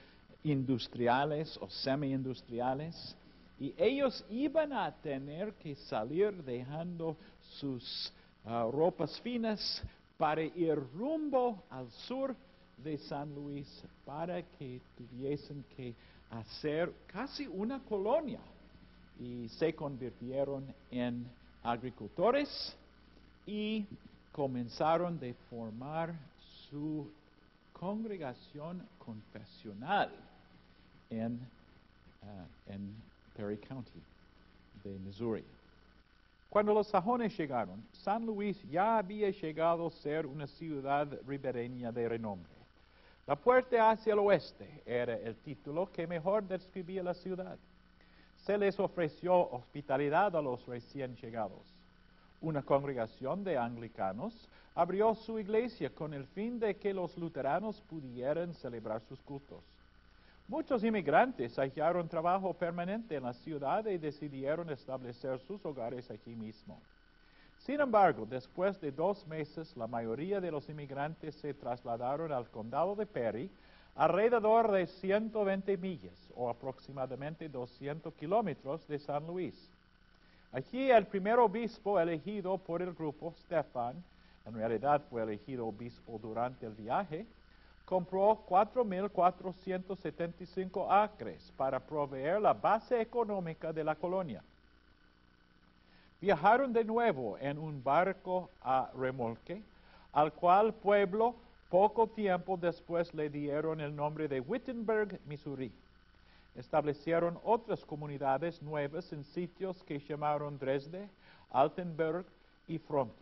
industriales 0.47 1.59
o 1.61 1.69
semi-industriales 1.69 3.17
y 3.59 3.75
ellos 3.77 4.25
iban 4.31 4.73
a 4.73 4.93
tener 4.93 5.55
que 5.55 5.75
salir 5.75 6.33
dejando 6.45 7.17
sus 7.59 8.13
ah, 8.45 8.69
ropas 8.71 9.21
finas 9.23 9.83
para 10.17 10.43
ir 10.43 10.79
rumbo 10.95 11.65
al 11.69 11.91
sur 11.91 12.35
de 12.77 12.97
San 12.99 13.35
Luis 13.35 13.67
para 14.05 14.43
que 14.43 14.81
tuviesen 14.97 15.65
que 15.75 15.95
hacer 16.31 16.93
casi 17.07 17.47
una 17.47 17.81
colonia. 17.81 18.41
Y 19.19 19.49
se 19.49 19.75
convirtieron 19.75 20.73
en 20.91 21.27
agricultores 21.63 22.77
y 23.47 23.87
comenzaron 24.31 25.19
de 25.19 25.33
formar 25.49 26.15
su 26.69 27.11
congregación 27.73 28.87
confesional 28.99 30.11
en, 31.11 31.41
en 32.67 32.95
Perry 33.37 33.59
County 33.59 34.03
de 34.85 34.99
Missouri. 34.99 35.45
Cuando 36.49 36.73
los 36.73 36.87
sajones 36.87 37.37
llegaron, 37.37 37.85
San 37.93 38.25
Luis 38.25 38.63
ya 38.71 38.99
había 38.99 39.31
llegado 39.31 39.89
a 39.89 39.91
ser 39.91 40.27
una 40.27 40.47
ciudad 40.47 41.07
ribereña 41.27 41.93
de 41.93 42.09
renombre. 42.09 42.53
La 43.27 43.37
puerta 43.37 43.91
hacia 43.91 44.13
el 44.13 44.21
oeste 44.21 44.83
era 44.87 45.17
el 45.17 45.35
título 45.37 45.91
que 45.91 46.07
mejor 46.07 46.45
describía 46.47 47.03
la 47.03 47.15
ciudad. 47.15 47.59
Se 48.45 48.57
les 48.57 48.79
ofreció 48.79 49.51
hospitalidad 49.51 50.37
a 50.37 50.41
los 50.41 50.65
recién 50.67 51.17
llegados. 51.17 51.63
Una 52.41 52.63
congregación 52.63 53.43
de 53.43 53.59
anglicanos 53.59 54.49
abrió 54.77 55.15
su 55.15 55.39
iglesia 55.39 55.91
con 55.91 56.15
el 56.15 56.27
fin 56.29 56.61
de 56.61 56.77
que 56.77 56.95
los 56.95 57.17
luteranos 57.19 57.81
pudieran 57.83 58.55
celebrar 58.55 59.03
sus 59.09 59.21
cultos. 59.23 59.65
Muchos 60.49 60.85
inmigrantes 60.85 61.59
hallaron 61.59 62.09
trabajo 62.09 62.55
permanente 62.55 63.17
en 63.17 63.25
la 63.25 63.33
ciudad 63.33 63.85
y 63.87 63.99
decidieron 63.99 64.71
establecer 64.71 65.41
sus 65.41 65.65
hogares 65.67 66.09
aquí 66.09 66.37
mismo. 66.37 66.81
Sin 67.59 67.81
embargo, 67.81 68.25
después 68.27 68.81
de 68.81 68.93
dos 68.93 69.27
meses, 69.27 69.77
la 69.77 69.89
mayoría 69.89 70.41
de 70.41 70.53
los 70.53 70.69
inmigrantes 70.69 71.35
se 71.35 71.53
trasladaron 71.53 72.31
al 72.31 72.49
condado 72.49 72.95
de 72.95 73.07
Perry, 73.07 73.51
alrededor 73.97 74.71
de 74.71 74.87
120 74.87 75.77
millas 75.79 76.31
o 76.37 76.49
aproximadamente 76.49 77.49
200 77.49 78.15
kilómetros 78.15 78.87
de 78.87 79.01
San 79.01 79.27
Luis. 79.27 79.69
Aquí 80.53 80.91
el 80.93 81.07
primer 81.07 81.41
obispo 81.41 81.99
elegido 81.99 82.57
por 82.57 82.83
el 82.83 82.93
grupo, 82.95 83.35
Stefan, 83.41 83.97
en 84.47 84.55
realidad 84.55 85.03
fue 85.11 85.25
elegido 85.25 85.67
obispo 85.67 86.21
durante 86.23 86.67
el 86.67 86.73
viaje, 86.75 87.27
compró 87.87 88.45
4.475 88.49 90.87
acres 90.91 91.51
para 91.57 91.81
proveer 91.81 92.43
la 92.43 92.53
base 92.53 93.01
económica 93.01 93.73
de 93.73 93.85
la 93.85 93.95
colonia. 93.95 94.43
Viajaron 96.21 96.73
de 96.73 96.83
nuevo 96.85 97.39
en 97.39 97.59
un 97.59 97.81
barco 97.83 98.51
a 98.61 98.91
remolque, 98.99 99.63
al 100.13 100.33
cual 100.33 100.75
pueblo 100.75 101.37
poco 101.71 102.09
tiempo 102.09 102.57
después 102.57 103.15
le 103.15 103.31
dieron 103.31 103.81
el 103.81 103.95
nombre 103.95 104.27
de 104.27 104.41
Wittenberg, 104.41 105.21
Missouri. 105.27 105.71
Establecieron 106.57 107.39
otras 107.45 107.85
comunidades 107.85 108.61
nuevas 108.63 109.13
en 109.13 109.23
sitios 109.23 109.85
que 109.85 110.01
llamaron 110.01 110.59
Dresde, 110.59 111.09
Altenberg 111.53 112.25
y 112.67 112.79
Front. 112.79 113.13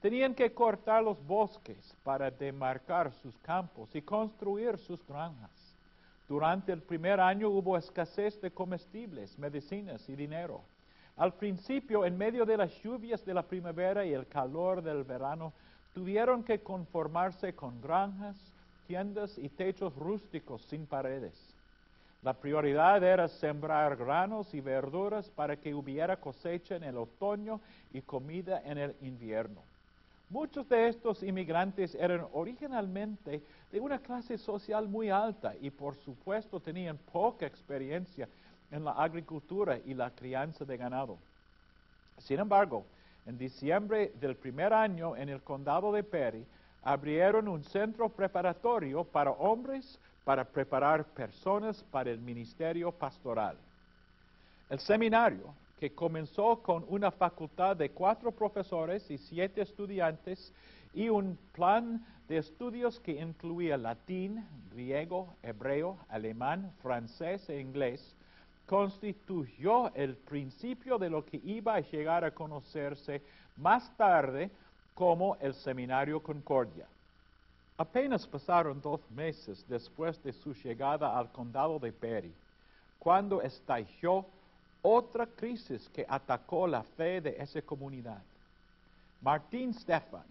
Tenían 0.00 0.34
que 0.34 0.54
cortar 0.54 1.02
los 1.02 1.22
bosques 1.26 1.94
para 2.02 2.30
demarcar 2.30 3.12
sus 3.12 3.36
campos 3.38 3.94
y 3.94 4.00
construir 4.00 4.78
sus 4.78 5.06
granjas. 5.06 5.50
Durante 6.26 6.72
el 6.72 6.80
primer 6.80 7.20
año 7.20 7.50
hubo 7.50 7.76
escasez 7.76 8.40
de 8.40 8.50
comestibles, 8.50 9.38
medicinas 9.38 10.08
y 10.08 10.16
dinero. 10.16 10.62
Al 11.16 11.34
principio, 11.34 12.06
en 12.06 12.16
medio 12.16 12.46
de 12.46 12.56
las 12.56 12.72
lluvias 12.82 13.24
de 13.26 13.34
la 13.34 13.42
primavera 13.42 14.06
y 14.06 14.14
el 14.14 14.26
calor 14.26 14.80
del 14.80 15.04
verano, 15.04 15.52
tuvieron 15.92 16.44
que 16.44 16.60
conformarse 16.60 17.54
con 17.54 17.82
granjas, 17.82 18.36
tiendas 18.86 19.36
y 19.36 19.50
techos 19.50 19.94
rústicos 19.96 20.62
sin 20.62 20.86
paredes. 20.86 21.34
La 22.22 22.32
prioridad 22.32 23.02
era 23.02 23.28
sembrar 23.28 23.96
granos 23.96 24.54
y 24.54 24.60
verduras 24.60 25.28
para 25.30 25.56
que 25.56 25.74
hubiera 25.74 26.16
cosecha 26.16 26.76
en 26.76 26.84
el 26.84 26.96
otoño 26.96 27.60
y 27.92 28.00
comida 28.00 28.62
en 28.64 28.78
el 28.78 28.96
invierno. 29.02 29.60
Muchos 30.30 30.68
de 30.68 30.86
estos 30.86 31.24
inmigrantes 31.24 31.96
eran 31.96 32.24
originalmente 32.32 33.42
de 33.72 33.80
una 33.80 33.98
clase 33.98 34.38
social 34.38 34.86
muy 34.86 35.10
alta 35.10 35.54
y 35.60 35.70
por 35.70 35.96
supuesto 35.96 36.60
tenían 36.60 36.96
poca 37.12 37.46
experiencia 37.46 38.28
en 38.70 38.84
la 38.84 38.92
agricultura 38.92 39.78
y 39.84 39.92
la 39.92 40.10
crianza 40.10 40.64
de 40.64 40.76
ganado. 40.76 41.18
Sin 42.18 42.38
embargo, 42.38 42.84
en 43.26 43.38
diciembre 43.38 44.12
del 44.20 44.36
primer 44.36 44.72
año 44.72 45.16
en 45.16 45.28
el 45.30 45.42
condado 45.42 45.92
de 45.92 46.04
Perry, 46.04 46.46
abrieron 46.84 47.48
un 47.48 47.64
centro 47.64 48.08
preparatorio 48.08 49.02
para 49.02 49.32
hombres 49.32 49.98
para 50.24 50.44
preparar 50.44 51.04
personas 51.06 51.82
para 51.90 52.08
el 52.08 52.20
ministerio 52.20 52.92
pastoral. 52.92 53.56
El 54.68 54.78
seminario, 54.78 55.52
que 55.80 55.94
comenzó 55.94 56.62
con 56.62 56.84
una 56.88 57.10
facultad 57.10 57.74
de 57.74 57.90
cuatro 57.90 58.30
profesores 58.30 59.10
y 59.10 59.16
siete 59.16 59.62
estudiantes 59.62 60.52
y 60.92 61.08
un 61.08 61.38
plan 61.52 62.04
de 62.28 62.36
estudios 62.36 63.00
que 63.00 63.12
incluía 63.12 63.78
latín, 63.78 64.46
griego, 64.70 65.34
hebreo, 65.42 65.96
alemán, 66.10 66.70
francés 66.82 67.48
e 67.48 67.58
inglés, 67.58 68.14
constituyó 68.66 69.92
el 69.94 70.16
principio 70.16 70.98
de 70.98 71.08
lo 71.08 71.24
que 71.24 71.40
iba 71.42 71.74
a 71.76 71.80
llegar 71.80 72.24
a 72.24 72.34
conocerse 72.34 73.22
más 73.56 73.96
tarde 73.96 74.50
como 74.94 75.36
el 75.40 75.54
Seminario 75.54 76.22
Concordia. 76.22 76.86
Apenas 77.78 78.26
pasaron 78.26 78.82
dos 78.82 79.00
meses 79.10 79.64
después 79.66 80.22
de 80.22 80.34
su 80.34 80.52
llegada 80.52 81.18
al 81.18 81.32
condado 81.32 81.78
de 81.78 81.90
Perry, 81.90 82.34
cuando 82.98 83.40
estalló 83.40 84.26
otra 84.82 85.26
crisis 85.26 85.88
que 85.90 86.06
atacó 86.08 86.66
la 86.66 86.82
fe 86.82 87.20
de 87.20 87.36
esa 87.38 87.60
comunidad. 87.62 88.22
Martín 89.20 89.74
Stefan, 89.74 90.24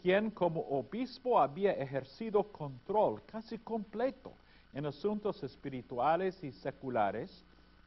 quien 0.00 0.30
como 0.30 0.62
obispo 0.62 1.38
había 1.38 1.72
ejercido 1.72 2.42
control 2.44 3.22
casi 3.26 3.58
completo 3.58 4.32
en 4.72 4.86
asuntos 4.86 5.42
espirituales 5.42 6.42
y 6.42 6.52
seculares, 6.52 7.44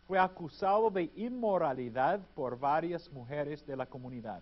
fue 0.07 0.19
acusado 0.19 0.91
de 0.91 1.09
inmoralidad 1.15 2.19
por 2.35 2.59
varias 2.59 3.11
mujeres 3.11 3.65
de 3.65 3.75
la 3.75 3.87
comunidad. 3.87 4.41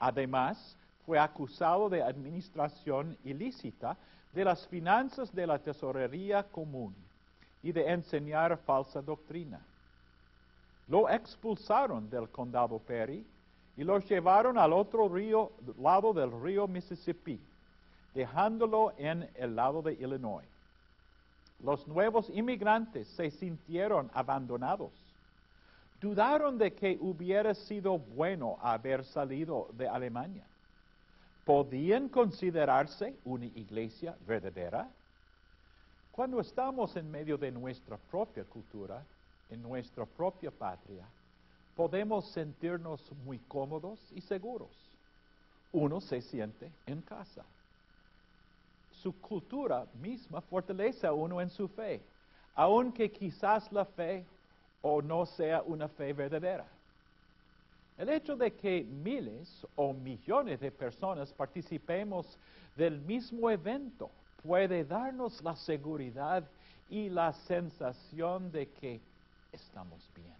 Además, 0.00 0.76
fue 1.06 1.18
acusado 1.18 1.88
de 1.88 2.02
administración 2.02 3.16
ilícita 3.24 3.96
de 4.34 4.44
las 4.44 4.66
finanzas 4.66 5.32
de 5.34 5.46
la 5.46 5.58
tesorería 5.58 6.42
común 6.42 6.94
y 7.62 7.72
de 7.72 7.88
enseñar 7.88 8.58
falsa 8.58 9.00
doctrina. 9.00 9.60
Lo 10.88 11.08
expulsaron 11.08 12.08
del 12.10 12.28
condado 12.30 12.78
Perry 12.78 13.26
y 13.76 13.84
lo 13.84 13.98
llevaron 14.00 14.58
al 14.58 14.72
otro 14.72 15.08
río, 15.08 15.52
lado 15.78 16.12
del 16.12 16.32
río 16.42 16.66
Mississippi, 16.66 17.40
dejándolo 18.14 18.92
en 18.96 19.28
el 19.34 19.54
lado 19.54 19.82
de 19.82 19.92
Illinois 19.94 20.48
los 21.60 21.86
nuevos 21.88 22.30
inmigrantes 22.30 23.08
se 23.08 23.30
sintieron 23.30 24.10
abandonados. 24.14 24.92
Dudaron 26.00 26.58
de 26.58 26.72
que 26.74 26.96
hubiera 27.00 27.54
sido 27.54 27.98
bueno 27.98 28.56
haber 28.60 29.04
salido 29.04 29.68
de 29.72 29.88
Alemania. 29.88 30.46
¿Podían 31.44 32.08
considerarse 32.08 33.16
una 33.24 33.46
iglesia 33.46 34.16
verdadera? 34.26 34.88
Cuando 36.12 36.40
estamos 36.40 36.94
en 36.96 37.10
medio 37.10 37.36
de 37.36 37.50
nuestra 37.50 37.96
propia 37.96 38.44
cultura, 38.44 39.04
en 39.50 39.62
nuestra 39.62 40.04
propia 40.04 40.50
patria, 40.50 41.06
podemos 41.74 42.30
sentirnos 42.32 43.12
muy 43.24 43.38
cómodos 43.40 44.00
y 44.14 44.20
seguros. 44.20 44.70
Uno 45.72 46.00
se 46.00 46.20
siente 46.22 46.70
en 46.86 47.02
casa 47.02 47.44
su 49.02 49.12
cultura 49.20 49.86
misma 50.00 50.40
fortalece 50.40 51.06
a 51.06 51.12
uno 51.12 51.40
en 51.40 51.50
su 51.50 51.68
fe, 51.68 52.00
aunque 52.54 53.10
quizás 53.10 53.70
la 53.72 53.84
fe 53.84 54.24
o 54.82 55.00
no 55.00 55.24
sea 55.26 55.62
una 55.62 55.88
fe 55.88 56.12
verdadera. 56.12 56.66
El 57.96 58.08
hecho 58.10 58.36
de 58.36 58.52
que 58.52 58.84
miles 58.84 59.66
o 59.76 59.92
millones 59.92 60.60
de 60.60 60.70
personas 60.70 61.32
participemos 61.32 62.38
del 62.76 63.00
mismo 63.00 63.50
evento 63.50 64.10
puede 64.42 64.84
darnos 64.84 65.42
la 65.42 65.56
seguridad 65.56 66.44
y 66.88 67.08
la 67.08 67.32
sensación 67.32 68.50
de 68.52 68.68
que 68.68 69.00
estamos 69.52 70.08
bien. 70.14 70.36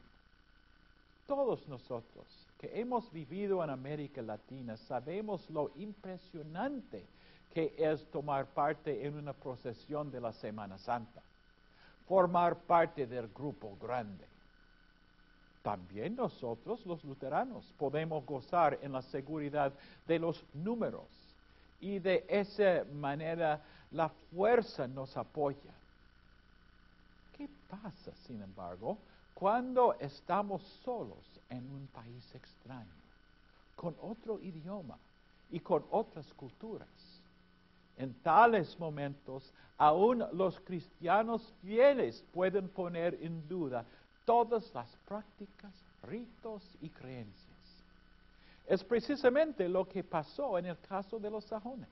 Todos 1.26 1.66
nosotros 1.68 2.26
que 2.59 2.80
hemos 2.80 3.11
vivido 3.12 3.62
en 3.62 3.70
América 3.70 4.22
Latina 4.22 4.76
sabemos 4.76 5.48
lo 5.50 5.70
impresionante 5.76 7.04
que 7.52 7.74
es 7.76 8.04
tomar 8.11 8.46
parte 8.46 9.06
en 9.06 9.14
una 9.16 9.32
procesión 9.32 10.11
de 10.11 10.20
la 10.20 10.32
Semana 10.32 10.78
Santa, 10.78 11.22
formar 12.06 12.56
parte 12.56 13.06
del 13.06 13.28
grupo 13.28 13.76
grande, 13.80 14.26
también 15.68 16.16
nosotros 16.16 16.84
los 16.86 17.04
luteranos 17.04 17.64
podemos 17.76 18.24
gozar 18.24 18.78
en 18.80 18.92
la 18.92 19.02
seguridad 19.02 19.70
de 20.06 20.18
los 20.18 20.42
números 20.54 21.06
y 21.78 21.98
de 21.98 22.24
esa 22.26 22.84
manera 22.94 23.61
la 23.90 24.09
fuerza 24.09 24.86
nos 24.88 25.14
apoya. 25.16 25.77
¿Qué 27.39 27.49
pasa, 27.68 28.12
sin 28.26 28.43
embargo, 28.43 28.99
cuando 29.32 29.95
estamos 30.01 30.61
solos 30.82 31.24
en 31.49 31.70
un 31.70 31.86
país 31.86 32.34
extraño, 32.34 32.91
con 33.76 33.95
otro 34.03 34.41
idioma 34.41 34.99
y 35.49 35.61
con 35.61 35.84
otras 35.93 36.26
culturas? 36.34 36.89
En 37.97 38.12
tales 38.24 38.76
momentos, 38.80 39.55
aún 39.76 40.24
los 40.32 40.59
cristianos 40.62 41.55
fieles 41.62 42.24
pueden 42.32 42.68
poner 42.68 43.16
en 43.22 43.47
duda 43.47 43.84
todas 44.24 44.74
las 44.74 44.89
prácticas, 45.07 45.72
ritos 46.03 46.76
y 46.80 46.91
creencias. 46.91 47.84
Es 48.66 48.82
precisamente 48.82 49.68
lo 49.68 49.86
que 49.86 50.03
pasó 50.03 50.59
en 50.59 50.66
el 50.66 50.78
caso 50.80 51.20
de 51.20 51.30
los 51.30 51.45
sajones. 51.45 51.89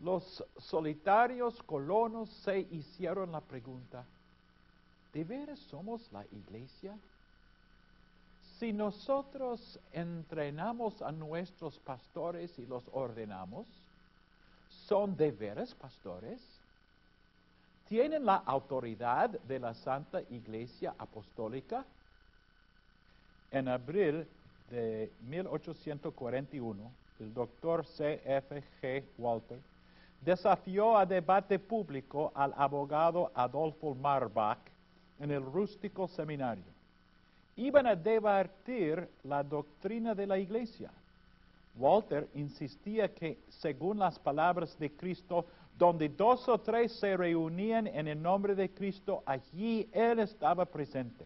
Los 0.00 0.44
solitarios 0.58 1.62
colonos 1.62 2.28
se 2.44 2.58
hicieron 2.58 3.30
la 3.30 3.40
pregunta, 3.40 4.04
¿de 5.12 5.24
veras 5.24 5.58
somos 5.58 6.10
la 6.12 6.24
iglesia? 6.32 6.96
Si 8.58 8.72
nosotros 8.72 9.78
entrenamos 9.92 11.02
a 11.02 11.10
nuestros 11.10 11.78
pastores 11.80 12.56
y 12.58 12.66
los 12.66 12.84
ordenamos, 12.92 13.66
¿son 14.86 15.16
de 15.16 15.32
veras 15.32 15.74
pastores? 15.74 16.40
¿Tienen 17.88 18.24
la 18.24 18.36
autoridad 18.36 19.30
de 19.30 19.58
la 19.58 19.74
Santa 19.74 20.22
Iglesia 20.30 20.94
Apostólica? 20.96 21.84
En 23.50 23.68
abril 23.68 24.26
de 24.70 25.12
1841, 25.28 26.90
el 27.20 27.34
doctor 27.34 27.84
C. 27.84 28.22
F. 28.24 28.62
G. 28.80 29.04
Walter 29.18 29.58
desafió 30.24 30.96
a 30.96 31.04
debate 31.04 31.58
público 31.58 32.32
al 32.34 32.54
abogado 32.56 33.30
Adolfo 33.34 33.94
Marbach 33.94 34.71
en 35.22 35.30
el 35.30 35.42
rústico 35.42 36.08
seminario. 36.08 36.64
Iban 37.56 37.86
a 37.86 37.94
debatir 37.94 39.08
la 39.22 39.44
doctrina 39.44 40.14
de 40.14 40.26
la 40.26 40.36
iglesia. 40.36 40.90
Walter 41.76 42.28
insistía 42.34 43.14
que, 43.14 43.38
según 43.48 44.00
las 44.00 44.18
palabras 44.18 44.76
de 44.78 44.90
Cristo, 44.90 45.46
donde 45.78 46.08
dos 46.08 46.48
o 46.48 46.58
tres 46.58 46.92
se 46.92 47.16
reunían 47.16 47.86
en 47.86 48.08
el 48.08 48.20
nombre 48.20 48.56
de 48.56 48.68
Cristo, 48.68 49.22
allí 49.24 49.88
Él 49.92 50.18
estaba 50.18 50.64
presente. 50.64 51.24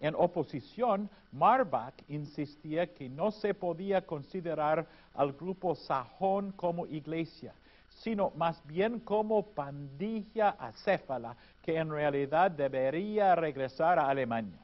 En 0.00 0.14
oposición, 0.14 1.10
Marbach 1.32 1.94
insistía 2.08 2.86
que 2.86 3.08
no 3.10 3.30
se 3.30 3.52
podía 3.52 4.06
considerar 4.06 4.86
al 5.14 5.32
grupo 5.32 5.74
sajón 5.74 6.52
como 6.52 6.86
iglesia, 6.86 7.52
sino 7.98 8.30
más 8.36 8.64
bien 8.66 9.00
como 9.00 9.42
pandilla 9.42 10.50
acéfala 10.50 11.36
que 11.62 11.76
en 11.76 11.90
realidad 11.90 12.50
debería 12.50 13.34
regresar 13.34 13.98
a 13.98 14.08
Alemania. 14.08 14.58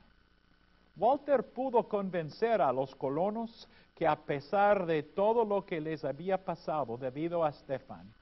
Walter 0.97 1.43
pudo 1.43 1.89
convencer 1.89 2.63
a 2.63 2.73
los 2.73 2.95
colonos 2.95 3.69
que 3.97 4.07
a 4.07 4.17
pesar 4.17 4.87
de 4.87 5.03
todo 5.03 5.45
lo 5.45 5.65
que 5.65 5.81
les 5.81 6.05
había 6.05 6.45
pasado 6.45 6.97
debido 6.97 7.45
a 7.45 7.53
Stefan, 7.53 8.13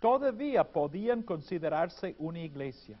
todavía 0.00 0.64
podían 0.64 1.22
considerarse 1.22 2.14
una 2.18 2.40
iglesia. 2.40 2.98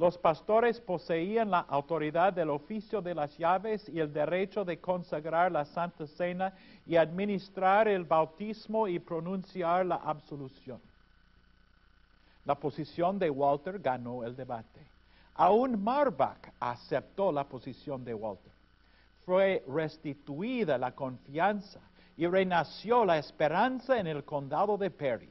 Los 0.00 0.16
pastores 0.16 0.80
poseían 0.80 1.50
la 1.50 1.58
autoridad 1.58 2.32
del 2.32 2.48
oficio 2.48 3.02
de 3.02 3.14
las 3.14 3.36
llaves 3.36 3.86
y 3.86 4.00
el 4.00 4.10
derecho 4.10 4.64
de 4.64 4.80
consagrar 4.80 5.52
la 5.52 5.66
Santa 5.66 6.06
Cena 6.06 6.54
y 6.86 6.96
administrar 6.96 7.86
el 7.86 8.04
bautismo 8.04 8.88
y 8.88 8.98
pronunciar 8.98 9.84
la 9.84 9.96
absolución. 9.96 10.80
La 12.46 12.54
posición 12.54 13.18
de 13.18 13.28
Walter 13.28 13.78
ganó 13.78 14.24
el 14.24 14.34
debate. 14.34 14.80
Aún 15.34 15.84
Marbach 15.84 16.48
aceptó 16.58 17.30
la 17.30 17.44
posición 17.44 18.02
de 18.02 18.14
Walter. 18.14 18.52
Fue 19.26 19.62
restituida 19.68 20.78
la 20.78 20.92
confianza 20.92 21.78
y 22.16 22.26
renació 22.26 23.04
la 23.04 23.18
esperanza 23.18 24.00
en 24.00 24.06
el 24.06 24.24
condado 24.24 24.78
de 24.78 24.90
Perry 24.90 25.28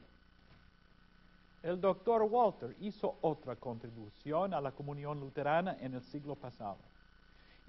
el 1.62 1.80
doctor 1.80 2.22
Walter 2.22 2.74
hizo 2.80 3.16
otra 3.20 3.56
contribución 3.56 4.54
a 4.54 4.60
la 4.60 4.72
comunión 4.72 5.20
luterana 5.20 5.76
en 5.80 5.94
el 5.94 6.02
siglo 6.02 6.34
pasado. 6.34 6.78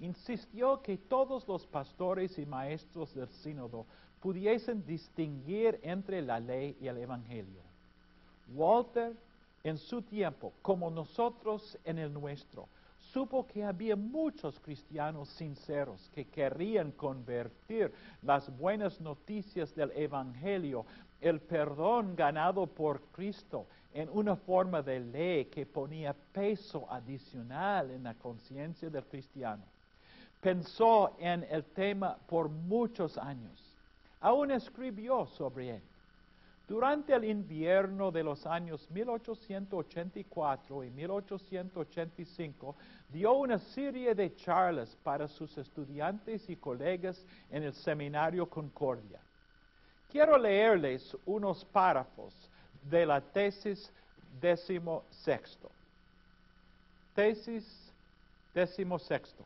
Insistió 0.00 0.80
que 0.82 0.96
todos 0.96 1.46
los 1.46 1.66
pastores 1.66 2.38
y 2.38 2.46
maestros 2.46 3.14
del 3.14 3.28
sínodo 3.28 3.86
pudiesen 4.20 4.84
distinguir 4.86 5.78
entre 5.82 6.22
la 6.22 6.40
ley 6.40 6.76
y 6.80 6.86
el 6.86 6.98
evangelio. 6.98 7.60
Walter, 8.54 9.14
en 9.62 9.78
su 9.78 10.02
tiempo, 10.02 10.52
como 10.62 10.90
nosotros 10.90 11.78
en 11.84 11.98
el 11.98 12.12
nuestro, 12.12 12.68
supo 13.12 13.46
que 13.46 13.64
había 13.64 13.94
muchos 13.94 14.58
cristianos 14.60 15.28
sinceros 15.30 16.08
que 16.14 16.26
querían 16.26 16.92
convertir 16.92 17.92
las 18.22 18.48
buenas 18.56 19.00
noticias 19.00 19.74
del 19.74 19.92
Evangelio, 19.92 20.86
el 21.20 21.40
perdón 21.40 22.16
ganado 22.16 22.66
por 22.66 23.00
Cristo, 23.12 23.66
en 23.94 24.08
una 24.10 24.36
forma 24.36 24.82
de 24.82 25.00
ley 25.00 25.44
que 25.46 25.66
ponía 25.66 26.14
peso 26.14 26.86
adicional 26.90 27.90
en 27.90 28.04
la 28.04 28.14
conciencia 28.14 28.88
del 28.88 29.04
cristiano. 29.04 29.64
Pensó 30.40 31.16
en 31.18 31.46
el 31.50 31.64
tema 31.64 32.16
por 32.26 32.48
muchos 32.48 33.18
años. 33.18 33.62
Aún 34.20 34.50
escribió 34.50 35.26
sobre 35.26 35.76
él. 35.76 35.82
Durante 36.66 37.12
el 37.12 37.24
invierno 37.24 38.10
de 38.10 38.22
los 38.22 38.46
años 38.46 38.90
1884 38.90 40.84
y 40.84 40.90
1885, 40.90 42.76
dio 43.10 43.32
una 43.34 43.58
serie 43.58 44.14
de 44.14 44.34
charlas 44.36 44.96
para 45.02 45.28
sus 45.28 45.58
estudiantes 45.58 46.48
y 46.48 46.56
colegas 46.56 47.26
en 47.50 47.64
el 47.64 47.74
Seminario 47.74 48.48
Concordia. 48.48 49.20
Quiero 50.10 50.38
leerles 50.38 51.14
unos 51.26 51.64
párrafos 51.64 52.50
de 52.90 53.06
la 53.06 53.20
tesis 53.20 53.90
décimo 54.40 55.04
sexto. 55.10 55.70
Tesis 57.14 57.64
décimo 58.54 58.98
sexto. 58.98 59.44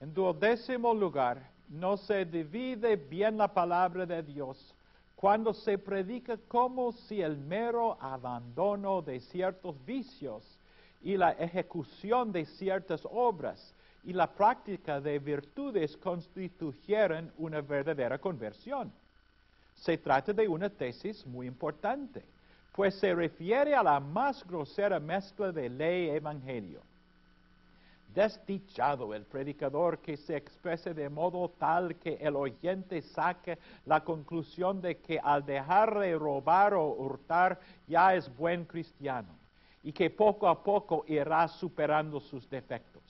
En 0.00 0.12
duodécimo 0.12 0.94
lugar, 0.94 1.38
no 1.68 1.96
se 1.96 2.24
divide 2.24 2.96
bien 2.96 3.38
la 3.38 3.48
palabra 3.48 4.06
de 4.06 4.22
Dios 4.22 4.74
cuando 5.16 5.54
se 5.54 5.78
predica 5.78 6.36
como 6.48 6.92
si 6.92 7.22
el 7.22 7.36
mero 7.36 7.96
abandono 8.00 9.00
de 9.00 9.18
ciertos 9.20 9.74
vicios 9.86 10.44
y 11.02 11.16
la 11.16 11.32
ejecución 11.32 12.30
de 12.30 12.44
ciertas 12.44 13.00
obras 13.10 13.74
y 14.04 14.12
la 14.12 14.26
práctica 14.26 15.00
de 15.00 15.18
virtudes 15.18 15.96
constituyeran 15.96 17.32
una 17.38 17.60
verdadera 17.62 18.18
conversión. 18.18 18.92
Se 19.74 19.96
trata 19.98 20.32
de 20.32 20.46
una 20.46 20.68
tesis 20.68 21.26
muy 21.26 21.46
importante 21.46 22.22
pues 22.76 22.94
se 22.96 23.14
refiere 23.14 23.74
a 23.74 23.82
la 23.82 23.98
más 23.98 24.46
grosera 24.46 25.00
mezcla 25.00 25.50
de 25.50 25.70
ley 25.70 26.08
y 26.08 26.10
evangelio. 26.10 26.82
Desdichado 28.14 29.14
el 29.14 29.24
predicador 29.24 29.98
que 29.98 30.18
se 30.18 30.36
exprese 30.36 30.92
de 30.92 31.08
modo 31.08 31.50
tal 31.58 31.96
que 31.96 32.18
el 32.20 32.36
oyente 32.36 33.00
saque 33.00 33.58
la 33.86 34.04
conclusión 34.04 34.82
de 34.82 34.98
que 34.98 35.18
al 35.18 35.44
dejar 35.44 35.98
de 35.98 36.16
robar 36.18 36.74
o 36.74 36.88
hurtar 36.88 37.58
ya 37.88 38.14
es 38.14 38.34
buen 38.36 38.66
cristiano 38.66 39.28
y 39.82 39.92
que 39.92 40.10
poco 40.10 40.46
a 40.46 40.62
poco 40.62 41.04
irá 41.08 41.48
superando 41.48 42.20
sus 42.20 42.48
defectos. 42.50 43.02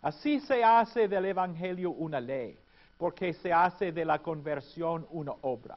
Así 0.00 0.40
se 0.40 0.64
hace 0.64 1.08
del 1.08 1.26
Evangelio 1.26 1.90
una 1.90 2.20
ley, 2.20 2.56
porque 2.98 3.34
se 3.34 3.52
hace 3.52 3.92
de 3.92 4.04
la 4.04 4.20
conversión 4.20 5.06
una 5.10 5.32
obra 5.42 5.76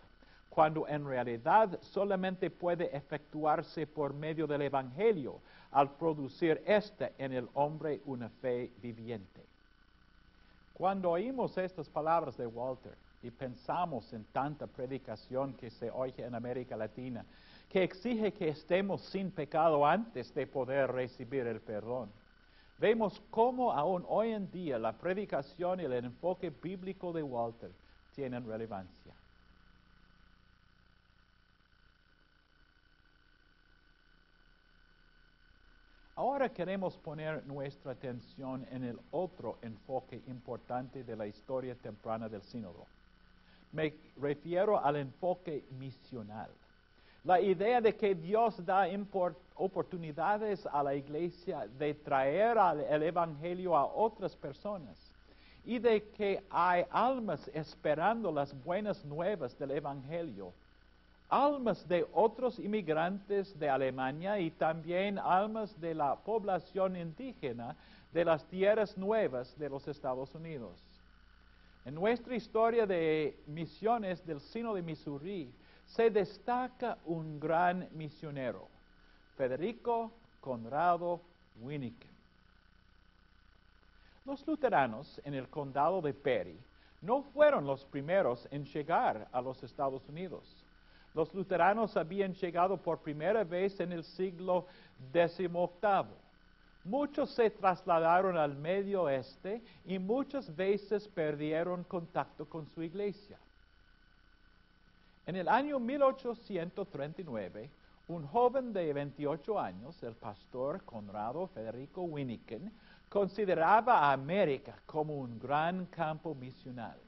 cuando 0.57 0.87
en 0.87 1.05
realidad 1.05 1.79
solamente 1.83 2.49
puede 2.49 2.89
efectuarse 2.97 3.85
por 3.85 4.11
medio 4.15 4.47
del 4.47 4.63
Evangelio 4.63 5.39
al 5.69 5.91
producir 5.97 6.63
éste 6.65 7.13
en 7.19 7.31
el 7.31 7.47
hombre 7.53 8.01
una 8.05 8.27
fe 8.27 8.71
viviente. 8.81 9.45
Cuando 10.73 11.11
oímos 11.11 11.55
estas 11.59 11.87
palabras 11.87 12.35
de 12.37 12.47
Walter 12.47 12.95
y 13.21 13.29
pensamos 13.29 14.11
en 14.13 14.23
tanta 14.31 14.65
predicación 14.65 15.53
que 15.53 15.69
se 15.69 15.91
oye 15.91 16.25
en 16.25 16.33
América 16.33 16.75
Latina, 16.75 17.23
que 17.69 17.83
exige 17.83 18.33
que 18.33 18.49
estemos 18.49 19.01
sin 19.01 19.29
pecado 19.29 19.85
antes 19.85 20.33
de 20.33 20.47
poder 20.47 20.91
recibir 20.91 21.45
el 21.45 21.61
perdón, 21.61 22.09
vemos 22.79 23.21
cómo 23.29 23.73
aún 23.73 24.03
hoy 24.09 24.31
en 24.31 24.49
día 24.49 24.79
la 24.79 24.93
predicación 24.93 25.81
y 25.81 25.83
el 25.83 25.93
enfoque 25.93 26.49
bíblico 26.49 27.13
de 27.13 27.21
Walter 27.21 27.69
tienen 28.15 28.43
relevancia. 28.43 29.13
Ahora 36.17 36.49
queremos 36.49 36.97
poner 36.97 37.45
nuestra 37.45 37.91
atención 37.91 38.65
en 38.71 38.83
el 38.83 38.99
otro 39.11 39.59
enfoque 39.61 40.19
importante 40.25 41.03
de 41.03 41.15
la 41.15 41.27
historia 41.27 41.75
temprana 41.75 42.27
del 42.27 42.41
sínodo. 42.41 42.87
Me 43.71 43.93
refiero 44.19 44.83
al 44.83 44.95
enfoque 44.95 45.63
misional. 45.77 46.49
La 47.23 47.39
idea 47.39 47.81
de 47.81 47.95
que 47.95 48.15
Dios 48.15 48.65
da 48.65 48.87
oportunidades 49.57 50.65
a 50.65 50.81
la 50.81 50.95
iglesia 50.95 51.67
de 51.77 51.93
traer 51.93 52.57
el 52.89 53.03
Evangelio 53.03 53.77
a 53.77 53.85
otras 53.85 54.35
personas 54.35 54.97
y 55.63 55.77
de 55.77 56.01
que 56.09 56.43
hay 56.49 56.83
almas 56.89 57.47
esperando 57.53 58.31
las 58.31 58.59
buenas 58.63 59.05
nuevas 59.05 59.55
del 59.59 59.69
Evangelio. 59.69 60.51
Almas 61.29 61.87
de 61.87 62.07
otros 62.13 62.57
inmigrantes 62.57 63.57
de 63.59 63.69
Alemania 63.69 64.39
y 64.39 64.51
también 64.51 65.19
almas 65.19 65.79
de 65.81 65.93
la 65.93 66.15
población 66.15 66.95
indígena 66.95 67.75
de 68.13 68.23
las 68.23 68.45
tierras 68.45 68.97
nuevas 68.97 69.57
de 69.59 69.69
los 69.69 69.87
Estados 69.87 70.33
Unidos. 70.33 70.81
En 71.83 71.95
nuestra 71.95 72.35
historia 72.35 72.85
de 72.85 73.39
misiones 73.45 74.25
del 74.25 74.39
Sino 74.39 74.73
de 74.73 74.81
Missouri 74.81 75.53
se 75.85 76.09
destaca 76.09 76.97
un 77.05 77.39
gran 77.39 77.87
misionero, 77.91 78.67
Federico 79.35 80.11
Conrado 80.41 81.21
Winnicke. 81.61 82.07
Los 84.25 84.45
luteranos 84.45 85.21
en 85.23 85.33
el 85.33 85.47
condado 85.47 86.01
de 86.01 86.13
Perry 86.13 86.59
no 87.01 87.21
fueron 87.21 87.65
los 87.65 87.85
primeros 87.85 88.47
en 88.51 88.65
llegar 88.65 89.27
a 89.31 89.41
los 89.41 89.63
Estados 89.63 90.07
Unidos. 90.09 90.56
Los 91.17 91.33
luteranos 91.33 91.97
habían 91.97 92.35
llegado 92.35 92.77
por 92.77 92.99
primera 92.99 93.43
vez 93.43 93.79
en 93.79 93.91
el 93.91 94.03
siglo 94.03 94.67
XVIII. 95.11 96.13
Muchos 96.83 97.31
se 97.31 97.49
trasladaron 97.49 98.37
al 98.37 98.55
medio 98.55 99.01
oeste 99.01 99.63
y 99.83 99.97
muchas 99.97 100.55
veces 100.55 101.07
perdieron 101.07 101.83
contacto 101.85 102.45
con 102.47 102.67
su 102.67 102.83
iglesia. 102.83 103.39
En 105.25 105.35
el 105.35 105.47
año 105.47 105.79
1839, 105.79 107.71
un 108.09 108.27
joven 108.27 108.71
de 108.71 108.93
28 108.93 109.59
años, 109.59 110.03
el 110.03 110.13
pastor 110.13 110.83
Conrado 110.83 111.47
Federico 111.47 112.03
Winniken, 112.03 112.71
consideraba 113.09 114.01
a 114.01 114.13
América 114.13 114.75
como 114.85 115.15
un 115.15 115.39
gran 115.39 115.87
campo 115.87 116.35
misional. 116.35 116.99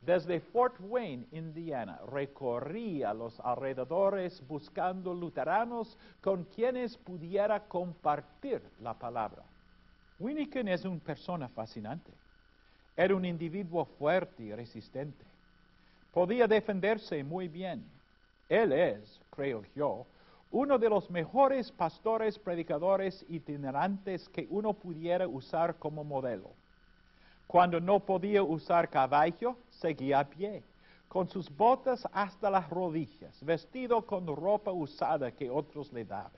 Desde 0.00 0.40
Fort 0.40 0.76
Wayne, 0.80 1.26
Indiana, 1.30 2.00
recorría 2.10 3.12
los 3.12 3.38
alrededores 3.40 4.42
buscando 4.48 5.12
luteranos 5.12 5.98
con 6.22 6.44
quienes 6.44 6.96
pudiera 6.96 7.68
compartir 7.68 8.62
la 8.80 8.94
palabra. 8.94 9.42
Winniken 10.18 10.68
es 10.68 10.86
una 10.86 11.00
persona 11.00 11.48
fascinante. 11.48 12.10
Era 12.96 13.14
un 13.14 13.26
individuo 13.26 13.84
fuerte 13.84 14.42
y 14.42 14.54
resistente. 14.54 15.24
Podía 16.12 16.46
defenderse 16.46 17.22
muy 17.22 17.48
bien. 17.48 17.84
Él 18.48 18.72
es, 18.72 19.20
creo 19.30 19.64
yo, 19.76 20.06
uno 20.50 20.78
de 20.78 20.88
los 20.88 21.10
mejores 21.10 21.70
pastores 21.70 22.38
predicadores 22.38 23.24
itinerantes 23.28 24.28
que 24.30 24.46
uno 24.50 24.72
pudiera 24.72 25.28
usar 25.28 25.76
como 25.76 26.04
modelo. 26.04 26.50
Cuando 27.50 27.80
no 27.80 27.98
podía 27.98 28.44
usar 28.44 28.88
caballo, 28.88 29.56
seguía 29.70 30.20
a 30.20 30.24
pie, 30.24 30.62
con 31.08 31.28
sus 31.28 31.50
botas 31.50 32.06
hasta 32.12 32.48
las 32.48 32.70
rodillas, 32.70 33.44
vestido 33.44 34.06
con 34.06 34.24
ropa 34.24 34.70
usada 34.70 35.32
que 35.32 35.50
otros 35.50 35.92
le 35.92 36.04
daban. 36.04 36.30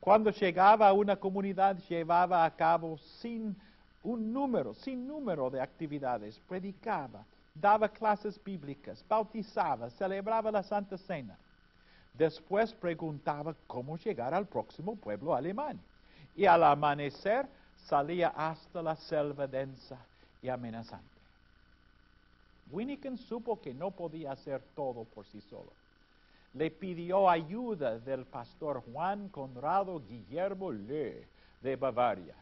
Cuando 0.00 0.32
llegaba 0.32 0.88
a 0.88 0.92
una 0.92 1.14
comunidad, 1.14 1.78
llevaba 1.88 2.44
a 2.44 2.50
cabo 2.50 2.98
sin 2.98 3.54
un 4.02 4.32
número, 4.32 4.74
sin 4.74 5.06
número 5.06 5.48
de 5.48 5.60
actividades, 5.60 6.40
predicaba, 6.48 7.24
daba 7.54 7.88
clases 7.88 8.42
bíblicas, 8.42 9.04
bautizaba, 9.08 9.90
celebraba 9.90 10.50
la 10.50 10.64
Santa 10.64 10.98
Cena. 10.98 11.38
Después 12.14 12.72
preguntaba 12.72 13.54
cómo 13.68 13.96
llegar 13.96 14.34
al 14.34 14.46
próximo 14.46 14.96
pueblo 14.96 15.36
alemán. 15.36 15.78
Y 16.34 16.46
al 16.46 16.64
amanecer 16.64 17.46
salía 17.76 18.30
hasta 18.36 18.82
la 18.82 18.96
selva 18.96 19.46
densa 19.46 19.96
amenazante. 20.54 21.16
Winniken 22.70 23.16
supo 23.16 23.60
que 23.60 23.72
no 23.72 23.90
podía 23.90 24.32
hacer 24.32 24.60
todo 24.74 25.04
por 25.04 25.24
sí 25.26 25.40
solo. 25.42 25.70
Le 26.54 26.70
pidió 26.70 27.28
ayuda 27.28 27.98
del 27.98 28.24
pastor 28.24 28.82
Juan 28.92 29.28
Conrado 29.28 30.00
Guillermo 30.00 30.72
Le 30.72 31.26
de 31.62 31.76
Bavaria. 31.76 32.34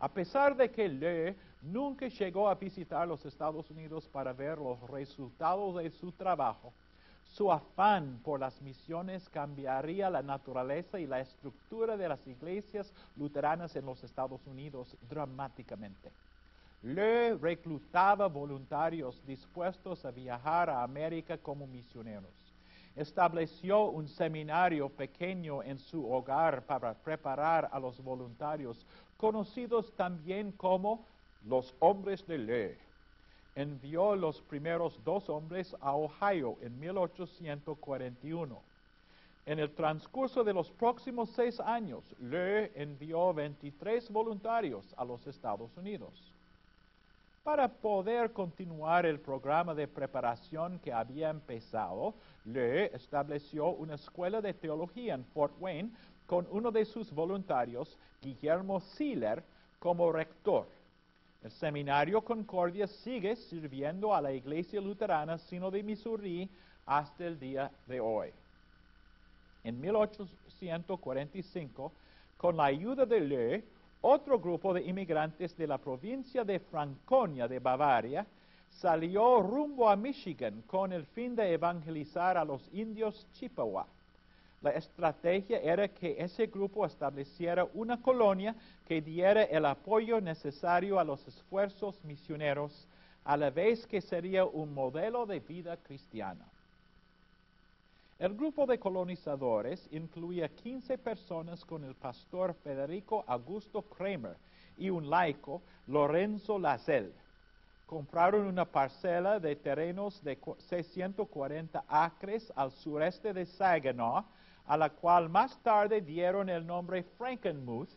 A 0.00 0.08
pesar 0.08 0.56
de 0.56 0.70
que 0.70 0.88
Le 0.88 1.34
nunca 1.62 2.06
llegó 2.08 2.48
a 2.48 2.54
visitar 2.54 3.08
los 3.08 3.24
Estados 3.24 3.68
Unidos 3.70 4.08
para 4.12 4.32
ver 4.32 4.58
los 4.58 4.80
resultados 4.90 5.82
de 5.82 5.90
su 5.90 6.12
trabajo, 6.12 6.72
su 7.34 7.52
afán 7.52 8.20
por 8.24 8.40
las 8.40 8.60
misiones 8.62 9.28
cambiaría 9.28 10.08
la 10.08 10.22
naturaleza 10.22 10.98
y 10.98 11.06
la 11.06 11.20
estructura 11.20 11.96
de 11.96 12.08
las 12.08 12.26
iglesias 12.26 12.92
luteranas 13.16 13.74
en 13.76 13.86
los 13.86 14.02
Estados 14.02 14.40
Unidos 14.46 14.96
dramáticamente. 15.08 16.10
Le 16.82 17.34
reclutaba 17.36 18.28
voluntarios 18.28 19.20
dispuestos 19.26 20.04
a 20.04 20.10
viajar 20.10 20.70
a 20.70 20.82
América 20.82 21.36
como 21.38 21.66
misioneros. 21.66 22.32
Estableció 22.94 23.86
un 23.86 24.08
seminario 24.08 24.88
pequeño 24.88 25.62
en 25.62 25.78
su 25.78 26.10
hogar 26.10 26.64
para 26.66 26.94
preparar 26.94 27.68
a 27.72 27.78
los 27.78 28.02
voluntarios, 28.02 28.86
conocidos 29.16 29.92
también 29.96 30.52
como 30.52 31.04
los 31.44 31.74
hombres 31.80 32.26
de 32.26 32.38
Le 32.38 32.88
envió 33.58 34.14
los 34.14 34.40
primeros 34.42 35.02
dos 35.02 35.28
hombres 35.28 35.74
a 35.80 35.92
Ohio 35.96 36.56
en 36.62 36.78
1841. 36.78 38.62
En 39.46 39.58
el 39.58 39.74
transcurso 39.74 40.44
de 40.44 40.52
los 40.52 40.70
próximos 40.70 41.30
seis 41.30 41.58
años, 41.58 42.04
Le 42.20 42.70
envió 42.80 43.34
23 43.34 44.12
voluntarios 44.12 44.94
a 44.96 45.04
los 45.04 45.26
Estados 45.26 45.76
Unidos. 45.76 46.32
Para 47.48 47.66
poder 47.66 48.34
continuar 48.34 49.06
el 49.06 49.18
programa 49.20 49.74
de 49.74 49.88
preparación 49.88 50.78
que 50.80 50.92
había 50.92 51.30
empezado, 51.30 52.12
Le 52.44 52.94
estableció 52.94 53.68
una 53.68 53.94
escuela 53.94 54.42
de 54.42 54.52
teología 54.52 55.14
en 55.14 55.24
Fort 55.24 55.54
Wayne 55.58 55.90
con 56.26 56.46
uno 56.50 56.70
de 56.70 56.84
sus 56.84 57.10
voluntarios, 57.10 57.96
Guillermo 58.20 58.80
Siller, 58.80 59.42
como 59.78 60.12
rector. 60.12 60.68
El 61.42 61.50
seminario 61.50 62.20
Concordia 62.20 62.86
sigue 62.86 63.34
sirviendo 63.34 64.14
a 64.14 64.20
la 64.20 64.30
iglesia 64.30 64.82
luterana 64.82 65.38
sino 65.38 65.70
de 65.70 65.82
Missouri 65.82 66.50
hasta 66.84 67.24
el 67.24 67.40
día 67.40 67.70
de 67.86 67.98
hoy. 67.98 68.28
En 69.64 69.80
1845, 69.80 71.92
con 72.36 72.58
la 72.58 72.66
ayuda 72.66 73.06
de 73.06 73.20
Le, 73.20 73.64
otro 74.00 74.38
grupo 74.38 74.72
de 74.72 74.82
inmigrantes 74.82 75.56
de 75.56 75.66
la 75.66 75.78
provincia 75.78 76.44
de 76.44 76.58
Franconia 76.60 77.48
de 77.48 77.58
Bavaria 77.58 78.26
salió 78.70 79.40
rumbo 79.42 79.88
a 79.88 79.96
Michigan 79.96 80.62
con 80.66 80.92
el 80.92 81.04
fin 81.06 81.34
de 81.34 81.52
evangelizar 81.52 82.36
a 82.36 82.44
los 82.44 82.68
indios 82.72 83.26
Chippewa. 83.32 83.86
La 84.60 84.70
estrategia 84.70 85.60
era 85.60 85.88
que 85.88 86.16
ese 86.18 86.46
grupo 86.46 86.84
estableciera 86.84 87.66
una 87.74 88.00
colonia 88.02 88.54
que 88.86 89.00
diera 89.00 89.44
el 89.44 89.64
apoyo 89.64 90.20
necesario 90.20 90.98
a 90.98 91.04
los 91.04 91.26
esfuerzos 91.28 92.02
misioneros, 92.04 92.88
a 93.24 93.36
la 93.36 93.50
vez 93.50 93.86
que 93.86 94.00
sería 94.00 94.44
un 94.44 94.74
modelo 94.74 95.26
de 95.26 95.40
vida 95.40 95.76
cristiana. 95.76 96.44
El 98.18 98.34
grupo 98.34 98.66
de 98.66 98.80
colonizadores 98.80 99.88
incluía 99.92 100.48
15 100.48 100.98
personas 100.98 101.64
con 101.64 101.84
el 101.84 101.94
pastor 101.94 102.52
Federico 102.64 103.24
Augusto 103.28 103.82
Kramer 103.82 104.36
y 104.76 104.90
un 104.90 105.08
laico, 105.08 105.62
Lorenzo 105.86 106.58
Lazel. 106.58 107.14
Compraron 107.86 108.44
una 108.48 108.64
parcela 108.64 109.38
de 109.38 109.54
terrenos 109.54 110.20
de 110.24 110.36
640 110.58 111.84
acres 111.86 112.52
al 112.56 112.72
sureste 112.72 113.32
de 113.32 113.46
Saginaw, 113.46 114.24
a 114.66 114.76
la 114.76 114.90
cual 114.90 115.28
más 115.28 115.56
tarde 115.62 116.00
dieron 116.00 116.48
el 116.48 116.66
nombre 116.66 117.04
Frankenmuth, 117.04 117.90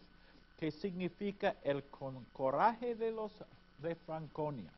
que 0.56 0.70
significa 0.70 1.56
el 1.64 1.84
coraje 2.32 2.94
de 2.94 3.12
los 3.12 3.44
de 3.80 3.96
Franconia. 3.96 4.72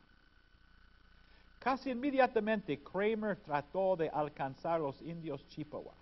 Casi 1.64 1.92
inmediatamente 1.92 2.78
Kramer 2.80 3.38
trató 3.38 3.96
de 3.96 4.10
alcanzar 4.10 4.82
los 4.82 5.02
indios 5.02 5.48
Chippewa. 5.48 5.94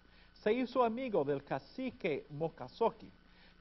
Se 0.42 0.52
hizo 0.52 0.84
amigo 0.84 1.24
del 1.24 1.44
cacique 1.44 2.26
Mokasoki, 2.32 3.08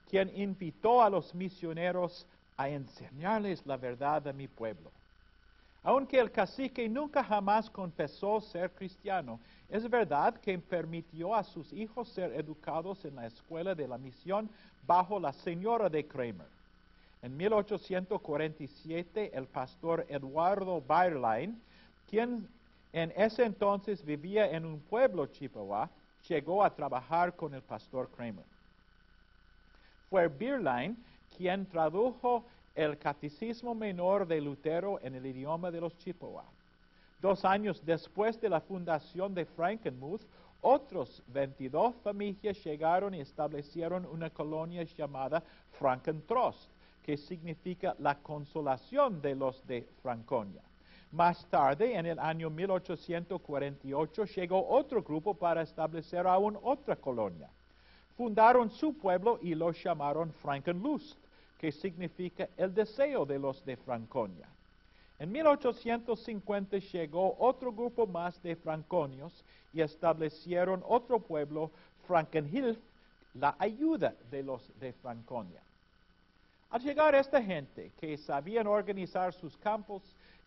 quien 0.09 0.35
invitó 0.35 1.03
a 1.03 1.11
los 1.11 1.35
misioneros 1.35 2.27
a 2.57 2.71
enseñarles 2.71 3.67
la 3.67 3.77
verdad 3.77 4.23
de 4.23 4.33
mi 4.33 4.49
pueblo. 4.49 4.91
Aunque 5.83 6.19
el 6.19 6.31
cacique 6.31 6.89
nunca 6.89 7.23
jamás 7.23 7.69
confesó 7.69 8.41
ser 8.41 8.71
cristiano, 8.71 9.39
es 9.69 9.87
verdad 9.89 10.41
que 10.41 10.59
permitió 10.59 11.35
a 11.35 11.45
sus 11.45 11.71
hijos 11.71 12.09
ser 12.09 12.33
educados 12.33 13.05
en 13.05 13.17
la 13.17 13.27
escuela 13.27 13.75
de 13.75 13.87
la 13.87 13.99
misión 13.99 14.49
bajo 14.87 15.21
la 15.21 15.35
señora 15.35 15.91
de 15.91 16.07
Kramer. 16.07 16.49
En 17.21 17.37
1847, 17.37 19.33
el 19.35 19.45
pastor 19.45 20.07
Eduardo 20.09 20.81
Bayerlein, 20.81 21.61
quien 22.11 22.49
en 22.93 23.13
ese 23.17 23.45
entonces 23.45 24.05
vivía 24.05 24.51
en 24.51 24.65
un 24.65 24.81
pueblo 24.81 25.27
chippewa, 25.27 25.89
llegó 26.29 26.65
a 26.65 26.75
trabajar 26.75 27.37
con 27.37 27.55
el 27.55 27.63
pastor 27.63 28.11
Kramer. 28.11 28.45
Fue 30.11 30.27
Bayerlein 30.27 30.97
quien 31.37 31.67
tradujo 31.67 32.45
el 32.75 32.99
Catecismo 32.99 33.75
Menor 33.75 34.27
de 34.27 34.41
Lutero 34.41 34.99
en 35.03 35.15
el 35.15 35.25
idioma 35.25 35.71
de 35.71 35.81
los 35.81 35.97
Chippewa. 35.99 36.45
Dos 37.21 37.45
años 37.45 37.81
después 37.85 38.41
de 38.41 38.49
la 38.49 38.61
fundación 38.61 39.35
de 39.35 39.45
Frankenmuth, 39.45 40.23
otros 40.63 41.23
22 41.29 41.95
familias 42.03 42.63
llegaron 42.65 43.15
y 43.15 43.21
establecieron 43.21 44.05
una 44.07 44.31
colonia 44.31 44.83
llamada 44.83 45.43
Frankentrost, 45.79 46.71
que 47.05 47.17
significa 47.17 47.95
la 47.99 48.17
consolación 48.17 49.23
de 49.23 49.35
los 49.35 49.67
de 49.67 49.89
Franconia. 50.03 50.63
Más 51.13 51.45
tarde, 51.47 51.97
en 51.97 52.07
el 52.07 52.19
año 52.19 52.51
1848, 52.51 54.25
llegó 54.27 54.69
otro 54.69 55.03
grupo 55.03 55.35
para 55.35 55.63
establecer 55.63 56.27
aún 56.27 56.59
otra 56.63 56.95
colonia. 56.97 57.49
Fundaron 58.17 58.71
su 58.71 58.97
pueblo 58.97 59.39
y 59.43 59.55
lo 59.55 59.73
llamaron 59.73 60.33
Frankenlust 60.33 61.19
que 61.61 61.73
significa 61.73 62.49
el 62.57 62.73
deseo 62.73 63.27
de 63.27 63.39
los 63.39 63.63
de 63.67 63.77
Franconia. 63.77 64.49
En 65.19 65.31
1850 65.31 66.79
llegó 66.79 67.37
otro 67.39 67.71
grupo 67.71 68.07
más 68.07 68.43
de 68.43 68.57
franconios 68.57 69.45
y 69.75 69.83
establecieron 69.83 70.83
otro 70.87 71.21
pueblo, 71.21 71.71
Frankenhilf, 72.07 72.79
la 73.35 73.55
ayuda 73.59 74.15
de 74.31 74.43
los 74.43 74.73
de 74.81 74.95
Franconia. 74.95 75.61
Al 76.71 76.81
llegar 76.81 77.15
esta 77.15 77.43
gente 77.43 77.93
que 78.01 78.17
sabían 78.17 78.67
organizar 78.67 79.35
sus 79.35 79.55
campos, 79.59 80.03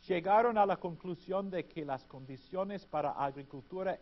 llegaron 0.07 0.57
a 0.57 0.65
la 0.65 0.77
conclusión 0.77 1.49
de 1.49 1.65
que 1.65 1.85
las 1.85 2.03
condiciones 2.05 2.85
para 2.85 3.11
agricultura 3.11 3.97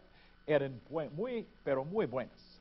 eran 0.45 0.81
muy, 1.15 1.47
pero 1.63 1.85
muy 1.85 2.05
buenas. 2.05 2.59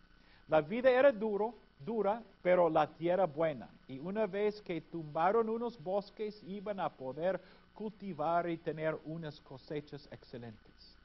La 0.48 0.60
vida 0.60 0.90
era 0.90 1.12
duro, 1.12 1.54
dura, 1.84 2.22
pero 2.42 2.68
la 2.68 2.86
tierra 2.86 3.26
buena. 3.26 3.68
Y 3.88 3.98
una 3.98 4.26
vez 4.26 4.60
que 4.60 4.80
tumbaron 4.80 5.48
unos 5.48 5.82
bosques, 5.82 6.42
iban 6.44 6.80
a 6.80 6.90
poder 6.90 7.40
cultivar 7.74 8.48
y 8.48 8.58
tener 8.58 8.98
unas 9.04 9.40
cosechas 9.40 10.08
excelentes. 10.10 10.96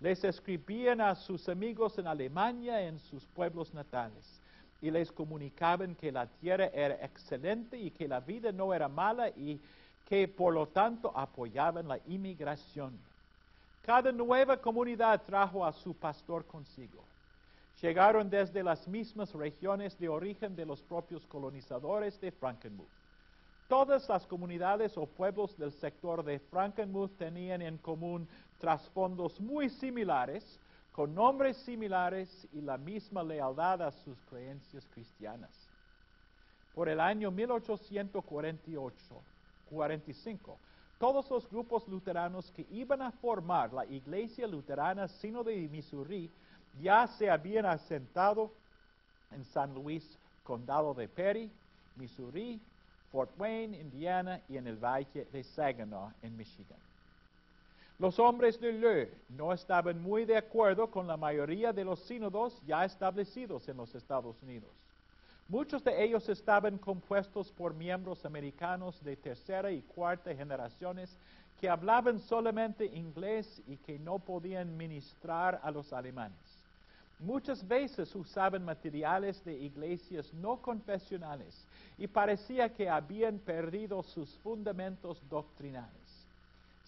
Les 0.00 0.22
escribían 0.22 1.00
a 1.00 1.14
sus 1.14 1.48
amigos 1.48 1.98
en 1.98 2.06
Alemania, 2.06 2.82
en 2.82 2.98
sus 2.98 3.24
pueblos 3.26 3.72
natales, 3.74 4.40
y 4.80 4.90
les 4.90 5.10
comunicaban 5.10 5.94
que 5.94 6.12
la 6.12 6.26
tierra 6.26 6.66
era 6.66 7.04
excelente 7.04 7.78
y 7.78 7.90
que 7.90 8.06
la 8.06 8.20
vida 8.20 8.52
no 8.52 8.72
era 8.72 8.88
mala 8.88 9.30
y 9.30 9.60
que 10.08 10.26
por 10.26 10.54
lo 10.54 10.66
tanto 10.68 11.12
apoyaban 11.14 11.86
la 11.86 11.98
inmigración. 12.06 12.98
Cada 13.82 14.10
nueva 14.12 14.56
comunidad 14.56 15.22
trajo 15.22 15.64
a 15.64 15.72
su 15.72 15.94
pastor 15.94 16.44
consigo 16.46 17.04
llegaron 17.80 18.28
desde 18.28 18.62
las 18.62 18.86
mismas 18.88 19.32
regiones 19.34 19.98
de 19.98 20.08
origen 20.08 20.56
de 20.56 20.66
los 20.66 20.82
propios 20.82 21.24
colonizadores 21.26 22.20
de 22.20 22.32
Frankenmuth. 22.32 22.88
Todas 23.68 24.08
las 24.08 24.26
comunidades 24.26 24.96
o 24.96 25.06
pueblos 25.06 25.56
del 25.58 25.72
sector 25.72 26.24
de 26.24 26.38
Frankenmuth 26.38 27.16
tenían 27.18 27.62
en 27.62 27.76
común 27.78 28.26
trasfondos 28.58 29.38
muy 29.40 29.68
similares, 29.68 30.58
con 30.92 31.14
nombres 31.14 31.56
similares 31.58 32.48
y 32.52 32.60
la 32.60 32.78
misma 32.78 33.22
lealtad 33.22 33.82
a 33.82 33.92
sus 33.92 34.18
creencias 34.28 34.84
cristianas. 34.92 35.50
Por 36.74 36.88
el 36.88 36.98
año 36.98 37.30
1848-45, 39.70 40.56
todos 40.98 41.30
los 41.30 41.48
grupos 41.48 41.86
luteranos 41.88 42.50
que 42.50 42.66
iban 42.70 43.02
a 43.02 43.12
formar 43.12 43.72
la 43.72 43.86
Iglesia 43.86 44.46
Luterana 44.46 45.06
Sino 45.08 45.44
de 45.44 45.68
Missouri 45.68 46.30
ya 46.80 47.06
se 47.06 47.30
habían 47.30 47.66
asentado 47.66 48.50
en 49.32 49.44
San 49.44 49.74
Luis, 49.74 50.18
condado 50.44 50.94
de 50.94 51.08
Perry, 51.08 51.50
Missouri, 51.96 52.60
Fort 53.12 53.30
Wayne, 53.38 53.78
Indiana 53.78 54.40
y 54.48 54.56
en 54.56 54.66
el 54.66 54.76
Valle 54.76 55.26
de 55.32 55.44
Saginaw, 55.44 56.12
en 56.22 56.36
Michigan. 56.36 56.78
Los 57.98 58.18
hombres 58.18 58.60
de 58.60 58.72
Leu 58.72 59.08
no 59.30 59.52
estaban 59.52 60.00
muy 60.00 60.24
de 60.24 60.36
acuerdo 60.36 60.90
con 60.90 61.06
la 61.06 61.16
mayoría 61.16 61.72
de 61.72 61.84
los 61.84 61.98
sínodos 62.00 62.60
ya 62.64 62.84
establecidos 62.84 63.68
en 63.68 63.76
los 63.76 63.92
Estados 63.94 64.40
Unidos. 64.42 64.70
Muchos 65.50 65.82
de 65.82 66.04
ellos 66.04 66.28
estaban 66.28 66.76
compuestos 66.76 67.50
por 67.50 67.72
miembros 67.72 68.22
americanos 68.26 69.02
de 69.02 69.16
tercera 69.16 69.72
y 69.72 69.80
cuarta 69.80 70.34
generaciones 70.34 71.16
que 71.58 71.70
hablaban 71.70 72.18
solamente 72.20 72.84
inglés 72.84 73.62
y 73.66 73.78
que 73.78 73.98
no 73.98 74.18
podían 74.18 74.76
ministrar 74.76 75.58
a 75.62 75.70
los 75.70 75.90
alemanes. 75.94 76.36
Muchas 77.18 77.66
veces 77.66 78.14
usaban 78.14 78.62
materiales 78.62 79.42
de 79.42 79.54
iglesias 79.54 80.34
no 80.34 80.60
confesionales 80.60 81.66
y 81.96 82.06
parecía 82.06 82.74
que 82.74 82.90
habían 82.90 83.38
perdido 83.38 84.02
sus 84.02 84.28
fundamentos 84.40 85.18
doctrinales. 85.30 86.26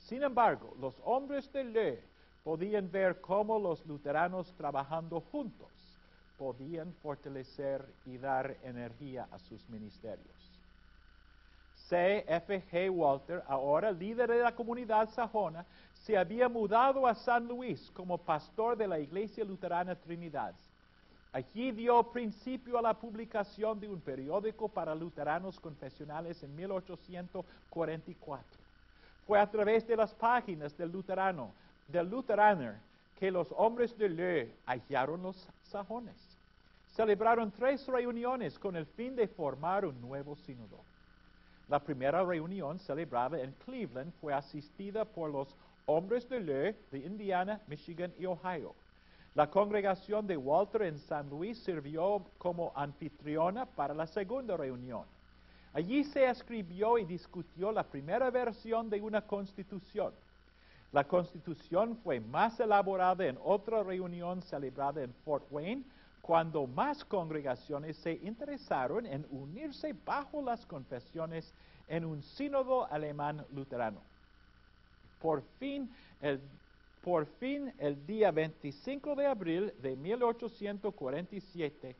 Sin 0.05 0.23
embargo, 0.23 0.77
los 0.79 0.95
hombres 1.07 1.51
de 1.51 1.65
ley 1.65 1.99
podían 2.45 2.91
ver 2.91 3.23
cómo 3.23 3.59
los 3.59 3.87
luteranos 3.87 4.53
trabajando 4.53 5.23
juntos 5.33 5.80
podían 6.41 6.93
fortalecer 7.03 7.87
y 8.07 8.17
dar 8.17 8.57
energía 8.63 9.29
a 9.31 9.39
sus 9.39 9.69
ministerios. 9.69 10.35
C. 11.87 12.25
F. 12.27 12.63
G. 12.73 12.89
Walter, 12.91 13.43
ahora 13.47 13.93
líder 13.93 14.31
de 14.31 14.39
la 14.39 14.55
comunidad 14.55 15.11
sajona, 15.11 15.67
se 15.93 16.17
había 16.17 16.49
mudado 16.49 17.07
a 17.07 17.15
San 17.15 17.47
Luis 17.47 17.91
como 17.91 18.17
pastor 18.17 18.75
de 18.79 18.89
la 18.89 18.99
Iglesia 18.99 19.45
Luterana 19.45 19.95
Trinidad. 19.95 20.55
Allí 21.31 21.73
dio 21.73 22.03
principio 22.05 22.79
a 22.79 22.83
la 22.83 22.95
publicación 22.95 23.79
de 23.79 23.89
un 23.89 24.01
periódico 24.01 24.67
para 24.67 24.95
luteranos 24.95 25.61
confesionales 25.61 26.43
en 26.43 26.57
1844. 26.57 28.47
Fue 29.27 29.39
a 29.39 29.51
través 29.51 29.87
de 29.87 29.95
las 29.95 30.15
páginas 30.15 30.75
del 30.75 30.91
luterano, 30.91 31.53
del 31.87 32.09
luteraner, 32.09 32.79
que 33.19 33.31
los 33.31 33.53
hombres 33.59 33.95
de 33.99 34.09
Leu 34.09 34.49
hallaron 34.65 35.23
los 35.23 35.47
sajones. 35.65 36.30
Celebraron 37.01 37.51
tres 37.51 37.87
reuniones 37.87 38.59
con 38.59 38.77
el 38.77 38.85
fin 38.85 39.17
de 39.17 39.27
formar 39.27 39.87
un 39.87 39.99
nuevo 40.03 40.37
sínodo. 40.37 40.85
La 41.67 41.79
primera 41.83 42.23
reunión 42.23 42.79
celebrada 42.79 43.41
en 43.41 43.53
Cleveland 43.65 44.13
fue 44.21 44.35
asistida 44.35 45.07
por 45.07 45.31
los 45.31 45.57
hombres 45.87 46.29
de 46.29 46.41
ley 46.41 46.77
de 46.91 46.99
Indiana, 46.99 47.59
Michigan 47.69 48.13
y 48.19 48.27
Ohio. 48.27 48.75
La 49.35 49.49
congregación 49.49 50.27
de 50.27 50.37
Walter 50.37 50.83
en 50.83 50.99
San 50.99 51.31
Luis 51.31 51.59
sirvió 51.65 52.23
como 52.37 52.71
anfitriona 52.77 53.65
para 53.65 53.95
la 53.95 54.07
segunda 54.07 54.59
reunión. 54.59 55.05
Allí 55.73 56.05
se 56.05 56.29
escribió 56.29 56.99
y 56.99 57.07
discutió 57.07 57.73
la 57.73 57.85
primera 57.85 58.29
versión 58.29 58.91
de 58.91 59.01
una 59.01 59.23
constitución. 59.23 60.13
La 60.93 61.05
constitución 61.05 61.97
fue 62.05 62.21
más 62.21 62.61
elaborada 62.61 63.25
en 63.25 63.39
otra 63.43 63.83
reunión 63.83 64.43
celebrada 64.43 65.03
en 65.03 65.15
Fort 65.25 65.47
Wayne, 65.51 65.85
cuando 66.31 66.69
más 66.69 67.05
congregaciones 67.05 67.97
se 67.97 68.13
interesaron 68.13 69.05
en 69.05 69.27
unirse 69.31 69.93
bajo 70.05 70.41
las 70.41 70.65
confesiones 70.65 71.53
en 71.89 72.05
un 72.05 72.23
sínodo 72.23 72.87
alemán 72.87 73.45
luterano. 73.53 74.01
Por 75.21 75.43
fin, 75.59 75.91
el, 76.21 76.41
por 77.03 77.27
fin, 77.27 77.75
el 77.79 78.07
día 78.07 78.31
25 78.31 79.17
de 79.17 79.27
abril 79.27 79.73
de 79.83 79.97
1847, 79.97 81.97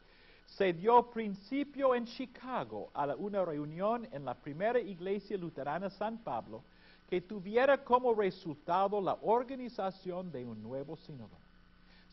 se 0.47 0.73
dio 0.75 1.11
principio 1.11 1.97
en 1.97 2.05
Chicago 2.05 2.89
a 2.95 3.07
una 3.17 3.45
reunión 3.45 4.07
en 4.13 4.25
la 4.25 4.35
primera 4.35 4.79
iglesia 4.79 5.37
luterana 5.37 5.91
San 5.91 6.19
Pablo 6.19 6.63
que 7.09 7.21
tuviera 7.21 7.83
como 7.83 8.15
resultado 8.15 9.01
la 9.01 9.19
organización 9.23 10.31
de 10.31 10.45
un 10.45 10.63
nuevo 10.63 10.97
sínodo. 10.97 11.50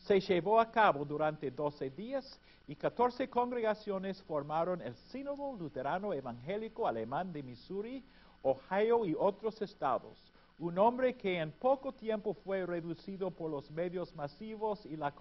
Se 0.08 0.20
llevó 0.20 0.58
a 0.58 0.70
cabo 0.70 1.04
durante 1.04 1.50
12 1.50 1.90
días 1.90 2.40
y 2.66 2.74
14 2.74 3.28
congregaciones 3.28 4.22
formaron 4.22 4.80
el 4.80 4.94
Sínodo 4.94 5.52
Luterano 5.52 6.14
Evangélico 6.14 6.88
Alemán 6.88 7.30
de 7.30 7.42
Missouri, 7.42 8.02
Ohio 8.40 9.04
y 9.04 9.14
otros 9.14 9.60
estados, 9.60 10.16
un 10.60 10.78
hombre 10.78 11.12
que 11.12 11.38
en 11.38 11.52
poco 11.52 11.92
tiempo 11.92 12.32
fue 12.32 12.64
reducido 12.64 13.30
por 13.30 13.50
los 13.50 13.70
medios 13.70 14.14
masivos 14.14 14.86
y 14.86 14.96
la, 14.96 15.12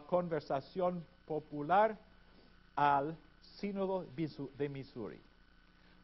conversación 0.00 1.06
popular 1.24 1.96
al 2.74 3.16
sínodo 3.60 4.04
de 4.58 4.68
Missouri. 4.68 5.20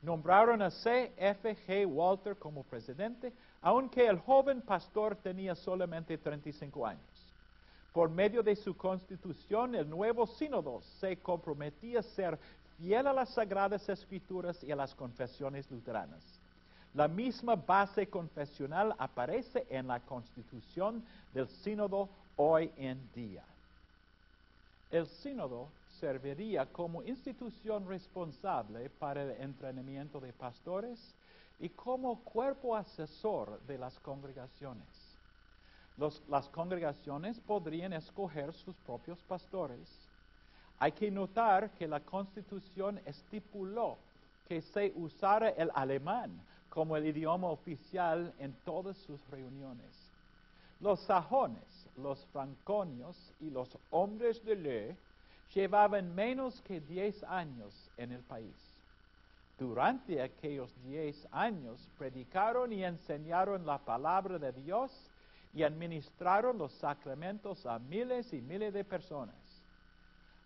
Nombraron 0.02 0.62
a 0.62 0.70
C. 0.70 1.12
F. 1.16 1.56
G. 1.66 1.84
Walter 1.84 2.36
como 2.36 2.62
presidente, 2.62 3.32
aunque 3.60 4.06
el 4.06 4.20
joven 4.20 4.62
pastor 4.62 5.16
tenía 5.16 5.56
solamente 5.56 6.16
35 6.16 6.86
años. 6.86 7.15
Por 7.97 8.11
medio 8.11 8.42
de 8.42 8.55
su 8.55 8.76
constitución, 8.76 9.74
el 9.74 9.88
nuevo 9.88 10.26
sínodo 10.26 10.82
se 11.01 11.16
comprometía 11.16 12.01
a 12.01 12.03
ser 12.03 12.38
fiel 12.76 13.07
a 13.07 13.12
las 13.14 13.30
sagradas 13.30 13.88
escrituras 13.88 14.62
y 14.62 14.70
a 14.70 14.76
las 14.76 14.94
confesiones 14.94 15.70
luteranas. 15.70 16.22
La 16.92 17.09
misma 17.09 17.57
base 17.57 18.07
confesional 18.07 18.94
aparece 18.99 19.66
en 19.70 19.86
la 19.86 19.99
constitución 20.01 21.03
del 21.32 21.49
sínodo 21.49 22.11
hoy 22.36 22.70
en 22.76 23.01
día. 23.14 23.44
El 24.90 25.07
sínodo 25.07 25.70
serviría 25.99 26.66
como 26.66 27.03
institución 27.03 27.88
responsable 27.88 28.90
para 28.90 29.22
el 29.22 29.40
entrenamiento 29.40 30.20
de 30.20 30.34
pastores 30.34 31.14
y 31.59 31.70
como 31.70 32.22
cuerpo 32.24 32.76
asesor 32.76 33.59
de 33.62 33.78
las 33.78 33.99
congregaciones. 34.01 35.05
Las 35.97 36.49
congregaciones 36.51 37.40
podrían 37.40 37.92
escoger 37.92 38.53
sus 38.53 38.74
propios 38.76 39.18
pastores. 39.22 39.88
Hay 40.78 40.92
que 40.92 41.11
notar 41.11 41.70
que 41.70 41.88
la 41.88 42.01
constitución 42.01 43.01
estipuló 43.07 43.97
que 44.47 44.61
se 44.61 44.92
usara 44.94 45.49
el 45.51 45.70
alemán 45.74 46.38
como 46.68 46.97
el 46.97 47.07
idioma 47.07 47.49
oficial 47.49 48.34
en 48.38 48.53
todas 48.64 48.97
sus 48.99 49.18
reuniones. 49.30 49.90
Los 50.80 51.01
sajones, 51.01 51.88
los 51.97 52.24
franconios 52.26 53.16
y 53.40 53.49
los 53.49 53.78
hombres 53.90 54.44
de 54.44 54.57
ley 54.57 54.97
llevaban 55.55 56.14
menos 56.14 56.61
que 56.61 56.80
10 56.80 57.24
años 57.24 57.72
en 57.97 58.12
el 58.12 58.20
país. 58.20 58.55
Durante 59.59 60.20
aquellos 60.20 60.70
10 60.84 61.28
años 61.30 61.80
predicaron 61.97 62.72
y 62.74 62.84
enseñaron 62.84 63.64
la 63.64 63.78
palabra 63.78 64.38
de 64.38 64.53
Dios 64.53 64.92
y 65.57 65.64
administraron 65.64 66.57
los 66.57 66.72
sacramentos 66.74 67.66
a 67.66 67.80
miles 67.80 68.32
y 68.32 68.40
miles 68.40 68.72
de 68.72 68.84
personas. 68.84 69.34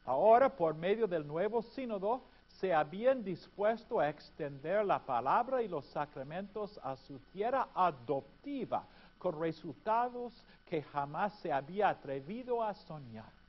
Ahora, 0.07 0.49
por 0.49 0.75
medio 0.75 1.07
del 1.07 1.27
nuevo 1.27 1.61
sínodo, 1.61 2.23
se 2.49 2.73
habían 2.73 3.23
dispuesto 3.23 4.01
a 4.01 4.09
extender 4.09 4.87
la 4.87 5.01
palabra 5.01 5.63
y 5.63 5.69
los 5.69 5.85
sacramentos 5.85 6.81
a 6.83 6.97
su 6.97 7.19
tierra 7.33 7.69
adoptiva, 7.75 8.87
con 9.19 9.39
resultados 9.39 10.33
que 10.65 10.83
jamás 10.83 11.39
se 11.41 11.53
había 11.53 11.91
atrevido 11.91 12.63
a 12.63 12.73
soñar 12.73 13.41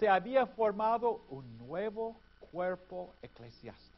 se 0.00 0.08
había 0.08 0.46
formado 0.46 1.20
un 1.28 1.58
nuevo 1.58 2.16
cuerpo 2.50 3.12
eclesiástico. 3.20 3.89